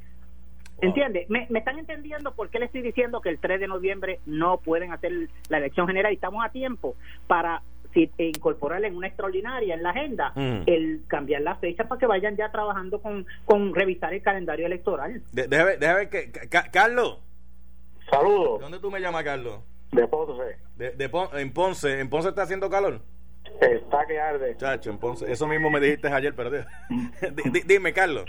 ¿Entiendes? 0.90 1.30
¿Me, 1.30 1.48
me 1.50 1.60
están 1.60 1.78
entendiendo 1.80 2.34
por 2.34 2.50
qué 2.50 2.60
le 2.60 2.66
estoy 2.66 2.82
diciendo 2.82 3.22
que 3.22 3.30
el 3.30 3.40
3 3.40 3.60
de 3.60 3.68
noviembre 3.68 4.20
no 4.26 4.58
pueden 4.58 4.92
hacer 4.92 5.12
la 5.50 5.58
elección 5.60 5.88
general 5.88 6.12
y 6.12 6.16
estamos 6.16 6.44
a 6.44 6.50
tiempo 6.50 6.96
para 7.28 7.62
si, 7.94 8.10
e 8.18 8.26
incorporarle 8.28 8.88
en 8.88 8.96
una 8.96 9.08
extraordinaria 9.08 9.76
en 9.76 9.84
la 9.84 9.90
agenda 9.92 10.32
Mm. 10.36 10.64
el 10.66 11.02
cambiar 11.08 11.42
la 11.42 11.56
fecha 11.56 11.84
para 11.88 12.00
que 12.00 12.08
vayan 12.08 12.36
ya 12.36 12.50
trabajando 12.52 13.00
con, 13.02 13.26
con 13.46 13.76
revisar 13.76 14.14
el 14.14 14.22
calendario 14.22 14.66
electoral. 14.66 15.22
De- 15.32 15.48
déjame 15.48 15.70
ver, 15.72 15.80
déjame 15.80 16.00
ver 16.00 16.10
que 16.10 16.32
Ca- 16.32 16.48
Ca- 16.50 16.72
Carlos, 16.72 17.20
¿de 18.00 18.06
Saludos, 18.18 18.60
dónde 18.62 18.80
tú 18.80 18.90
me 18.90 19.00
llamas, 19.00 19.24
Carlos? 19.24 19.60
De 19.92 20.08
Ponce. 20.08 20.58
De, 20.76 20.92
de 20.92 21.10
Pon- 21.10 21.30
en 21.34 21.54
Ponce, 21.54 22.00
en 22.00 22.10
Ponce 22.10 22.30
está 22.30 22.44
haciendo 22.44 22.70
calor. 22.70 23.02
Está 23.60 24.06
que 24.08 24.20
arde. 24.20 24.56
Chacho, 24.58 24.90
en 24.90 24.98
Ponce, 24.98 25.32
eso 25.32 25.48
mismo 25.48 25.70
me 25.70 25.80
dijiste 25.80 26.08
ayer, 26.08 26.34
pero 26.36 26.50
di- 26.50 27.62
dime, 27.66 27.94
Carlos. 27.94 28.26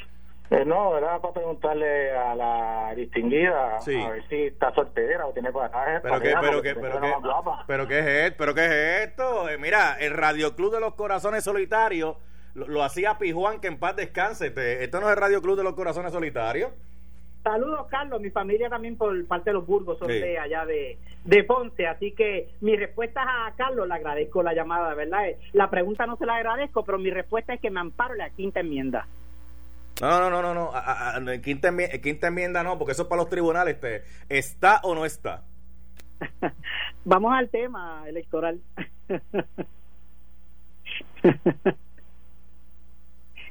Eh, 0.51 0.64
no, 0.66 0.98
era 0.98 1.18
para 1.22 1.33
preguntarle 1.33 2.11
a 2.14 2.35
la 2.35 2.92
distinguida 2.94 3.81
Sí. 3.81 3.98
a 4.03 4.11
ver 4.11 4.29
si 4.29 4.42
está 4.42 4.75
soltera 4.75 5.25
o 5.27 5.33
tiene 5.33 5.51
pasajes. 5.51 6.01
Pero 6.03 6.20
qué, 6.20 6.35
pero 6.40 6.60
qué, 6.63 6.75
pero 6.75 7.00
qué, 7.00 7.13
pero 7.67 7.88
qué 7.88 7.98
es 8.00 8.06
esto, 8.06 8.37
pero 8.38 8.54
qué 8.54 8.65
es 8.67 9.08
esto. 9.08 9.48
Eh, 9.48 9.56
mira, 9.56 9.96
el 9.98 10.13
Radio 10.13 10.54
Club 10.54 10.75
de 10.75 10.81
los 10.81 10.92
Corazones 10.94 11.44
Solitarios 11.44 12.17
lo, 12.54 12.69
lo 12.69 12.83
hacía 12.83 13.17
Pijuan, 13.17 13.60
que 13.60 13.69
en 13.69 13.79
paz 13.79 13.96
descanse. 13.96 14.50
Te- 14.50 14.85
esto 14.85 15.00
no 15.00 15.06
es 15.08 15.15
el 15.15 15.21
Radio 15.23 15.40
Club 15.40 15.56
de 15.56 15.65
los 15.65 15.73
Corazones 15.75 16.13
Solitarios. 16.13 16.71
Saludos, 17.42 17.86
Carlos. 17.88 18.20
Mi 18.20 18.30
familia 18.30 18.68
también 18.68 18.96
por 18.96 19.26
parte 19.26 19.50
de 19.50 19.54
los 19.54 19.66
Burgos 19.66 19.98
son 19.98 20.08
Sí. 20.08 20.18
de 20.20 20.38
allá 20.38 20.64
de, 20.64 20.96
de 21.24 21.44
Ponce. 21.44 21.86
Así 21.86 22.12
que 22.12 22.50
mi 22.60 22.76
respuesta 22.76 23.22
a 23.46 23.52
Carlos, 23.56 23.88
le 23.88 23.94
agradezco 23.94 24.42
la 24.42 24.54
llamada, 24.54 24.94
¿verdad? 24.94 25.28
Eh, 25.28 25.38
La 25.52 25.68
pregunta 25.68 26.06
no 26.06 26.16
se 26.16 26.26
la 26.26 26.36
agradezco, 26.36 26.84
pero 26.84 26.98
mi 26.98 27.10
respuesta 27.10 27.54
es 27.54 27.60
que 27.60 27.70
me 27.70 27.80
amparo 27.80 28.12
en 28.14 28.18
la 28.18 28.30
quinta 28.30 28.60
enmienda. 28.60 29.06
No, 30.00 30.20
no, 30.20 30.30
no, 30.30 30.40
no, 30.42 30.54
no. 30.54 30.70
A- 30.72 30.78
a- 30.80 31.14
a- 31.14 31.18
en 31.18 31.42
quinta, 31.42 31.68
enmienda, 31.68 31.98
quinta 31.98 32.26
enmienda 32.28 32.62
no, 32.62 32.78
porque 32.78 32.92
eso 32.92 33.02
es 33.02 33.08
para 33.08 33.22
los 33.22 33.30
tribunales. 33.30 33.74
Este, 33.74 34.04
¿Está 34.28 34.80
o 34.84 34.94
no 34.94 35.04
está? 35.04 35.42
Vamos 37.04 37.32
al 37.34 37.48
tema 37.48 38.04
electoral. 38.08 38.60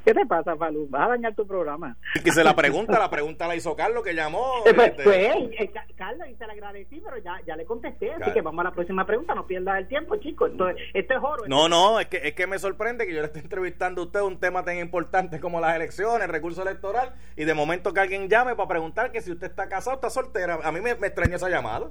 ¿Qué 0.03 0.13
te 0.15 0.25
pasa, 0.25 0.55
Falú? 0.55 0.87
Vas 0.89 1.03
a 1.03 1.09
dañar 1.09 1.35
tu 1.35 1.45
programa. 1.45 1.95
Y 2.15 2.21
que 2.21 2.31
se 2.31 2.43
la 2.43 2.55
pregunta, 2.55 2.97
la 2.97 3.09
pregunta 3.09 3.47
la 3.47 3.55
hizo 3.55 3.75
Carlos 3.75 4.03
que 4.03 4.13
llamó. 4.15 4.63
Eh, 4.65 4.73
pues, 4.75 4.89
este, 4.89 5.03
pues, 5.03 5.27
eh, 5.59 5.69
Ca- 5.73 5.85
Carlos, 5.95 6.27
y 6.27 6.35
se 6.35 6.47
le 6.47 6.53
agradecí, 6.53 6.99
pero 7.03 7.17
ya, 7.19 7.39
ya 7.45 7.55
le 7.55 7.65
contesté. 7.65 8.11
Así 8.13 8.31
que 8.31 8.41
vamos 8.41 8.61
a 8.61 8.69
la 8.69 8.71
próxima 8.71 9.05
pregunta. 9.05 9.35
No 9.35 9.45
pierdas 9.45 9.77
el 9.77 9.87
tiempo, 9.87 10.15
chicos. 10.17 10.51
Esto, 10.51 10.69
esto 10.69 11.13
es 11.13 11.19
oro. 11.21 11.43
No, 11.47 11.69
no, 11.69 11.99
es 11.99 12.07
que, 12.07 12.17
es 12.17 12.33
que 12.33 12.47
me 12.47 12.57
sorprende 12.57 13.05
que 13.05 13.13
yo 13.13 13.19
le 13.21 13.27
esté 13.27 13.39
entrevistando 13.39 14.01
a 14.01 14.05
usted 14.05 14.21
un 14.21 14.39
tema 14.39 14.65
tan 14.65 14.77
importante 14.77 15.39
como 15.39 15.59
las 15.61 15.75
elecciones, 15.75 16.23
el 16.23 16.31
recurso 16.31 16.63
electoral, 16.63 17.13
y 17.35 17.45
de 17.45 17.53
momento 17.53 17.93
que 17.93 17.99
alguien 17.99 18.27
llame 18.27 18.55
para 18.55 18.67
preguntar 18.69 19.11
que 19.11 19.21
si 19.21 19.31
usted 19.31 19.47
está 19.47 19.69
casado 19.69 19.91
o 19.91 19.95
está 19.95 20.09
soltera. 20.09 20.59
A 20.63 20.71
mí 20.71 20.81
me, 20.81 20.95
me 20.95 21.07
extraña 21.07 21.35
esa 21.35 21.49
llamada. 21.49 21.89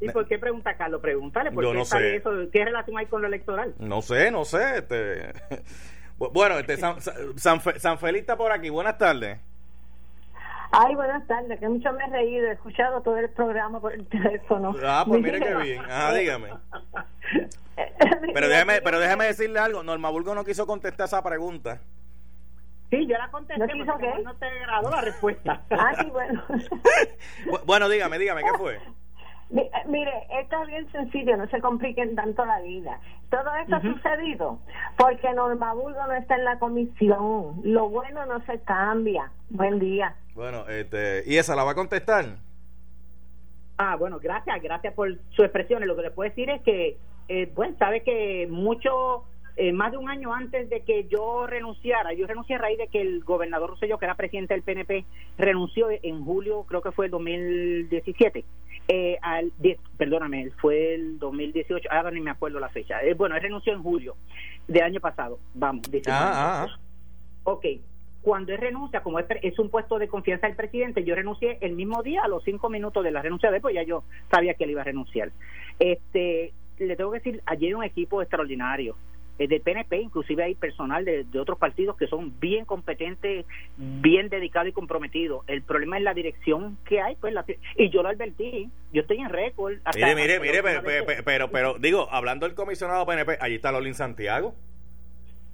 ¿Y 0.00 0.08
por 0.08 0.26
qué 0.26 0.38
pregunta 0.38 0.74
Carlos? 0.78 1.02
Pregúntale, 1.02 1.52
¿por 1.52 1.62
Yo 1.62 1.72
qué 1.72 1.76
no 1.78 1.84
sé. 1.84 2.16
eso? 2.16 2.30
¿Qué 2.50 2.64
relación 2.64 2.96
hay 2.96 3.04
con 3.04 3.20
lo 3.20 3.28
electoral? 3.28 3.74
No 3.78 4.00
sé, 4.00 4.30
no 4.30 4.46
sé. 4.46 4.78
Este... 4.78 5.32
Bu- 6.20 6.30
Bueno, 6.32 6.58
este, 6.58 6.76
San, 6.76 7.00
San- 7.00 7.78
San 7.80 7.98
está 8.14 8.36
por 8.36 8.52
aquí. 8.52 8.68
Buenas 8.68 8.96
tardes. 8.98 9.40
Ay, 10.72 10.94
buenas 10.94 11.26
tardes, 11.26 11.58
que 11.58 11.68
mucho 11.68 11.92
me 11.94 12.04
he 12.04 12.10
reído, 12.10 12.46
he 12.46 12.52
escuchado 12.52 13.00
todo 13.02 13.16
el 13.16 13.28
programa 13.30 13.80
por 13.80 13.92
el 13.92 14.06
teléfono. 14.06 14.72
Ah, 14.84 15.02
pues 15.04 15.20
mire 15.20 15.40
qué 15.40 15.52
bien. 15.56 15.80
Ajá, 15.90 16.12
dígame. 16.14 16.50
Pero 18.34 18.48
déjeme, 18.48 18.80
pero 18.82 19.00
déjeme 19.00 19.24
decirle 19.24 19.58
algo. 19.58 19.82
Norma 19.82 20.10
Burgo 20.10 20.32
no 20.34 20.44
quiso 20.44 20.66
contestar 20.68 21.06
esa 21.06 21.24
pregunta. 21.24 21.80
Sí, 22.90 23.04
yo 23.06 23.16
la 23.18 23.28
contesté, 23.30 23.60
¿No 23.66 23.72
quiso 23.72 23.92
porque 23.92 24.12
qué? 24.16 24.22
no 24.22 24.34
te 24.36 24.46
agradó 24.46 24.90
la 24.90 25.00
respuesta. 25.00 25.62
Ah, 25.70 25.92
sí, 26.00 26.06
bueno. 26.10 26.44
Bu- 27.46 27.64
Bueno, 27.64 27.88
dígame, 27.88 28.18
dígame, 28.18 28.42
¿qué 28.42 28.58
fue? 28.58 28.78
Eh, 29.56 29.70
Mire, 29.88 30.12
esto 30.40 30.62
es 30.62 30.68
bien 30.68 30.92
sencillo, 30.92 31.36
no 31.36 31.48
se 31.48 31.60
compliquen 31.60 32.14
tanto 32.14 32.44
la 32.44 32.60
vida. 32.60 33.00
Todo 33.30 33.54
esto 33.62 33.76
ha 33.76 33.80
sucedido 33.80 34.58
porque 34.96 35.32
Norma 35.32 35.72
Burgo 35.74 36.06
no 36.06 36.12
está 36.12 36.36
en 36.36 36.44
la 36.44 36.58
comisión. 36.58 37.60
Lo 37.64 37.88
bueno 37.88 38.26
no 38.26 38.44
se 38.46 38.60
cambia. 38.60 39.30
Buen 39.48 39.78
día. 39.78 40.14
Bueno, 40.34 40.68
este, 40.68 41.22
¿y 41.26 41.36
esa 41.36 41.56
la 41.56 41.64
va 41.64 41.72
a 41.72 41.74
contestar? 41.74 42.24
Ah, 43.78 43.96
bueno, 43.96 44.18
gracias, 44.20 44.62
gracias 44.62 44.94
por 44.94 45.16
sus 45.30 45.44
expresiones. 45.44 45.88
Lo 45.88 45.96
que 45.96 46.02
le 46.02 46.10
puedo 46.10 46.28
decir 46.28 46.50
es 46.50 46.62
que, 46.62 46.98
eh, 47.28 47.50
bueno, 47.54 47.74
sabe 47.78 48.02
que 48.02 48.46
mucho, 48.48 49.24
eh, 49.56 49.72
más 49.72 49.90
de 49.90 49.98
un 49.98 50.10
año 50.10 50.34
antes 50.34 50.68
de 50.68 50.82
que 50.82 51.08
yo 51.08 51.46
renunciara, 51.46 52.12
yo 52.12 52.26
renuncié 52.26 52.56
a 52.56 52.58
raíz 52.58 52.78
de 52.78 52.88
que 52.88 53.00
el 53.00 53.24
gobernador 53.24 53.70
Rosselló, 53.70 53.98
que 53.98 54.04
era 54.04 54.16
presidente 54.16 54.54
del 54.54 54.62
PNP, 54.62 55.06
renunció 55.38 55.88
en 55.90 56.24
julio, 56.24 56.64
creo 56.68 56.82
que 56.82 56.92
fue 56.92 57.06
el 57.06 57.10
2017. 57.10 58.44
Eh, 58.92 59.16
al, 59.22 59.52
perdóname, 59.96 60.50
fue 60.60 60.94
el 60.96 61.20
2018, 61.20 61.88
ahora 61.92 62.10
ni 62.10 62.20
me 62.20 62.32
acuerdo 62.32 62.58
la 62.58 62.70
fecha. 62.70 63.00
Eh, 63.04 63.14
bueno, 63.14 63.36
él 63.36 63.42
renunció 63.42 63.72
en 63.72 63.84
julio 63.84 64.16
del 64.66 64.82
año 64.82 64.98
pasado, 64.98 65.38
vamos. 65.54 65.88
19. 65.88 66.20
Ah, 66.20 66.64
ah, 66.64 66.78
Ok, 67.44 67.66
cuando 68.20 68.52
él 68.52 68.58
renuncia, 68.58 69.00
como 69.04 69.20
es, 69.20 69.26
es 69.42 69.56
un 69.60 69.70
puesto 69.70 69.96
de 70.00 70.08
confianza 70.08 70.48
del 70.48 70.56
presidente, 70.56 71.04
yo 71.04 71.14
renuncié 71.14 71.58
el 71.60 71.76
mismo 71.76 72.02
día, 72.02 72.22
a 72.24 72.28
los 72.28 72.42
cinco 72.42 72.68
minutos 72.68 73.04
de 73.04 73.12
la 73.12 73.22
renuncia 73.22 73.50
de 73.50 73.58
él, 73.58 73.62
pues 73.62 73.76
ya 73.76 73.84
yo 73.84 74.02
sabía 74.28 74.54
que 74.54 74.64
él 74.64 74.70
iba 74.70 74.80
a 74.80 74.84
renunciar. 74.84 75.30
Este, 75.78 76.52
le 76.76 76.96
tengo 76.96 77.12
que 77.12 77.20
decir, 77.20 77.42
ayer 77.46 77.68
hay 77.68 77.74
un 77.74 77.84
equipo 77.84 78.20
extraordinario. 78.22 78.96
Eh, 79.40 79.48
del 79.48 79.62
PNP, 79.62 79.96
inclusive 80.02 80.44
hay 80.44 80.54
personal 80.54 81.04
de, 81.04 81.24
de 81.24 81.40
otros 81.40 81.58
partidos 81.58 81.96
que 81.96 82.06
son 82.06 82.38
bien 82.38 82.64
competentes, 82.66 83.46
bien 83.76 84.28
dedicados 84.28 84.68
y 84.68 84.72
comprometidos. 84.72 85.42
El 85.48 85.62
problema 85.62 85.96
es 85.96 86.04
la 86.04 86.12
dirección 86.14 86.76
que 86.84 87.00
hay, 87.00 87.16
pues, 87.16 87.32
la- 87.32 87.44
y 87.76 87.88
yo 87.88 88.02
lo 88.02 88.10
advertí, 88.10 88.68
yo 88.92 89.00
estoy 89.00 89.16
en 89.18 89.30
récord. 89.30 89.74
Mire, 89.94 90.14
mire, 90.14 90.40
mire, 90.40 90.62
pero, 90.62 91.22
pero, 91.24 91.50
pero, 91.50 91.74
digo, 91.78 92.06
hablando 92.10 92.46
del 92.46 92.54
comisionado 92.54 93.06
PNP, 93.06 93.38
allí 93.40 93.54
está 93.54 93.72
Lolín 93.72 93.94
Santiago. 93.94 94.54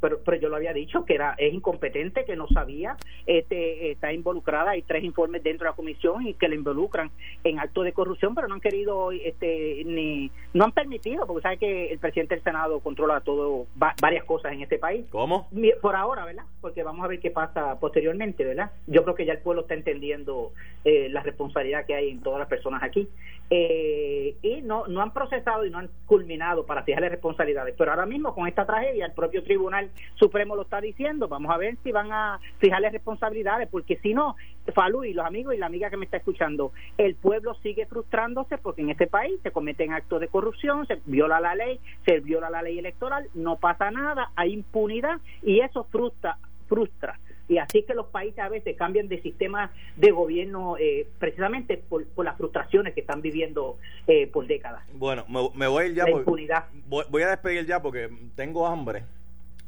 Pero, 0.01 0.21
pero 0.25 0.37
yo 0.37 0.49
lo 0.49 0.57
había 0.57 0.73
dicho 0.73 1.05
que 1.05 1.15
era 1.15 1.35
es 1.39 1.53
incompetente 1.55 2.25
que 2.25 2.37
no 2.37 2.47
sabía 2.49 2.97
este 3.27 3.91
está 3.93 4.13
involucrada 4.13 4.71
hay 4.73 4.83
tres 4.83 5.05
informes 5.05 5.43
dentro 5.43 5.65
de 5.65 5.71
la 5.71 5.77
comisión 5.77 6.27
y 6.27 6.35
que 6.35 6.49
le 6.49 6.57
involucran 6.57 7.11
en 7.45 7.59
actos 7.59 7.85
de 7.85 7.93
corrupción 7.93 8.35
pero 8.35 8.49
no 8.49 8.55
han 8.55 8.61
querido 8.61 9.13
este 9.13 9.83
ni 9.85 10.31
no 10.53 10.65
han 10.65 10.73
permitido 10.73 11.27
porque 11.27 11.43
sabe 11.43 11.59
que 11.59 11.93
el 11.93 11.99
presidente 11.99 12.35
del 12.35 12.45
senado 12.45 12.81
controla 12.81 13.21
todo 13.21 13.67
va- 13.83 13.95
varias 14.01 14.25
cosas 14.25 14.53
en 14.53 14.63
este 14.63 14.79
país. 14.79 15.07
¿Cómo? 15.11 15.49
Por 15.81 15.97
ahora 15.97 16.25
verdad 16.25 16.45
porque 16.61 16.83
vamos 16.83 17.05
a 17.05 17.09
ver 17.09 17.21
qué 17.21 17.31
pasa 17.31 17.79
posteriormente 17.81 18.45
verdad 18.45 18.71
yo 18.87 19.03
creo 19.03 19.15
que 19.15 19.25
ya 19.27 19.33
el 19.35 19.41
pueblo 19.41 19.63
está 19.63 19.75
entendiendo 19.75 20.53
eh, 20.85 21.09
la 21.11 21.23
responsabilidad 21.23 21.87
que 21.87 21.95
hay 21.95 22.11
en 22.11 22.21
todas 22.23 22.39
las 22.39 22.49
personas 22.49 22.83
aquí. 22.83 23.09
Eh, 23.49 24.35
y 24.43 24.61
no 24.63 24.87
no 24.89 25.01
han 25.03 25.13
procesado 25.13 25.65
y 25.65 25.71
no 25.71 25.79
han 25.79 25.89
culminado 26.07 26.67
para 26.67 26.83
fijarle 26.83 27.09
responsabilidades. 27.09 27.75
Pero 27.79 27.93
ahora 27.93 28.05
mismo 28.07 28.35
con 28.35 28.49
esta 28.49 28.67
tragedia 28.67 29.07
el 29.07 29.13
propio 29.13 29.43
tribunal 29.45 29.86
supremo 30.15 30.57
lo 30.57 30.63
está 30.63 30.81
diciendo 30.81 31.29
vamos 31.29 31.53
a 31.53 31.59
ver 31.59 31.77
si 31.83 31.93
van 31.93 32.13
a 32.13 32.41
fijarle 32.59 32.91
responsabilidades 32.91 33.69
porque 33.69 33.97
si 33.99 34.15
no 34.15 34.37
Falú 34.75 35.05
y 35.05 35.13
los 35.13 35.25
amigos 35.25 35.55
y 35.55 35.59
la 35.59 35.67
amiga 35.67 35.91
que 35.91 35.97
me 35.97 36.05
está 36.05 36.17
escuchando 36.17 36.73
el 36.99 37.15
pueblo 37.15 37.55
sigue 37.63 37.87
frustrándose 37.87 38.59
porque 38.59 38.83
en 38.83 38.91
este 38.91 39.07
país 39.07 39.39
se 39.43 39.53
cometen 39.53 39.93
actos 39.93 40.21
de 40.21 40.29
corrupción 40.29 40.87
se 40.87 41.01
viola 41.07 41.41
la 41.41 41.55
ley 41.55 41.81
se 42.05 42.21
viola 42.21 42.51
la 42.51 42.63
ley 42.63 42.79
electoral 42.79 43.29
no 43.35 43.57
pasa 43.57 43.91
nada 43.91 44.33
hay 44.37 44.53
impunidad 44.53 45.21
y 45.43 45.61
eso 45.61 45.85
frustra 45.85 46.39
frustra 46.69 47.19
y 47.49 47.59
así 47.59 47.83
que 47.85 47.95
los 47.95 48.07
países 48.07 48.39
a 48.41 48.49
veces 48.49 48.77
cambian 48.77 49.09
de 49.09 49.21
sistema 49.23 49.71
de 49.97 50.11
gobierno 50.11 50.77
eh, 50.79 51.09
precisamente 51.19 51.77
por, 51.77 52.07
por 52.09 52.25
las 52.25 52.37
frustraciones 52.37 52.95
que 52.95 53.01
están 53.01 53.23
viviendo 53.23 53.79
eh, 54.07 54.27
por 54.27 54.47
décadas. 54.47 54.83
Bueno, 54.95 55.25
me, 55.29 55.49
me 55.55 55.67
voy 55.69 55.85
a 55.85 55.87
ir 55.87 55.95
ya 55.95 56.07
La. 56.07 56.69
Voy, 56.87 57.05
voy 57.09 57.23
a 57.23 57.29
despedir 57.29 57.67
ya 57.67 57.81
porque 57.81 58.09
tengo 58.35 58.67
hambre. 58.67 59.05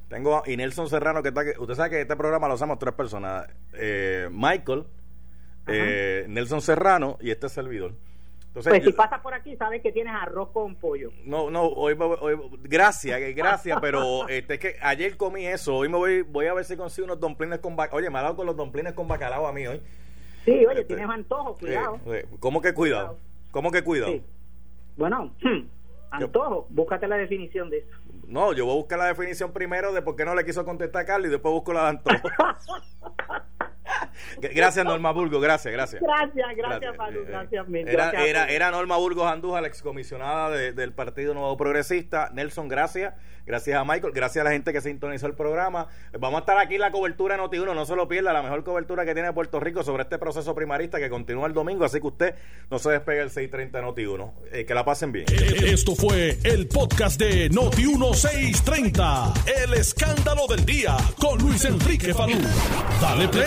Tengo 0.09 0.43
y 0.47 0.57
Nelson 0.57 0.89
Serrano 0.89 1.23
que 1.23 1.29
está 1.29 1.43
aquí. 1.43 1.51
Usted 1.59 1.75
sabe 1.75 1.91
que 1.91 2.01
este 2.01 2.17
programa 2.17 2.49
lo 2.49 2.55
hacemos 2.55 2.79
tres 2.79 2.95
personas. 2.95 3.47
Eh, 3.75 4.29
Michael, 4.31 4.85
eh, 5.67 6.25
Nelson 6.29 6.61
Serrano 6.63 7.19
y 7.21 7.31
este 7.31 7.49
servidor. 7.49 7.93
Entonces, 8.49 8.73
Pues 8.73 8.85
si 8.85 8.93
pasas 8.93 9.21
por 9.21 9.35
aquí 9.35 9.55
sabes 9.57 9.83
que 9.83 9.93
tienes 9.93 10.15
arroz 10.15 10.49
con 10.53 10.75
pollo. 10.77 11.11
no, 11.27 11.51
no, 11.51 11.65
hoy, 11.67 11.95
hoy- 11.99 12.59
gracias, 12.63 13.21
eh, 13.21 13.33
gracias, 13.35 13.79
pero 13.83 14.27
este, 14.29 14.55
es 14.55 14.61
que 14.61 14.77
ayer 14.81 15.17
comí 15.19 15.47
eso, 15.47 15.77
hoy 15.77 15.89
me 15.91 15.99
voy, 15.99 16.23
voy 16.23 16.47
a 16.47 16.55
ver 16.55 16.65
si 16.65 16.75
consigo 16.77 17.05
unos 17.05 17.21
domplines 17.21 17.59
con 17.59 17.77
bacalao. 17.77 17.99
Oye, 17.99 18.11
me 18.11 18.19
ha 18.19 18.23
dado 18.23 18.37
con 18.37 18.47
los 18.47 18.57
domplines 18.57 18.95
con 18.95 19.07
bacalao 19.07 19.47
a 19.47 19.53
mí 19.53 19.67
hoy. 19.67 19.81
Sí, 20.47 20.53
oye, 20.65 20.81
Este, 20.81 20.95
tienes 20.95 21.09
antojo, 21.11 21.55
cuidado. 21.59 21.97
Eh, 22.07 22.25
eh, 22.25 22.37
¿Cómo 22.41 22.63
que 22.63 22.73
cuidado? 22.73 23.19
¿Cómo 23.51 23.71
que 23.71 23.83
cuidado? 23.85 24.13
Sí. 24.13 24.23
Bueno, 24.97 25.35
hmm, 25.43 25.67
antojo, 26.11 26.67
búscate 26.71 27.07
la 27.07 27.17
definición 27.19 27.69
de 27.69 27.79
eso. 27.81 27.97
No, 28.29 28.53
yo 28.53 28.67
voy 28.67 28.75
a 28.75 28.77
buscar 28.77 28.99
la 28.99 29.07
definición 29.07 29.53
primero 29.53 29.91
de 29.93 30.03
por 30.03 30.15
qué 30.15 30.27
no 30.27 30.35
le 30.35 30.45
quiso 30.45 30.63
contestar 30.63 31.03
a 31.03 31.07
Carlos 31.07 31.29
y 31.29 31.31
después 31.31 31.51
busco 31.51 31.73
la 31.73 31.85
de 31.85 31.89
antojo. 31.89 32.29
gracias, 34.41 34.85
Norma 34.85 35.11
Burgos, 35.13 35.41
gracias, 35.43 35.73
gracias. 35.73 36.03
Gracias, 36.03 36.57
gracias, 36.57 36.97
Pablo, 36.97 37.21
Eh, 37.21 37.25
eh, 37.25 37.31
gracias, 37.31 37.69
mil. 37.69 37.89
Era, 37.89 38.11
gracias 38.11 38.71
Norma 38.73 38.97
Burgos 38.97 39.27
Andújar, 39.31 39.63
la 39.63 39.69
excomisionada 39.69 40.51
de- 40.51 40.73
del 40.73 40.93
Partido 40.93 41.35
Nuevo 41.35 41.57
Progresista. 41.57 42.31
Nelson, 42.33 42.69
gracias. 42.69 43.15
Gracias 43.47 43.79
a 43.79 43.83
Michael, 43.83 44.13
gracias 44.13 44.43
a 44.43 44.45
la 44.45 44.51
gente 44.51 44.75
que 44.75 44.83
sintonizó 44.83 45.27
el 45.27 45.33
programa. 45.33 45.89
Vamos 46.21 46.37
a 46.37 46.41
estar 46.41 46.59
aquí 46.59 46.75
en 46.75 46.83
la 46.83 46.91
cobertura 46.91 47.39
Noti1, 47.39 47.75
no 47.75 47.87
se 47.87 47.97
lo 47.97 48.07
pierda, 48.07 48.35
la 48.35 48.43
mejor 48.43 48.63
cobertura 48.63 49.07
que 49.07 49.15
tiene 49.15 49.33
Puerto 49.33 49.59
Rico 49.59 49.83
sobre 49.83 50.03
este 50.03 50.19
proceso 50.19 50.55
primarista 50.55 50.99
que 50.99 51.09
continúa 51.09 51.47
el 51.47 51.55
domingo, 51.55 51.87
así 51.87 51.99
que 51.99 52.07
usted 52.09 52.35
no 52.71 52.79
se 52.79 52.91
despegue 52.91 53.23
el 53.23 53.31
630 53.31 53.81
Noti1. 53.81 54.33
Eh, 54.53 54.67
que 54.67 54.75
la 54.75 54.85
pasen 54.85 55.13
bien. 55.13 55.25
Esto 55.65 55.95
fue 55.97 56.37
el 56.45 56.69
podcast 56.69 57.19
de 57.19 57.49
Noti 57.49 57.87
1630. 57.87 59.33
El 59.65 59.73
escándalo 59.73 60.47
del 60.47 60.67
día 60.67 60.99
con 61.19 61.39
Luis 61.39 61.65
Enrique 61.65 62.13
Falú. 62.13 62.37
Dale 63.01 63.29
play 63.29 63.47